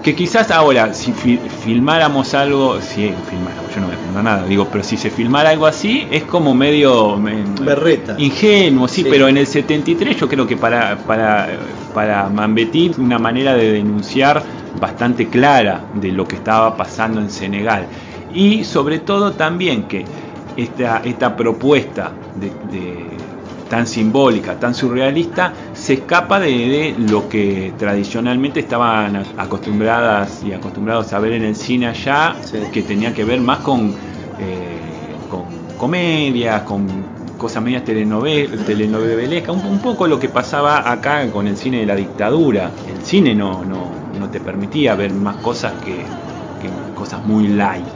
que 0.00 0.14
quizás 0.14 0.50
ahora, 0.50 0.92
si 0.92 1.14
fi- 1.14 1.48
filmáramos 1.48 2.34
algo, 2.34 2.82
si 2.82 3.22
filmáramos, 3.22 3.74
yo 3.74 3.80
no 3.80 3.86
voy 3.86 3.96
a 3.96 3.98
filmar 3.98 4.22
nada, 4.22 4.44
digo, 4.46 4.70
pero 4.70 4.84
si 4.84 4.98
se 4.98 5.10
filmara 5.10 5.48
algo 5.48 5.66
así, 5.66 6.06
es 6.10 6.24
como 6.24 6.54
medio 6.54 7.18
Berreta. 7.18 8.14
ingenuo, 8.18 8.86
sí, 8.86 9.02
Sí. 9.02 9.08
pero 9.10 9.28
en 9.28 9.38
el 9.38 9.46
73 9.46 10.18
yo 10.18 10.28
creo 10.28 10.46
que 10.46 10.58
para, 10.58 11.06
para, 11.06 11.58
para 11.92 12.28
Mambetti 12.28 12.92
una 12.98 13.18
manera 13.18 13.54
de 13.54 13.72
denunciar 13.72 14.44
bastante 14.74 15.30
clara 15.30 15.88
de 15.92 16.12
lo 16.12 16.28
que 16.28 16.36
estaba 16.36 16.76
pasando 16.76 17.20
en 17.20 17.30
Senegal. 17.30 17.88
Y 18.28 18.64
sobre 18.64 18.98
todo 18.98 19.36
también 19.36 19.88
que 19.88 20.10
esta, 20.54 20.98
esta 21.04 21.34
propuesta 21.36 22.23
de, 22.34 22.58
de- 22.62 23.38
tan 23.68 23.86
simbólica, 23.86 24.58
tan 24.58 24.74
surrealista, 24.74 25.54
se 25.72 25.94
escapa 25.94 26.38
de, 26.38 26.50
de 26.50 26.94
lo 26.98 27.28
que 27.28 27.74
tradicionalmente 27.78 28.60
estaban 28.60 29.16
acostumbradas 29.36 30.42
y 30.44 30.52
acostumbrados 30.52 31.12
a 31.12 31.18
ver 31.18 31.32
en 31.32 31.44
el 31.44 31.56
cine 31.56 31.86
allá, 31.88 32.40
Sí. 32.42 32.58
que 32.70 32.82
tenía 32.82 33.14
que 33.14 33.24
ver 33.24 33.40
más 33.40 33.60
con, 33.60 33.96
eh, 34.36 35.24
con 35.28 35.72
comedias, 35.76 36.62
con 36.62 37.34
cosas 37.36 37.62
medias 37.62 37.84
telenovel 37.84 38.64
telenovelescas, 38.64 39.54
un, 39.54 39.64
un 39.66 39.80
poco 39.80 40.06
lo 40.06 40.18
que 40.18 40.28
pasaba 40.28 40.90
acá 40.90 41.30
con 41.30 41.46
el 41.48 41.56
cine 41.56 41.78
de 41.80 41.86
la 41.86 41.96
dictadura. 41.96 42.80
El 42.84 43.02
cine 43.02 43.34
no, 43.34 43.64
no, 43.64 44.08
no 44.12 44.30
te 44.30 44.40
permitía 44.40 44.94
ver 44.94 45.14
más 45.14 45.38
cosas 45.38 45.76
que, 45.76 46.14
que 46.58 46.90
cosas 46.94 47.24
muy 47.24 47.48
light. 47.48 47.88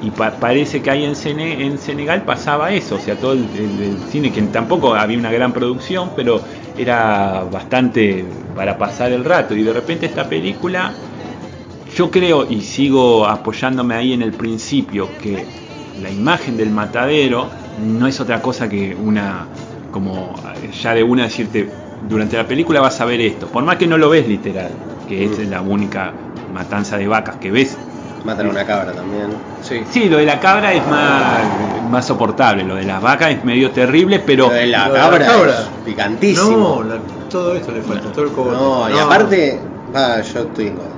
Y 0.00 0.10
pa- 0.10 0.38
parece 0.38 0.82
que 0.82 0.90
ahí 0.90 1.04
en, 1.04 1.14
en 1.40 1.78
Senegal 1.78 2.24
pasaba 2.24 2.72
eso, 2.72 2.96
o 2.96 2.98
sea, 2.98 3.18
todo 3.18 3.32
el 3.32 4.04
cine 4.06 4.30
que 4.32 4.42
tampoco 4.42 4.94
había 4.94 5.16
una 5.18 5.32
gran 5.32 5.52
producción, 5.54 6.12
pero 6.14 6.44
era 6.76 7.44
bastante 7.44 8.44
para 8.54 8.76
pasar 8.76 9.12
el 9.12 9.24
rato. 9.24 9.54
Y 9.54 9.62
de 9.62 9.72
repente 9.72 10.06
esta 10.06 10.28
película, 10.28 11.00
yo 11.96 12.10
creo 12.10 12.46
y 12.50 12.62
sigo 12.62 13.26
apoyándome 13.26 13.94
ahí 13.94 14.12
en 14.12 14.22
el 14.22 14.34
principio 14.36 15.16
que 15.16 15.54
la 15.94 16.10
imagen 16.10 16.56
del 16.56 16.70
matadero 16.70 17.52
no 17.76 18.06
es 18.06 18.20
otra 18.20 18.42
cosa 18.42 18.68
que 18.68 18.94
una, 18.94 19.50
como 19.90 20.42
ya 20.82 20.94
de 20.94 21.02
una 21.02 21.24
decirte, 21.24 21.84
durante 22.00 22.36
la 22.36 22.48
película 22.48 22.80
vas 22.80 23.00
a 23.00 23.04
ver 23.04 23.20
esto, 23.20 23.50
por 23.50 23.64
más 23.64 23.76
que 23.76 23.86
no 23.86 23.98
lo 23.98 24.10
ves 24.10 24.26
literal, 24.28 24.82
que 25.06 25.24
es 25.24 25.38
la 25.38 25.62
única 25.62 26.18
matanza 26.46 26.98
de 26.98 27.06
vacas 27.06 27.36
que 27.36 27.50
ves. 27.50 27.80
Matan 28.24 28.46
a 28.46 28.50
una 28.50 28.64
cabra 28.64 28.92
también. 28.92 29.26
Sí. 29.62 29.82
Sí, 29.90 30.08
lo 30.08 30.16
de 30.16 30.24
la 30.24 30.40
cabra 30.40 30.72
es 30.72 30.86
más, 30.86 31.42
más 31.90 32.06
soportable, 32.06 32.64
lo 32.64 32.76
de 32.76 32.84
las 32.84 33.00
vacas 33.02 33.30
es 33.32 33.44
medio 33.44 33.70
terrible, 33.70 34.18
pero 34.20 34.48
Lo 34.48 34.54
de 34.54 34.66
la 34.66 34.88
Lo 34.88 34.94
de 34.94 34.98
la 35.00 35.26
cabra, 35.26 35.50
es 35.60 35.66
picantísimo. 35.84 36.82
No, 36.82 36.94
la- 36.94 37.00
todo 37.28 37.54
esto 37.56 37.72
le 37.72 37.82
falta, 37.82 38.10
todo 38.12 38.24
el 38.24 38.30
cogote. 38.32 38.56
No, 38.56 38.88
y 38.96 38.98
aparte, 38.98 39.60
va, 39.94 40.20
yo 40.22 40.40
estoy 40.40 40.68
en 40.68 40.76
contra. 40.76 40.94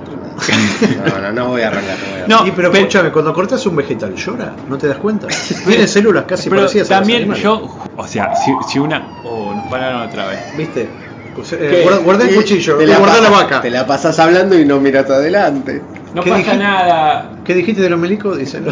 No, 1.05 1.21
no, 1.21 1.31
no 1.33 1.47
voy 1.49 1.61
a 1.63 1.67
arrancar. 1.67 1.95
No, 1.97 2.11
voy 2.11 2.21
a 2.21 2.27
No, 2.27 2.55
pero 2.55 2.71
pero- 2.71 2.73
escúchame, 2.83 3.11
cuando 3.11 3.33
cortas 3.33 3.65
un 3.65 3.75
vegetal, 3.75 4.13
¿llora? 4.15 4.53
¿No 4.69 4.77
te 4.77 4.87
das 4.87 4.97
cuenta? 4.97 5.27
Tiene 5.67 5.87
células 5.87 6.25
casi 6.25 6.49
pero 6.49 6.61
parecidas 6.61 6.91
a 6.91 6.95
también 6.99 7.33
yo, 7.33 7.75
o 7.97 8.07
sea, 8.07 8.35
si, 8.35 8.51
si 8.69 8.77
una... 8.79 9.19
Oh, 9.25 9.51
nos 9.53 9.65
pararon 9.67 10.03
otra 10.03 10.27
vez. 10.27 10.39
¿Viste? 10.55 10.87
Eh, 11.51 11.81
guarda, 11.83 11.99
guarda 11.99 12.23
el 12.27 12.35
cuchillo, 12.35 12.77
te 12.77 12.85
guarda 12.95 13.21
la 13.21 13.29
vaca. 13.29 13.61
Te 13.61 13.69
la 13.69 13.85
pasas 13.85 14.17
hablando 14.19 14.57
y 14.57 14.65
no 14.65 14.79
miras 14.79 15.07
adelante. 15.09 15.81
No 16.13 16.23
¿Qué 16.23 16.29
pasa 16.29 16.37
dijiste? 16.41 16.57
nada. 16.63 17.35
¿Qué 17.43 17.53
dijiste 17.53 17.81
de 17.81 17.89
los 17.89 17.99
milicos? 17.99 18.37
Díselo. 18.37 18.71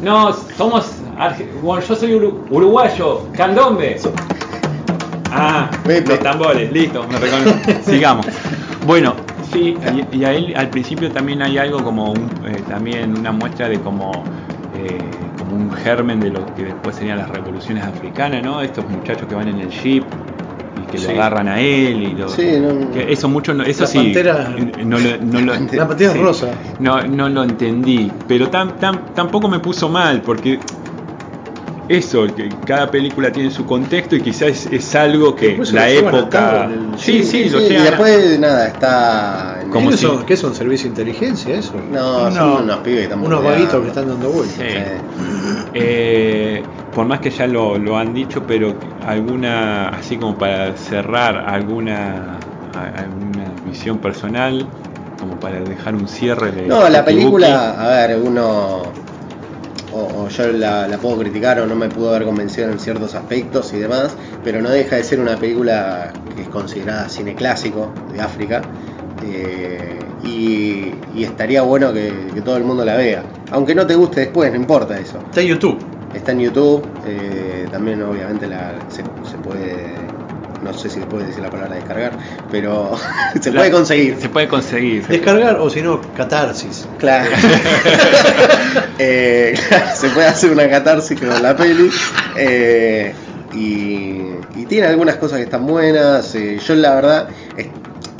No, 0.00 0.32
somos. 0.32 1.02
arge- 1.16 1.52
Bueno, 1.60 1.82
yo 1.86 1.94
soy 1.96 2.12
uru- 2.12 2.44
uruguayo, 2.50 3.30
candombe. 3.32 3.98
Ah, 5.30 5.70
Pepe. 5.84 6.08
los 6.08 6.20
tambores, 6.20 6.70
listo, 6.72 7.06
me 7.08 7.18
reconozco. 7.18 7.58
Sigamos. 7.82 8.26
Bueno, 8.86 9.14
sí, 9.52 9.78
y, 10.12 10.16
y 10.18 10.24
a 10.24 10.32
él 10.32 10.54
al 10.56 10.68
principio 10.70 11.10
también 11.10 11.42
hay 11.42 11.58
algo 11.58 11.82
como 11.82 12.12
un, 12.12 12.30
eh, 12.46 12.62
también 12.68 13.16
una 13.18 13.32
muestra 13.32 13.68
de 13.68 13.80
como, 13.80 14.24
eh, 14.74 15.30
como 15.38 15.56
un 15.56 15.72
germen 15.72 16.20
de 16.20 16.30
lo 16.30 16.46
que 16.46 16.64
después 16.64 16.94
serían 16.96 17.18
las 17.18 17.30
revoluciones 17.30 17.82
africanas, 17.84 18.42
¿no? 18.44 18.60
Estos 18.60 18.88
muchachos 18.88 19.26
que 19.28 19.34
van 19.34 19.48
en 19.48 19.58
el 19.58 19.70
jeep 19.70 20.04
que 20.94 21.00
Sí. 21.00 21.06
lo 21.06 21.10
agarran 21.12 21.48
a 21.48 21.60
él 21.60 22.02
y 22.02 22.14
lo, 22.14 22.28
Sí, 22.28 22.58
no- 22.60 22.90
que 22.92 23.12
eso 23.12 23.28
mucho, 23.28 23.52
no- 23.54 23.64
eso 23.64 23.82
La 23.82 23.86
sí, 23.88 23.98
pantera- 23.98 24.54
eh, 24.56 24.84
no 24.84 24.98
lo, 24.98 25.16
no 25.18 25.40
lo- 25.40 25.54
La 25.72 25.88
pantera 25.88 26.12
sí. 26.12 26.18
rosa. 26.18 26.54
No, 26.78 27.06
no 27.06 27.28
lo 27.28 27.42
entendí, 27.44 28.12
pero 28.26 28.48
tan, 28.48 28.78
tan, 28.78 29.14
tampoco 29.14 29.48
me 29.48 29.58
puso 29.60 29.88
mal, 29.88 30.22
porque 30.22 30.60
eso, 31.86 32.34
que 32.34 32.64
cada 32.64 32.90
película 32.90 33.30
tiene 33.30 33.50
su 33.50 33.66
contexto 33.66 34.16
y 34.16 34.22
quizás 34.22 34.48
es, 34.48 34.66
es 34.66 34.94
algo 34.94 35.36
que 35.36 35.48
Después 35.48 35.72
la 35.72 35.90
época... 35.90 36.64
el- 36.72 36.98
Sí, 36.98 37.22
sí, 37.24 37.50
lo 37.50 37.60
y 37.60 37.68
después, 37.68 38.38
nada, 38.40 38.68
está. 38.68 39.64
Como 39.70 39.90
¿Qué, 39.90 39.96
si- 39.98 40.02
son, 40.06 40.24
¿Qué 40.24 40.36
son? 40.36 40.54
¿Servicio 40.54 40.84
de 40.84 40.88
inteligencia 40.90 41.54
eso? 41.56 41.78
No, 41.82 42.30
No. 42.30 42.34
son 42.34 42.62
unos 42.64 42.78
pibes 42.78 43.00
que 43.00 43.04
están 43.04 43.20
Unos 43.22 43.44
vaguitos 43.44 43.82
que 43.82 43.88
están 43.88 44.08
dando 44.08 44.30
vueltas. 44.30 44.56
Sí. 44.56 44.64
Sí. 45.16 45.22
Eh, 45.74 46.70
por 46.94 47.06
más 47.06 47.20
que 47.20 47.30
ya 47.30 47.46
lo, 47.46 47.78
lo 47.78 47.98
han 47.98 48.14
dicho, 48.14 48.46
pero 48.46 48.80
alguna, 49.00 49.88
así 49.90 50.18
como 50.18 50.38
para 50.38 50.76
cerrar, 50.76 51.36
alguna, 51.38 52.58
a- 52.62 52.88
alguna 52.88 53.56
visión 53.56 54.00
personal, 54.00 54.74
como 55.16 55.38
para 55.40 55.64
dejar 55.64 55.96
un 55.96 56.08
cierre 56.08 56.52
de... 56.52 56.66
No, 56.66 56.88
la 56.88 57.04
película, 57.04 57.72
a 57.72 58.06
ver, 58.06 58.18
uno. 58.18 59.00
O, 59.90 60.24
o 60.24 60.28
yo 60.30 60.52
la, 60.52 60.88
la 60.88 61.00
puedo 61.00 61.18
criticar 61.18 61.60
o 61.60 61.66
no 61.66 61.76
me 61.76 61.90
pudo 61.90 62.10
haber 62.10 62.24
convencido 62.24 62.70
en 62.70 62.78
ciertos 62.80 63.14
aspectos 63.14 63.72
y 63.74 63.78
demás, 63.78 64.18
pero 64.42 64.62
no 64.62 64.70
deja 64.70 64.96
de 64.96 65.04
ser 65.04 65.20
una 65.20 65.38
película 65.40 66.22
que 66.34 66.42
es 66.42 66.48
considerada 66.48 67.08
cine 67.08 67.36
clásico 67.36 68.02
de 68.08 68.20
África. 68.20 68.72
eh, 69.20 70.16
y, 70.20 71.06
y 71.20 71.24
estaría 71.24 71.62
bueno 71.62 71.92
que, 71.92 72.32
que 72.34 72.42
todo 72.42 72.56
el 72.58 72.64
mundo 72.64 72.84
la 72.84 72.96
vea. 72.96 73.32
Aunque 73.50 73.74
no 73.74 73.86
te 73.86 73.94
guste 73.96 74.20
después, 74.22 74.50
no 74.52 74.58
importa 74.58 74.98
eso. 75.00 75.20
Está 75.26 75.42
en 75.42 75.48
YouTube. 75.48 75.93
Está 76.14 76.32
en 76.32 76.40
YouTube, 76.40 77.00
eh, 77.04 77.68
también 77.70 78.00
obviamente 78.02 78.46
la, 78.46 78.84
se, 78.88 79.04
se 79.22 79.38
puede, 79.38 80.14
no 80.60 80.72
sé 80.72 80.88
si 80.88 81.00
le 81.00 81.06
puede 81.06 81.26
decir 81.26 81.42
la 81.42 81.50
palabra 81.50 81.74
descargar, 81.74 82.18
pero 82.48 82.96
se 83.42 83.50
La- 83.50 83.58
puede 83.60 83.70
conseguir. 83.72 84.20
Se 84.20 84.28
puede 84.28 84.46
conseguir. 84.48 85.06
Descargar 85.06 85.56
o 85.58 85.68
si 85.68 85.82
no, 85.82 86.00
catarsis. 86.14 86.88
Claro. 86.98 87.30
Eh, 88.98 89.54
se 89.96 90.08
puede 90.10 90.28
hacer 90.28 90.52
una 90.52 90.68
catarsis 90.68 91.18
con 91.18 91.42
la 91.42 91.56
peli. 91.56 91.90
eh, 92.36 93.14
y, 93.50 94.30
y 94.52 94.66
tiene 94.66 94.86
algunas 94.86 95.16
cosas 95.16 95.38
que 95.38 95.44
están 95.44 95.66
buenas. 95.66 96.34
eh, 96.34 96.58
yo 96.58 96.74
la 96.76 96.94
verdad, 96.94 97.28
es- 97.56 97.68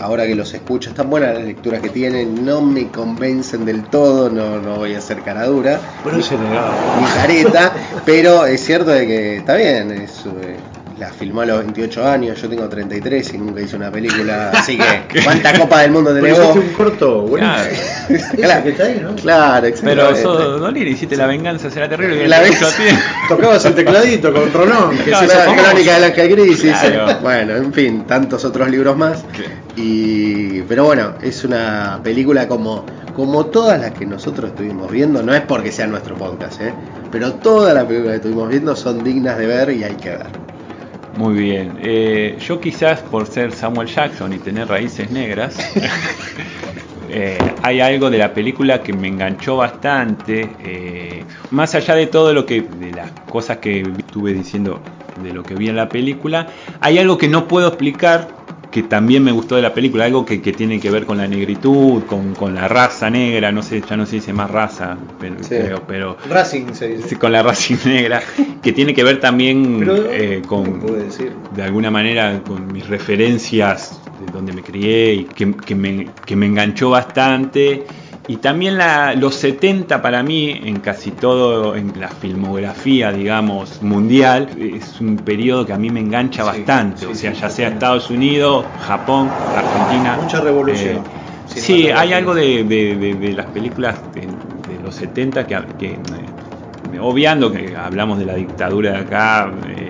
ahora 0.05 0.27
que 0.27 0.35
los 0.35 0.53
escucho, 0.53 0.91
están 0.91 1.09
buenas 1.09 1.35
las 1.35 1.45
lecturas 1.45 1.81
que 1.81 1.89
tienen. 1.89 2.45
No 2.45 2.61
me 2.61 2.89
convencen 2.89 3.65
del 3.65 3.85
todo, 3.85 4.29
no, 4.29 4.61
no 4.61 4.77
voy 4.77 4.95
a 4.95 4.99
hacer 4.99 5.23
cara 5.23 5.47
dura. 5.47 5.81
Bueno, 6.03 6.19
negaba. 6.19 6.75
Ni 7.01 7.07
careta, 7.07 7.73
pero 8.05 8.45
es 8.45 8.63
cierto 8.63 8.91
de 8.91 9.07
que 9.07 9.37
está 9.39 9.57
bien. 9.57 9.91
Es, 9.93 10.27
eh, 10.27 10.54
la 10.99 11.11
filmó 11.11 11.41
a 11.41 11.47
los 11.47 11.59
28 11.59 12.07
años, 12.07 12.41
yo 12.41 12.49
tengo 12.49 12.69
33 12.69 13.35
y 13.35 13.39
nunca 13.39 13.61
hice 13.61 13.77
una 13.77 13.91
película, 13.91 14.51
así 14.55 14.79
que 14.79 15.23
¿cuánta 15.23 15.59
copa 15.59 15.81
del 15.81 15.91
mundo 15.91 16.15
tenés 16.15 16.39
vos? 16.39 16.51
hiciste 16.51 16.59
un 16.61 16.75
corto, 16.75 17.23
bueno. 17.23 17.53
Claro. 18.37 18.63
Que 18.63 18.71
está 18.71 18.85
ahí, 18.85 19.01
¿no? 19.03 19.15
Claro, 19.17 19.69
Pero 19.83 20.17
sos 20.17 20.61
Dolina, 20.61 20.91
hiciste 20.91 21.17
la 21.17 21.27
venganza, 21.27 21.71
será 21.71 21.89
terrible. 21.89 22.29
La 22.29 22.43
tiempo. 22.43 22.67
Tocabas 23.29 23.65
el 23.65 23.75
tecladito 23.75 24.33
con 24.33 24.53
Rolón, 24.53 24.99
que 24.99 25.11
no, 25.11 25.23
la 25.23 25.45
crónica 25.45 25.95
del 25.95 26.05
ángel 26.05 26.29
gris. 26.29 26.61
Claro. 26.61 27.19
bueno 27.23 27.57
en 27.57 27.73
fin 27.73 28.05
tantos 28.07 28.45
otros 28.45 28.69
libros 28.71 28.97
más 28.97 29.25
y 29.77 30.63
pero 30.63 30.85
bueno 30.85 31.15
es 31.23 31.45
una 31.45 32.01
película 32.03 32.49
como 32.49 32.85
como 33.15 33.47
todas 33.47 33.81
las 33.81 33.93
que 33.93 34.07
nosotros 34.07 34.51
estuvimos 34.51 34.91
viendo 34.91 35.23
no 35.23 35.35
es 35.35 35.43
porque 35.43 35.73
sea 35.73 35.87
nuestro 35.87 36.17
podcast 36.17 36.61
¿eh? 36.61 36.73
pero 37.11 37.35
todas 37.35 37.75
las 37.75 37.85
películas 37.85 38.13
que 38.13 38.17
estuvimos 38.17 38.49
viendo 38.49 38.77
son 38.77 39.03
dignas 39.03 39.39
de 39.39 39.47
ver 39.47 39.71
y 39.71 39.85
hay 39.85 39.95
que 39.95 40.11
ver 40.11 40.44
Muy 41.17 41.35
bien. 41.35 41.79
Eh, 41.81 42.39
yo 42.41 42.61
quizás 42.61 43.03
por 43.03 43.27
ser 43.29 43.53
Samuel 43.53 43.87
Jackson 43.89 44.33
y 44.33 44.41
tener 44.41 44.69
raíces 44.69 45.11
negras, 45.11 45.57
eh, 47.09 47.57
hay 47.63 47.81
algo 47.81 48.11
de 48.11 48.19
la 48.19 48.35
película 48.35 48.83
que 48.83 48.93
me 48.93 49.09
enganchó 49.09 49.57
bastante. 49.57 50.57
eh, 50.59 51.29
más 51.51 51.75
allá 51.77 51.95
de 51.95 52.07
todo 52.09 52.33
lo 52.33 52.47
que, 52.47 52.63
de 52.63 52.93
las 52.93 53.13
cosas 53.29 53.59
que 53.59 53.81
estuve 53.99 54.33
diciendo 54.33 54.83
de 55.15 55.33
lo 55.33 55.45
que 55.45 55.55
vi 55.55 55.69
en 55.69 55.77
la 55.77 55.93
película, 55.93 56.49
hay 56.81 56.99
algo 56.99 57.17
que 57.17 57.29
no 57.29 57.47
puedo 57.47 57.69
explicar 57.69 58.54
que 58.75 58.83
también 58.83 59.23
me 59.23 59.31
gustó 59.31 59.55
de 59.55 59.63
la 59.63 59.73
película, 59.73 60.05
algo 60.05 60.25
que, 60.27 60.43
que 60.43 60.53
tiene 60.53 60.81
que 60.81 60.91
ver 60.91 61.07
con 61.07 61.17
la 61.17 61.29
negritud, 61.29 62.03
con, 62.07 62.35
con 62.35 62.57
la 62.57 62.67
raza 62.67 63.09
negra, 63.09 63.53
no 63.53 63.63
sé, 63.63 63.81
ya 63.89 63.97
no 63.97 64.05
se 64.05 64.17
dice 64.17 64.33
más 64.33 64.51
raza, 64.51 64.99
pero, 65.21 65.37
Sí. 65.45 65.51
creo, 65.51 65.85
pero 65.87 66.17
Racing 66.29 66.73
se 66.75 66.89
dice. 66.89 67.17
Con 67.17 67.31
la 67.31 67.45
raza 67.45 67.73
negra, 67.89 68.21
que 68.61 68.73
tiene 68.73 68.93
que 68.93 69.05
ver 69.05 69.21
también 69.21 69.77
Pero, 69.79 70.11
eh, 70.11 70.43
¿cómo 70.45 70.81
con, 70.81 70.99
decir? 70.99 71.31
de 71.55 71.63
alguna 71.63 71.93
manera, 71.93 72.43
con 72.45 72.73
mis 72.73 72.89
referencias 72.89 74.01
de 74.19 74.27
donde 74.27 74.53
me 74.53 74.65
crié 74.65 75.15
y 75.15 75.25
que, 75.27 75.55
que 75.65 75.77
me, 75.77 76.09
que 76.25 76.35
me 76.35 76.47
enganchó 76.47 76.91
bastante. 76.91 77.87
Y 78.27 78.39
también 78.39 78.79
la, 78.79 79.15
los 79.15 79.35
70 79.35 80.01
para 80.01 80.23
mí, 80.23 80.51
en 80.51 80.81
casi 80.81 81.11
todo, 81.13 81.77
en 81.77 81.93
la 82.01 82.09
filmografía, 82.09 83.13
digamos, 83.13 83.83
mundial, 83.83 84.49
es 84.59 84.99
un 85.01 85.19
periodo 85.25 85.67
que 85.67 85.75
a 85.75 85.79
mí 85.79 85.91
me 85.91 86.01
engancha 86.01 86.43
Sí, 86.43 86.49
bastante. 86.49 87.01
sí, 87.01 87.05
o 87.05 87.15
sea, 87.15 87.35
sí, 87.35 87.41
ya 87.41 87.51
sea. 87.51 87.69
Estados 87.69 88.09
Unidos, 88.11 88.69
Japón, 88.79 89.29
Argentina. 89.53 90.17
Mucha 90.17 90.41
revolución. 90.41 91.05
Eh, 91.07 91.51
sí, 91.61 91.89
hay 91.91 92.13
algo 92.15 92.35
de, 92.35 92.65
de- 92.65 92.97
de- 92.97 93.15
de 93.17 93.33
las 93.35 93.47
películas 93.49 94.05
de, 94.15 94.39
de 94.41 94.79
los 94.79 94.95
70 94.95 95.47
que, 95.47 95.59
que, 95.79 95.93
eh, 95.93 96.99
obviando 97.01 97.53
que 97.53 97.77
hablamos 97.77 98.19
de 98.19 98.25
la 98.27 98.35
dictadura 98.35 98.93
de 98.93 98.99
acá 98.99 99.53
eh, 99.67 99.84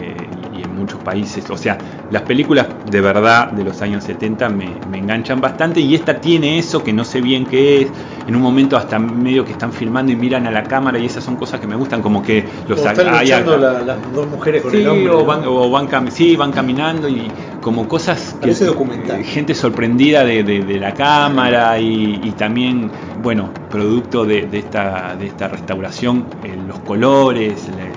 y 0.54 0.62
en 0.62 0.74
muchos 0.74 1.00
países, 1.00 1.50
o 1.50 1.56
sea, 1.56 1.78
las 2.10 2.22
películas 2.22 2.68
de 2.84 3.00
verdad 3.00 3.50
de 3.50 3.64
los 3.64 3.82
años 3.82 4.04
70 4.04 4.48
me, 4.48 4.80
me 4.84 4.98
enganchan 4.98 5.40
bastante 5.40 5.80
y 5.80 5.94
esta 5.94 6.20
tiene 6.20 6.58
eso 6.58 6.84
que 6.84 6.92
no 6.92 7.04
sé 7.04 7.20
bien 7.20 7.46
qué 7.46 7.82
es, 7.82 7.92
en 8.26 8.36
un 8.36 8.42
momento 8.42 8.76
hasta 8.76 8.98
medio 8.98 9.44
que 9.44 9.52
están 9.52 9.72
filmando 9.72 10.12
y 10.12 10.16
miran 10.16 10.46
a 10.46 10.50
la 10.50 10.66
cámara 10.68 10.98
y 10.98 11.06
esas 11.06 11.24
son 11.24 11.36
cosas 11.36 11.60
que 11.60 11.66
me 11.66 11.76
gustan, 11.76 12.00
como 12.02 12.22
que 12.22 12.48
los 12.66 12.78
Como 12.78 12.90
están 12.90 13.08
hay 13.08 13.26
luchando 13.26 13.54
acá- 13.54 13.60
la- 13.72 13.80
las 13.82 14.12
dos 14.12 14.28
mujeres 14.28 14.62
con 14.62 14.70
Sí, 14.70 14.78
el 14.78 14.86
hombre. 14.88 15.10
o 15.10 15.18
¿no? 15.18 15.24
van, 15.24 15.42
o 15.46 15.70
van 15.70 15.88
cam- 15.88 16.10
sí, 16.10 16.36
van 16.36 16.52
caminando 16.52 17.08
y 17.08 17.34
como 17.60 17.88
cosas 17.88 18.38
documental. 18.40 19.20
eh, 19.20 19.24
gente 19.24 19.54
sorprendida 19.54 20.24
de, 20.24 20.44
de- 20.44 20.62
de 20.62 20.78
la 20.78 20.94
cámara 20.94 21.78
y, 21.80 22.20
y 22.22 22.32
también, 22.34 22.92
bueno, 23.16 23.52
producto 23.70 24.24
de, 24.24 24.46
de 24.46 24.58
esta, 24.58 25.16
de 25.16 25.26
esta 25.26 25.48
restauración, 25.48 26.28
eh, 26.42 26.56
los 26.56 26.78
colores, 26.80 27.68
la- 27.68 27.88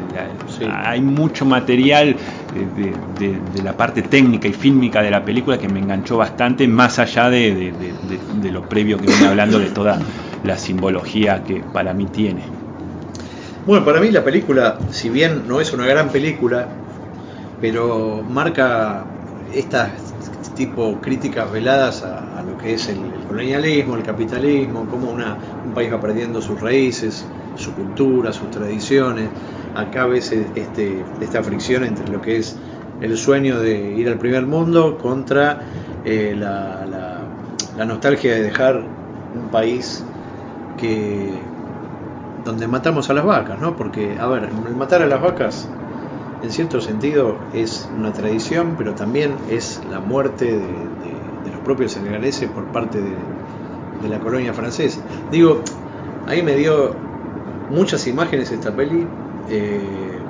Hay 0.66 1.02
mucho 1.02 1.46
material 1.46 2.18
eh, 2.54 3.00
de, 3.18 3.62
la 3.62 3.76
parte 3.76 4.02
técnica 4.04 4.48
y 4.48 4.54
fílmica 4.54 5.02
de 5.02 5.12
la 5.12 5.24
película 5.26 5.58
que 5.58 5.68
me 5.68 5.80
enganchó 5.80 6.18
bastante, 6.18 6.68
más 6.68 7.00
allá 7.00 7.30
de- 7.30 7.74
de 7.74 8.52
lo 8.52 8.64
previo 8.64 9.00
que 9.00 9.08
viene 9.08 9.26
hablando 9.26 9.60
de 9.60 9.70
toda 9.70 10.00
la 10.44 10.58
simbología 10.58 11.44
que 11.44 11.64
para 11.64 11.94
mí 11.94 12.06
tiene. 12.08 12.46
Bueno, 13.66 13.84
para 13.84 14.00
mí 14.00 14.12
la 14.12 14.24
película, 14.24 14.80
si 14.92 15.10
bien 15.10 15.46
no 15.46 15.60
es 15.60 15.74
una 15.74 15.86
gran 15.86 16.10
película, 16.10 16.70
pero 17.60 18.24
marca 18.24 19.08
estas 19.52 20.07
tipo 20.58 21.00
críticas 21.00 21.52
veladas 21.52 22.04
a, 22.04 22.42
lo 22.42 22.58
que 22.58 22.74
es 22.74 22.90
el, 22.90 23.00
colonialismo, 23.28 23.96
el 23.96 24.04
capitalismo, 24.04 24.86
cómo 24.90 25.12
una, 25.12 25.38
un 25.66 25.72
país 25.74 25.94
va 25.94 26.02
perdiendo 26.02 26.42
sus 26.42 26.60
raíces, 26.60 27.26
su 27.56 27.74
cultura, 27.74 28.34
sus 28.34 28.50
tradiciones. 28.50 29.30
Acá 29.76 30.08
ves 30.08 30.32
eh, 30.32 30.48
este, 30.56 31.06
esta 31.22 31.44
fricción 31.44 31.84
entre 31.84 32.08
lo 32.10 32.22
que 32.22 32.38
es 32.38 32.58
el 33.00 33.16
sueño 33.18 33.60
de 33.60 33.94
ir 33.94 34.10
al 34.10 34.18
primer 34.18 34.48
mundo 34.48 34.98
contra 34.98 35.62
eh, 36.04 36.36
la 36.36 37.86
nostalgia 37.86 38.34
de 38.34 38.42
dejar 38.42 38.78
un 38.78 39.50
país 39.52 40.04
que 40.78 41.30
donde 42.48 42.68
matamos 42.68 43.10
a 43.10 43.14
las 43.14 43.26
vacas, 43.26 43.60
¿no? 43.60 43.76
Porque, 43.76 44.18
a 44.20 44.26
ver, 44.28 44.50
el 44.68 44.76
matar 44.76 45.02
a 45.02 45.06
las 45.06 45.22
vacas 45.22 45.70
en 46.42 46.52
cierto 46.52 46.82
sentido 46.82 47.48
es 47.52 47.90
una 47.92 48.14
tradición, 48.14 48.76
pero 48.78 48.94
también 48.96 49.38
es 49.48 49.84
la 49.86 50.00
muerte 50.00 50.58
de, 50.58 51.40
los 51.52 51.62
propios 51.62 51.94
senegaleses 51.94 52.50
por 52.50 52.68
parte 52.68 53.02
de, 53.02 54.08
la 54.08 54.20
colonia 54.20 54.54
francesa. 54.54 55.02
Digo, 55.32 55.64
ahí 56.26 56.44
me 56.44 56.56
dio 56.56 56.98
muchas 57.68 58.06
imágenes 58.06 58.52
esta 58.52 58.76
peli 58.76 59.10
eh, 59.48 60.24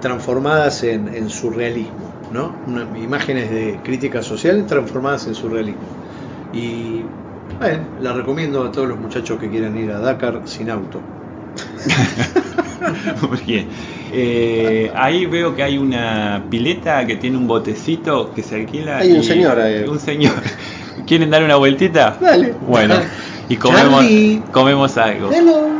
transformadas 0.00 0.82
en, 0.84 1.28
surrealismo, 1.28 2.10
¿no? 2.30 2.56
Una- 2.66 2.88
imágenes 2.98 3.50
de 3.50 3.80
crítica 3.82 4.22
social 4.22 4.66
transformadas 4.66 5.26
en 5.26 5.34
surrealismo. 5.34 5.88
Y 6.52 7.10
la 7.98 8.12
recomiendo 8.12 8.64
a 8.64 8.72
todos 8.72 8.88
los 8.88 8.98
muchachos 8.98 9.38
que 9.38 9.48
quieran 9.50 9.76
ir 9.76 9.90
a 9.90 10.00
Dakar 10.00 10.42
sin 10.46 10.70
auto. 10.70 11.02
Muy 13.30 13.38
bien. 13.46 13.68
Eh, 14.14 14.90
ahí 14.94 15.24
veo 15.26 15.56
que 15.56 15.62
hay 15.62 15.78
una 15.78 16.44
pileta 16.50 17.06
que 17.06 17.16
tiene 17.16 17.38
un 17.38 17.46
botecito 17.46 18.32
que 18.34 18.42
se 18.42 18.56
alquila. 18.56 18.98
Hay 18.98 19.12
un 19.12 19.20
y- 19.20 19.24
señor 19.24 19.58
ahí. 19.58 19.84
Un 19.84 19.98
señor. 19.98 20.34
¿Quieren 21.06 21.30
dar 21.30 21.42
una 21.42 21.56
vueltita? 21.56 22.16
Dale. 22.20 22.54
Bueno, 22.66 22.94
y 23.48 23.56
comemos, 23.56 24.00
Charlie. 24.02 24.42
comemos 24.52 24.98
algo. 24.98 25.32
Hello. 25.32 25.70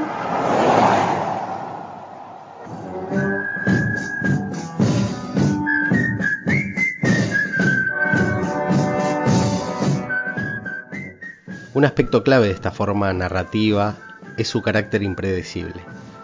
Un 11.74 11.84
aspecto 11.84 12.22
clave 12.22 12.46
de 12.48 12.52
esta 12.52 12.70
forma 12.70 13.12
narrativa 13.12 13.94
es 14.36 14.48
su 14.48 14.62
carácter 14.62 15.02
impredecible. 15.02 15.80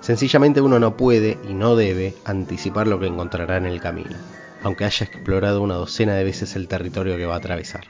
Sencillamente 0.09 0.63
uno 0.63 0.79
no 0.79 0.97
puede 0.97 1.37
y 1.47 1.53
no 1.53 1.77
debe 1.77 2.15
anticipar 2.25 2.87
lo 2.87 2.99
que 2.99 3.07
encontrará 3.07 3.59
en 3.59 3.67
el 3.67 3.79
camino, 3.79 4.17
aunque 4.63 4.87
haya 4.87 5.05
explorado 5.05 5.61
una 5.61 5.75
docena 5.75 6.15
de 6.15 6.25
veces 6.25 6.57
el 6.57 6.67
territorio 6.67 7.19
que 7.19 7.27
va 7.27 7.35
a 7.35 7.37
atravesar. 7.37 7.83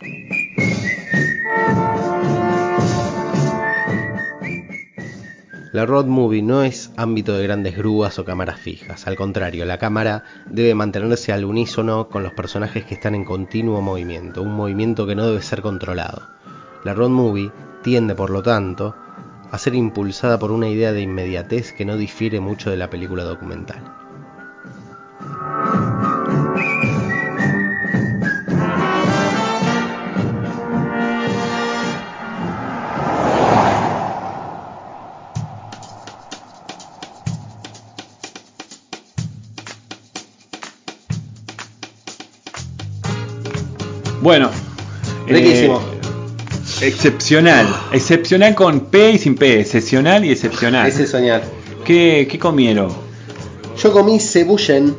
La 5.73 5.87
road 5.87 6.07
movie 6.07 6.43
no 6.43 6.65
es 6.65 6.91
ámbito 6.97 7.37
de 7.37 7.45
grandes 7.45 7.77
grúas 7.77 8.19
o 8.19 8.25
cámaras 8.25 8.59
fijas, 8.59 9.07
al 9.07 9.15
contrario, 9.15 9.65
la 9.65 9.79
cámara 9.79 10.25
debe 10.47 10.75
mantenerse 10.75 11.33
al 11.33 11.45
unísono 11.45 12.09
con 12.09 12.25
los 12.25 12.33
personajes 12.33 12.85
que 12.85 12.95
están 12.95 13.15
en 13.15 13.25
continuo 13.25 13.81
movimiento, 13.81 14.43
un 14.43 14.57
movimiento 14.57 15.07
que 15.07 15.15
no 15.15 15.25
debe 15.25 15.41
ser 15.41 15.63
controlado. 15.63 16.23
La 16.83 16.95
road 16.95 17.11
movie 17.11 17.53
tiende, 17.85 18.17
por 18.17 18.31
lo 18.31 18.43
tanto, 18.43 18.97
a 19.51 19.59
ser 19.59 19.75
impulsada 19.75 20.39
por 20.39 20.51
una 20.51 20.69
idea 20.69 20.93
de 20.93 21.03
inmediatez 21.03 21.73
que 21.73 21.85
no 21.85 21.97
difiere 21.97 22.41
mucho 22.41 22.71
de 22.71 22.77
la 22.77 22.91
película 22.91 23.25
documental. 23.25 24.08
Excepcional. 47.03 47.67
Excepcional 47.93 48.55
con 48.57 48.81
P 48.81 49.13
y 49.13 49.19
sin 49.19 49.37
P. 49.37 49.61
Excepcional 49.61 50.25
y 50.25 50.33
excepcional. 50.33 50.89
Ese 50.89 51.07
soñar. 51.07 51.43
¿Qué, 51.85 52.27
qué 52.29 52.39
comieron? 52.41 52.89
Yo 53.81 53.93
comí 53.93 54.19
cebuyen, 54.19 54.97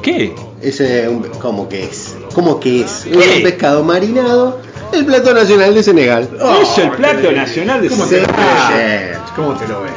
¿Qué? 0.00 0.32
ese 0.62 1.08
un- 1.08 1.24
¿cómo 1.40 1.68
que 1.68 1.82
es? 1.84 2.14
¿Cómo 2.34 2.60
que 2.60 2.82
es? 2.82 3.04
¿Qué? 3.04 3.16
Un 3.38 3.42
pescado 3.42 3.82
marinado, 3.82 4.60
el 4.92 5.04
plato 5.04 5.34
nacional 5.34 5.74
de 5.74 5.82
Senegal. 5.82 6.28
es 6.62 6.78
el 6.78 6.90
plato 6.92 7.32
nacional 7.32 7.82
de 7.82 7.88
¿Cómo 7.88 8.04
te 8.06 8.20
lo 8.20 8.26
Senegal. 8.26 8.72
ves? 8.76 9.18
¿Cómo 9.34 9.52
te 9.54 9.66
lo 9.68 9.82
ves? 9.82 9.92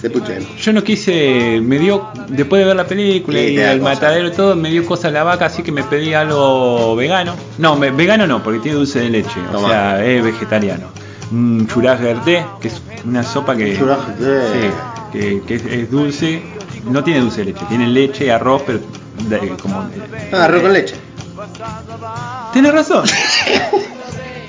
Cebuyen. 0.00 0.46
Yo 0.56 0.72
no 0.72 0.82
quise, 0.82 1.60
me 1.62 1.78
dio, 1.78 2.08
después 2.28 2.60
de 2.60 2.66
ver 2.66 2.76
la 2.76 2.86
película 2.86 3.38
y 3.40 3.56
da 3.56 3.72
el 3.72 3.80
cosa. 3.80 3.94
matadero 3.94 4.28
y 4.28 4.32
todo, 4.32 4.56
me 4.56 4.70
dio 4.70 4.84
cosa 4.86 5.10
la 5.10 5.24
vaca, 5.24 5.46
así 5.46 5.62
que 5.62 5.72
me 5.72 5.82
pedí 5.82 6.14
algo 6.14 6.96
vegano. 6.96 7.34
No, 7.58 7.76
me- 7.76 7.90
vegano 7.90 8.26
no, 8.26 8.42
porque 8.42 8.60
tiene 8.60 8.78
dulce 8.78 9.00
de 9.00 9.10
leche, 9.10 9.40
o 9.48 9.52
Toma. 9.52 9.68
sea, 9.68 10.04
es 10.04 10.22
vegetariano. 10.24 10.86
Un 11.32 11.66
churras 11.68 12.00
verde, 12.00 12.44
que 12.60 12.68
es 12.68 12.80
una 13.04 13.22
sopa 13.22 13.54
que, 13.56 13.76
sí, 13.76 13.80
que, 15.12 15.42
que 15.46 15.54
es, 15.54 15.64
es 15.66 15.90
dulce, 15.90 16.42
no 16.86 17.04
tiene 17.04 17.20
dulce 17.20 17.44
de 17.44 17.52
leche, 17.52 17.64
tiene 17.68 17.86
leche 17.86 18.26
y 18.26 18.30
arroz, 18.30 18.62
pero 18.66 18.80
de- 19.28 19.48
como... 19.60 19.86
Ah, 20.32 20.44
arroz 20.44 20.62
con 20.62 20.72
leche. 20.72 20.94
Tienes 22.52 22.72
razón. 22.72 23.04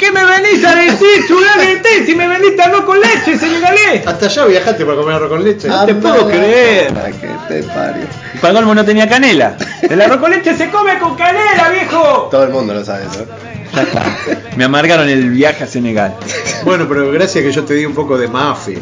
¿Qué 0.01 0.11
me 0.11 0.25
venís 0.25 0.65
a 0.65 0.73
decir, 0.75 1.27
churras 1.27 1.57
verde, 1.57 2.05
si 2.07 2.15
me 2.15 2.27
venís 2.27 2.59
arroz 2.59 2.81
con 2.85 2.99
leche, 2.99 3.37
senegalés? 3.37 4.07
Hasta 4.07 4.25
allá 4.25 4.45
viajaste 4.45 4.83
para 4.83 4.97
comer 4.97 5.15
arroz 5.15 5.29
con 5.29 5.43
leche. 5.43 5.67
No 5.67 5.85
te 5.85 5.93
puedo 5.93 6.27
creer. 6.27 6.91
Para 6.91 7.11
que 7.11 7.27
te 7.47 7.63
parió. 7.63 8.05
Para 8.41 8.53
colmo 8.55 8.73
no 8.73 8.83
tenía 8.83 9.07
canela. 9.07 9.55
El 9.83 10.01
arroz 10.01 10.17
con 10.17 10.31
leche 10.31 10.57
se 10.57 10.71
come 10.71 10.97
con 10.97 11.15
canela, 11.15 11.69
viejo. 11.69 12.29
Todo 12.31 12.43
el 12.45 12.49
mundo 12.49 12.73
lo 12.73 12.83
sabe 12.83 13.05
eso. 13.05 13.27
Ya 13.75 13.83
está. 13.83 14.03
Me 14.57 14.63
amargaron 14.63 15.07
el 15.07 15.29
viaje 15.29 15.63
a 15.65 15.67
Senegal. 15.67 16.15
Bueno, 16.63 16.87
pero 16.89 17.11
gracias 17.11 17.43
que 17.43 17.51
yo 17.51 17.63
te 17.63 17.75
di 17.75 17.85
un 17.85 17.93
poco 17.93 18.17
de 18.17 18.27
mafe. 18.27 18.79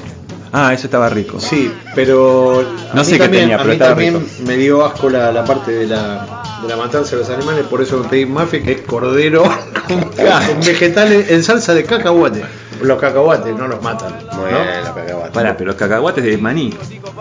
Ah, 0.54 0.74
eso 0.74 0.88
estaba 0.88 1.10
rico. 1.10 1.40
Sí, 1.42 1.70
pero. 1.96 2.62
a 2.92 2.96
No 2.96 3.04
sé 3.04 3.14
qué 3.18 3.20
también, 3.20 3.44
tenía, 3.44 3.56
a 3.58 3.60
pero 3.60 3.68
mí 3.70 3.74
estaba 3.74 3.92
también 3.92 4.14
rico. 4.16 4.26
me 4.48 4.56
dio 4.56 4.86
asco 4.86 5.10
la, 5.10 5.32
la 5.34 5.44
parte 5.44 5.72
de 5.74 5.86
la, 5.88 6.44
de 6.62 6.68
la 6.68 6.76
matanza 6.76 7.12
de 7.16 7.22
los 7.22 7.30
animales, 7.30 7.66
por 7.68 7.82
eso 7.82 7.98
me 8.00 8.08
pedí 8.10 8.26
mafe, 8.26 8.62
que 8.62 8.72
es 8.74 8.82
cordero 8.82 9.44
con, 9.88 10.02
con 10.02 10.60
vegetales 10.66 11.30
en 11.30 11.44
salsa 11.44 11.74
de 11.74 11.84
cacahuate. 11.84 12.44
Los 12.82 13.00
cacahuates 13.00 13.56
no 13.56 13.68
los 13.68 13.82
matan. 13.82 14.14
Muy 14.34 14.52
¿no? 14.52 14.58
bien, 14.60 14.84
la 14.84 14.94
cacahuate. 14.94 15.32
Pará, 15.32 15.58
pero 15.58 15.68
los 15.72 15.76
cacahuates 15.76 16.24
de 16.24 16.38
maní. 16.38 16.74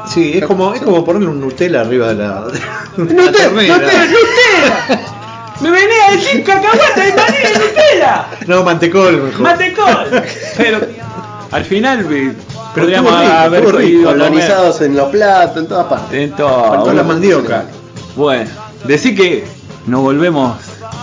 Sí, 0.07 0.39
es 0.39 0.47
como, 0.47 0.73
es 0.75 0.81
como 0.81 1.05
ponerle 1.05 1.29
un 1.29 1.41
Nutella 1.41 1.81
arriba 1.81 2.09
de 2.09 2.15
la. 2.15 2.43
de 2.47 2.59
la 2.61 2.93
¡Nutella! 2.97 3.49
¡Nutella! 3.51 5.01
¡Me 5.61 5.71
venía 5.73 6.07
a 6.09 6.13
decir 6.13 6.45
cacahuate 6.45 7.01
de 7.01 7.13
maní 7.13 7.37
de 7.39 7.59
Nutella! 7.59 8.27
No, 8.47 8.63
mantecol 8.63 9.17
mejor. 9.23 9.41
¡Mantecol! 9.41 10.23
Pero 10.57 10.79
al 11.51 11.65
final 11.65 12.07
Pero 12.09 12.35
podríamos 12.75 13.21
rico, 13.21 13.33
haber 13.33 13.75
rico, 13.75 14.11
Colonizados 14.11 14.81
en 14.83 14.95
los 14.97 15.09
platos, 15.09 15.57
en 15.57 15.67
todas 15.67 15.87
partes. 15.87 16.21
en 16.21 16.37
todo. 16.37 16.69
Con 16.69 16.79
Toda 16.81 16.95
la 16.95 17.03
mandioca. 17.03 17.65
Bueno, 18.15 18.49
decir 18.85 19.17
que 19.17 19.45
nos 19.87 20.03
volvemos. 20.03 20.57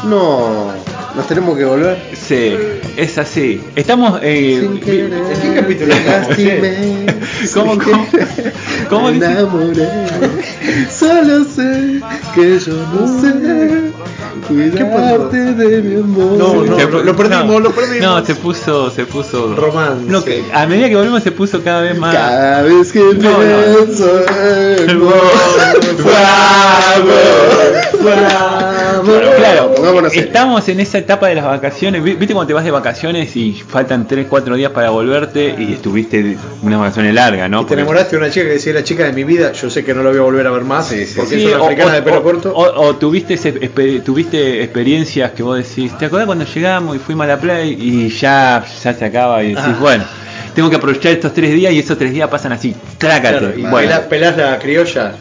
No, 0.04 0.72
nos 1.16 1.28
tenemos 1.28 1.58
que 1.58 1.66
volver. 1.66 1.98
Sí, 2.14 2.56
es 2.98 3.18
así. 3.18 3.62
Estamos. 3.76 4.20
Eh, 4.24 4.60
Sin 4.62 4.80
querer, 4.80 5.14
¿en 5.14 5.42
qué 5.42 5.62
capítulo 5.62 5.94
estamos? 5.94 6.28
¿Cómo, 7.54 7.78
cómo? 7.84 8.08
¿Cómo 8.90 9.12
dice? 9.12 9.26
enamoré. 9.32 9.88
Solo 10.92 11.44
sé 11.46 12.02
que 12.34 12.60
yo 12.60 12.74
no 12.94 13.22
sé 13.22 13.92
cuidarte 14.48 15.38
de 15.54 15.82
mi 15.82 15.96
amor. 16.02 16.38
No, 16.38 16.64
no, 16.66 16.78
Se- 16.78 16.88
lo- 16.90 17.04
lo 17.04 17.16
perdimos, 17.16 17.62
lo 17.62 17.72
perdimos. 17.72 18.02
No, 18.02 18.26
se 18.26 18.36
puso, 18.36 18.92
se 18.92 19.06
puso. 19.06 19.56
Romance. 19.56 20.06
No, 20.08 20.24
que 20.24 20.44
a 20.54 20.66
medida 20.68 20.90
que 20.90 20.96
volvemos 20.96 21.24
se 21.24 21.32
puso 21.32 21.64
cada 21.64 21.82
vez 21.82 21.98
más. 21.98 22.14
Cada 22.14 22.62
vez 22.64 22.92
que 22.92 23.00
No, 23.00 23.14
no. 23.14 23.38
pienso 23.86 24.22
en 24.88 25.00
vos. 25.06 25.14
Claro, 29.54 29.76
Pongámonos 29.76 30.12
serios. 30.12 30.28
estamos 30.28 30.68
en 30.70 30.80
esa 30.80 30.98
etapa 30.98 31.28
de 31.28 31.36
las 31.36 31.46
vacaciones. 31.46 32.04
Vi- 32.04 32.14
¿Viste 32.16 32.34
cuando 32.34 32.48
te 32.48 32.54
vas 32.54 32.64
de 32.66 32.72
vacaciones 32.72 33.36
y 33.36 33.54
faltan 33.54 34.08
3, 34.08 34.28
4 34.30 34.56
días 34.56 34.72
para 34.72 34.90
volverte 34.90 35.56
y 35.58 35.74
estuviste 35.74 36.38
unas 36.62 36.80
vacaciones 36.80 37.14
largas, 37.14 37.50
¿no? 37.50 37.62
Y 37.62 37.66
te 37.66 37.74
enamoraste 37.76 38.12
de 38.16 38.22
una 38.24 38.30
chica 38.32 38.46
que 38.46 38.52
decía 38.54 38.74
la 38.74 38.84
chica 38.84 39.04
de 39.06 39.14
mi 39.14 39.24
vida, 39.24 39.52
yo 39.54 39.70
sé 39.70 39.84
que 39.84 39.94
no 39.94 40.04
la 40.04 40.10
voy 40.10 40.20
a 40.20 40.24
volver 40.24 40.48
a 40.48 40.52
ver 40.52 40.64
más, 40.64 40.88
Sí, 40.88 41.06
sí, 41.06 41.14
porque 41.16 41.36
Sí, 41.36 41.46
es 41.46 41.54
una 41.54 41.62
o, 41.62 41.66
africana 41.66 41.92
o- 41.92 41.96
de 41.96 42.02
pelo 42.02 42.18
o- 42.20 42.24
corto. 42.24 42.54
o- 42.56 42.96
tuviste, 42.96 44.62
experiencias 44.64 45.32
que 45.32 45.44
vos 45.44 45.58
decís, 45.58 45.98
¿te 45.98 46.06
acordás 46.06 46.26
cuando 46.26 46.46
llegamos 46.46 46.96
y 46.96 47.00
fuimos 47.00 47.24
a 47.26 47.28
la 47.28 47.38
playa 47.40 47.64
y 47.66 48.10
ya, 48.10 48.64
ya 48.84 48.94
se 48.94 49.06
acaba 49.06 49.44
y 49.44 49.50
decís, 49.50 49.64
Ah. 49.66 49.78
bueno, 49.80 50.04
tengo 50.54 50.70
que 50.70 50.76
aprovechar 50.78 51.12
estos 51.12 51.34
tres 51.34 51.54
días 51.54 51.74
y 51.74 51.80
esos 51.80 51.98
tres 51.98 52.12
días 52.12 52.30
pasan 52.30 52.52
así, 52.54 52.76
trácate. 52.98 53.38
Claro, 53.40 53.54
y 53.58 53.62
bueno, 53.62 53.78
pelás, 53.78 54.00
pelás 54.02 54.38
la 54.38 54.60
criolla. 54.60 55.14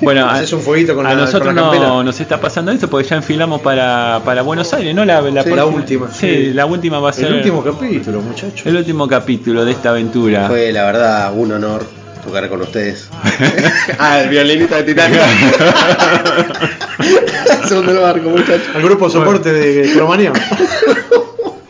Bueno, 0.00 0.28
a, 0.28 0.40
un 0.40 0.60
fueguito 0.60 0.94
con 0.94 1.06
a 1.06 1.10
la- 1.14 1.20
nosotros 1.22 1.54
con 1.54 1.56
la 1.56 1.78
no, 1.78 2.02
nos 2.04 2.20
está 2.20 2.40
pasando 2.40 2.70
eso 2.72 2.88
porque 2.88 3.08
ya 3.08 3.16
enfilamos 3.16 3.60
para, 3.60 4.20
para 4.24 4.42
Buenos 4.42 4.72
Aires, 4.74 4.94
¿no? 4.94 5.04
La, 5.04 5.20
la, 5.20 5.42
Sí, 5.42 5.50
la 5.50 5.66
última, 5.66 6.10
Sí, 6.12 6.28
sí. 6.28 6.52
la 6.52 6.66
última 6.66 6.98
va 7.00 7.10
a 7.10 7.12
ser 7.12 7.26
El 7.26 7.34
último 7.34 7.62
capítulo, 7.64 8.20
muchachos. 8.20 8.66
el 8.66 8.76
último 8.76 9.08
capítulo 9.08 9.64
de 9.64 9.72
esta 9.72 9.90
aventura. 9.90 10.48
Fue 10.48 10.72
la 10.72 10.84
verdad 10.84 11.32
un 11.34 11.52
honor 11.52 11.84
tocar 12.24 12.48
con 12.48 12.60
ustedes. 12.62 13.08
ah, 13.98 14.20
el 14.20 14.28
violinista 14.28 14.76
de 14.76 14.82
Titanic. 14.84 15.20
Segundo 17.68 18.00
barco, 18.00 18.28
muchachos. 18.30 18.68
Al 18.74 18.82
grupo 18.82 19.08
soporte 19.10 19.52
de 19.52 19.92
Cromanía. 19.92 20.32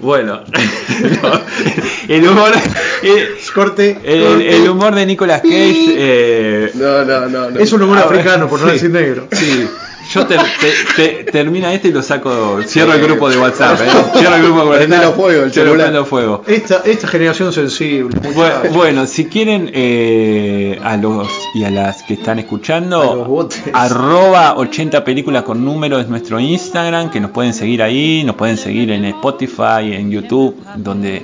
Bueno, 0.03 0.43
no, 1.23 1.41
el 2.15 2.29
humor, 2.29 2.51
Corte. 3.55 3.99
el, 4.03 4.43
el 4.43 4.69
humor 4.69 4.95
de 4.97 5.07
Nicolas 5.07 5.41
Cage. 5.43 5.95
eh, 5.97 6.71
No, 6.75 7.05
no, 7.05 7.29
no. 7.29 7.51
no. 7.51 7.59
Es 7.61 7.73
un 7.73 7.83
humor 7.83 7.99
Ah, 7.99 8.07
africano, 8.07 8.49
por 8.49 8.61
no 8.61 8.67
decir 8.67 8.91
negro. 8.91 9.29
Sí, 9.31 9.67
yo 10.13 10.27
te, 10.27 10.37
te- 10.37 10.95
te- 10.97 11.25
termina 11.33 11.73
este 11.73 11.89
y 11.89 11.93
lo 11.93 12.03
saco, 12.03 12.61
cierro 12.67 12.93
el 12.95 13.03
grupo 13.03 13.29
de 13.31 13.39
WhatsApp, 13.39 13.81
¿eh? 13.81 13.89
cierro 14.19 14.37
el 14.37 14.43
grupo 14.43 14.61
de 14.77 14.87
WhatsApp. 14.87 15.15
fuego, 15.17 15.45
el 15.45 15.53
celular. 15.53 15.87
prendo 15.89 16.05
fuego. 16.05 16.43
Esta, 16.47 16.83
esta 16.85 17.09
generación 17.09 17.53
sensible. 17.53 18.19
Bueno, 18.73 19.07
si 19.07 19.27
quieren 19.27 19.71
eh, 19.73 20.79
a 20.83 20.97
los 20.97 21.29
y 21.55 21.65
a 21.65 21.71
las 21.71 22.03
que 22.03 22.15
están 22.15 22.39
escuchando, 22.39 23.49
arroba 23.73 24.57
80 24.57 25.05
películas 25.05 25.43
con 25.45 25.65
número 25.65 25.99
es 25.99 26.09
nuestro 26.09 26.39
Instagram, 26.41 27.11
que 27.11 27.21
nos 27.21 27.31
pueden 27.31 27.55
seguir 27.55 27.83
ahí, 27.83 28.23
nos 28.25 28.37
pueden 28.37 28.57
seguir 28.57 28.91
en 28.91 29.05
Spotify, 29.07 29.93
en 29.93 30.11
YouTube, 30.11 30.57
donde 30.77 31.23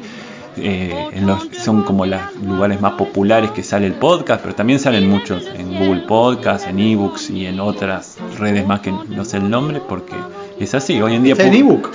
eh, 0.63 1.09
en 1.13 1.27
los, 1.27 1.47
son 1.63 1.83
como 1.83 2.07
los 2.07 2.21
lugares 2.45 2.81
más 2.81 2.93
populares 2.93 3.51
que 3.53 3.63
sale 3.63 3.87
el 3.87 3.95
podcast, 3.95 4.43
pero 4.43 4.55
también 4.55 4.79
salen 4.79 5.09
muchos 5.09 5.45
en 5.57 5.75
Google 5.79 6.03
Podcast, 6.07 6.67
en 6.69 6.79
ebooks 6.79 7.31
y 7.31 7.47
en 7.47 7.61
otras 7.61 8.17
redes 8.39 8.67
más 8.67 8.81
que 8.81 8.93
no 8.93 9.25
sé 9.25 9.39
el 9.39 9.49
nombre, 9.51 9.81
porque 9.89 10.15
es 10.61 10.75
así, 10.75 11.01
hoy 11.01 11.15
en 11.15 11.23
día... 11.23 11.33
¿Está 11.35 11.45
en 11.47 11.55
ebook? 11.55 11.91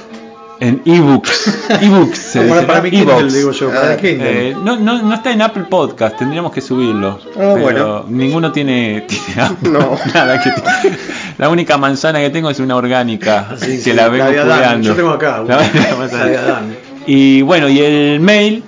En 0.60 0.82
ebooks, 0.86 1.68
ebooks 1.82 2.18
se 2.18 2.42
Para, 2.44 2.82
mi 2.82 2.92
Kindle, 2.92 3.30
digo 3.32 3.52
yo, 3.52 3.70
para 3.70 3.94
Ah, 3.94 3.98
Kindle. 3.98 4.50
Eh, 4.52 4.56
no, 4.64 4.78
no, 4.78 5.02
no 5.02 5.14
está 5.16 5.32
en 5.32 5.42
Apple 5.42 5.66
Podcast, 5.70 6.16
tendríamos 6.18 6.52
que 6.54 6.62
subirlo. 6.62 7.20
Ah, 7.32 7.32
pero 7.36 7.60
bueno. 7.60 8.06
ninguno 8.08 8.52
tiene, 8.52 9.02
tiene 9.08 9.42
Apple, 9.42 9.72
No. 9.72 9.98
nada 10.14 10.42
que 10.42 10.52
tiene. 10.52 10.98
La 11.40 11.50
única 11.50 11.78
manzana 11.78 12.20
que 12.20 12.30
tengo 12.30 12.50
es 12.50 12.60
una 12.60 12.76
orgánica 12.76 13.56
Sí, 13.58 13.66
que 13.66 13.78
sí, 13.80 13.94
la 13.94 14.04
la 14.04 14.10
vengo 14.10 14.26
de 14.32 14.40
Adán, 14.40 14.58
cuidando. 14.60 14.88
yo 14.90 14.96
tengo 14.96 15.10
acá, 15.10 15.38
La- 15.46 15.58
una. 15.58 16.08
la. 16.08 16.26
La. 16.28 16.62
Y 17.06 17.42
bueno, 17.42 17.68
y 17.70 17.80
el 17.80 18.20
mail, 18.20 18.64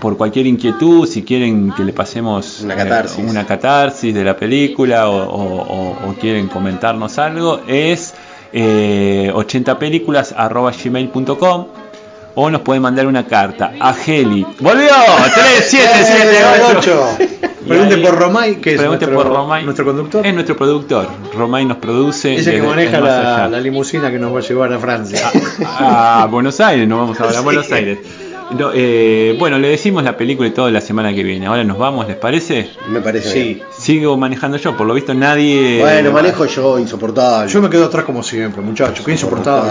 por 0.00 0.16
cualquier 0.16 0.46
inquietud, 0.46 1.06
si 1.06 1.22
quieren 1.22 1.72
que 1.72 1.84
le 1.84 1.92
pasemos 1.92 2.60
Una 2.62 2.74
eh, 2.74 2.76
catarsis. 2.76 3.24
una 3.28 3.46
catarsis 3.46 4.14
de 4.14 4.24
la 4.24 4.36
película 4.36 5.08
o, 5.08 5.16
o- 5.24 5.62
o- 5.62 6.10
o 6.10 6.14
quieren 6.14 6.48
comentarnos 6.48 7.18
algo, 7.18 7.60
es 7.68 8.14
eh, 8.52 9.30
80 9.34 9.78
películas 9.78 10.34
gmail.com 10.84 11.66
o 12.34 12.50
nos 12.50 12.60
pueden 12.62 12.82
mandar 12.82 13.06
una 13.06 13.26
carta 13.26 13.72
a 13.80 13.94
Heli. 14.06 14.46
¡Volvió! 14.60 14.88
3778 15.34 17.06
Pregunten 17.66 17.98
ahí- 18.00 18.04
por 18.04 18.18
Romay, 18.18 18.56
que 18.56 18.72
es 18.74 18.78
Pregunten 18.80 19.10
nuestro, 19.10 19.30
por 19.30 19.38
Romay. 19.42 19.64
nuestro 19.64 19.84
conductor. 19.84 20.26
Es 20.26 20.34
nuestro 20.34 20.56
productor. 20.56 21.06
Romay 21.36 21.64
nos 21.64 21.76
produce. 21.78 22.34
Ese 22.34 22.50
que 22.50 22.56
desde 22.56 22.66
maneja 22.68 22.98
el 22.98 23.04
la, 23.52 23.60
limusina 23.60 24.10
que 24.10 24.18
nos 24.18 24.34
va 24.34 24.40
a 24.40 24.42
llevar 24.42 24.72
a 24.72 24.78
Francia. 24.78 25.30
a 25.66 26.26
Buenos 26.30 26.58
Aires, 26.60 26.88
nos 26.88 26.98
vamos 26.98 27.20
ahora 27.20 27.38
a 27.38 27.42
Buenos 27.42 27.70
Aires. 27.70 27.98
No, 28.58 28.70
eh, 28.74 29.34
bueno, 29.38 29.58
le 29.58 29.68
decimos 29.68 30.02
la 30.04 30.14
película 30.16 30.48
y 30.48 30.50
todo 30.50 30.68
la 30.70 30.80
semana 30.82 31.14
que 31.14 31.22
viene. 31.22 31.46
Ahora 31.46 31.62
nos 31.64 31.78
vamos, 31.78 32.06
¿les 32.08 32.16
parece? 32.16 32.68
Me 32.88 33.00
parece 33.00 33.30
Sí. 33.30 33.42
bien. 33.54 33.62
Sigo 33.78 34.16
manejando 34.18 34.56
yo, 34.58 34.76
por 34.76 34.86
lo 34.86 34.92
visto 34.94 35.14
nadie. 35.14 35.78
Bueno, 35.80 36.10
manejo 36.12 36.44
yo, 36.46 36.78
insoportable. 36.78 37.48
Yo 37.50 37.62
me 37.62 37.70
quedo 37.70 37.86
atrás 37.86 38.04
como 38.04 38.22
siempre, 38.22 38.60
muchachos. 38.60 39.06
Qué 39.06 39.12
insoportable. 39.12 39.70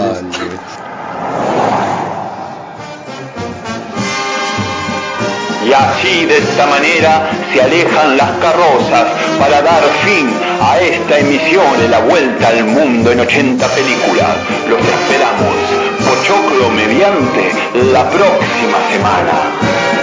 Y 5.72 5.74
así 5.74 6.26
de 6.26 6.36
esta 6.36 6.66
manera 6.66 7.30
se 7.50 7.62
alejan 7.62 8.18
las 8.18 8.30
carrozas 8.32 9.06
para 9.38 9.62
dar 9.62 9.82
fin 10.04 10.28
a 10.60 10.78
esta 10.78 11.18
emisión 11.18 11.78
de 11.80 11.88
la 11.88 12.00
vuelta 12.00 12.48
al 12.48 12.64
mundo 12.64 13.10
en 13.10 13.20
80 13.20 13.66
películas. 13.68 14.36
Los 14.68 14.80
esperamos, 14.80 15.56
Pochoclo 16.04 16.68
mediante, 16.68 17.52
la 17.90 18.06
próxima 18.10 18.78
semana. 18.90 20.01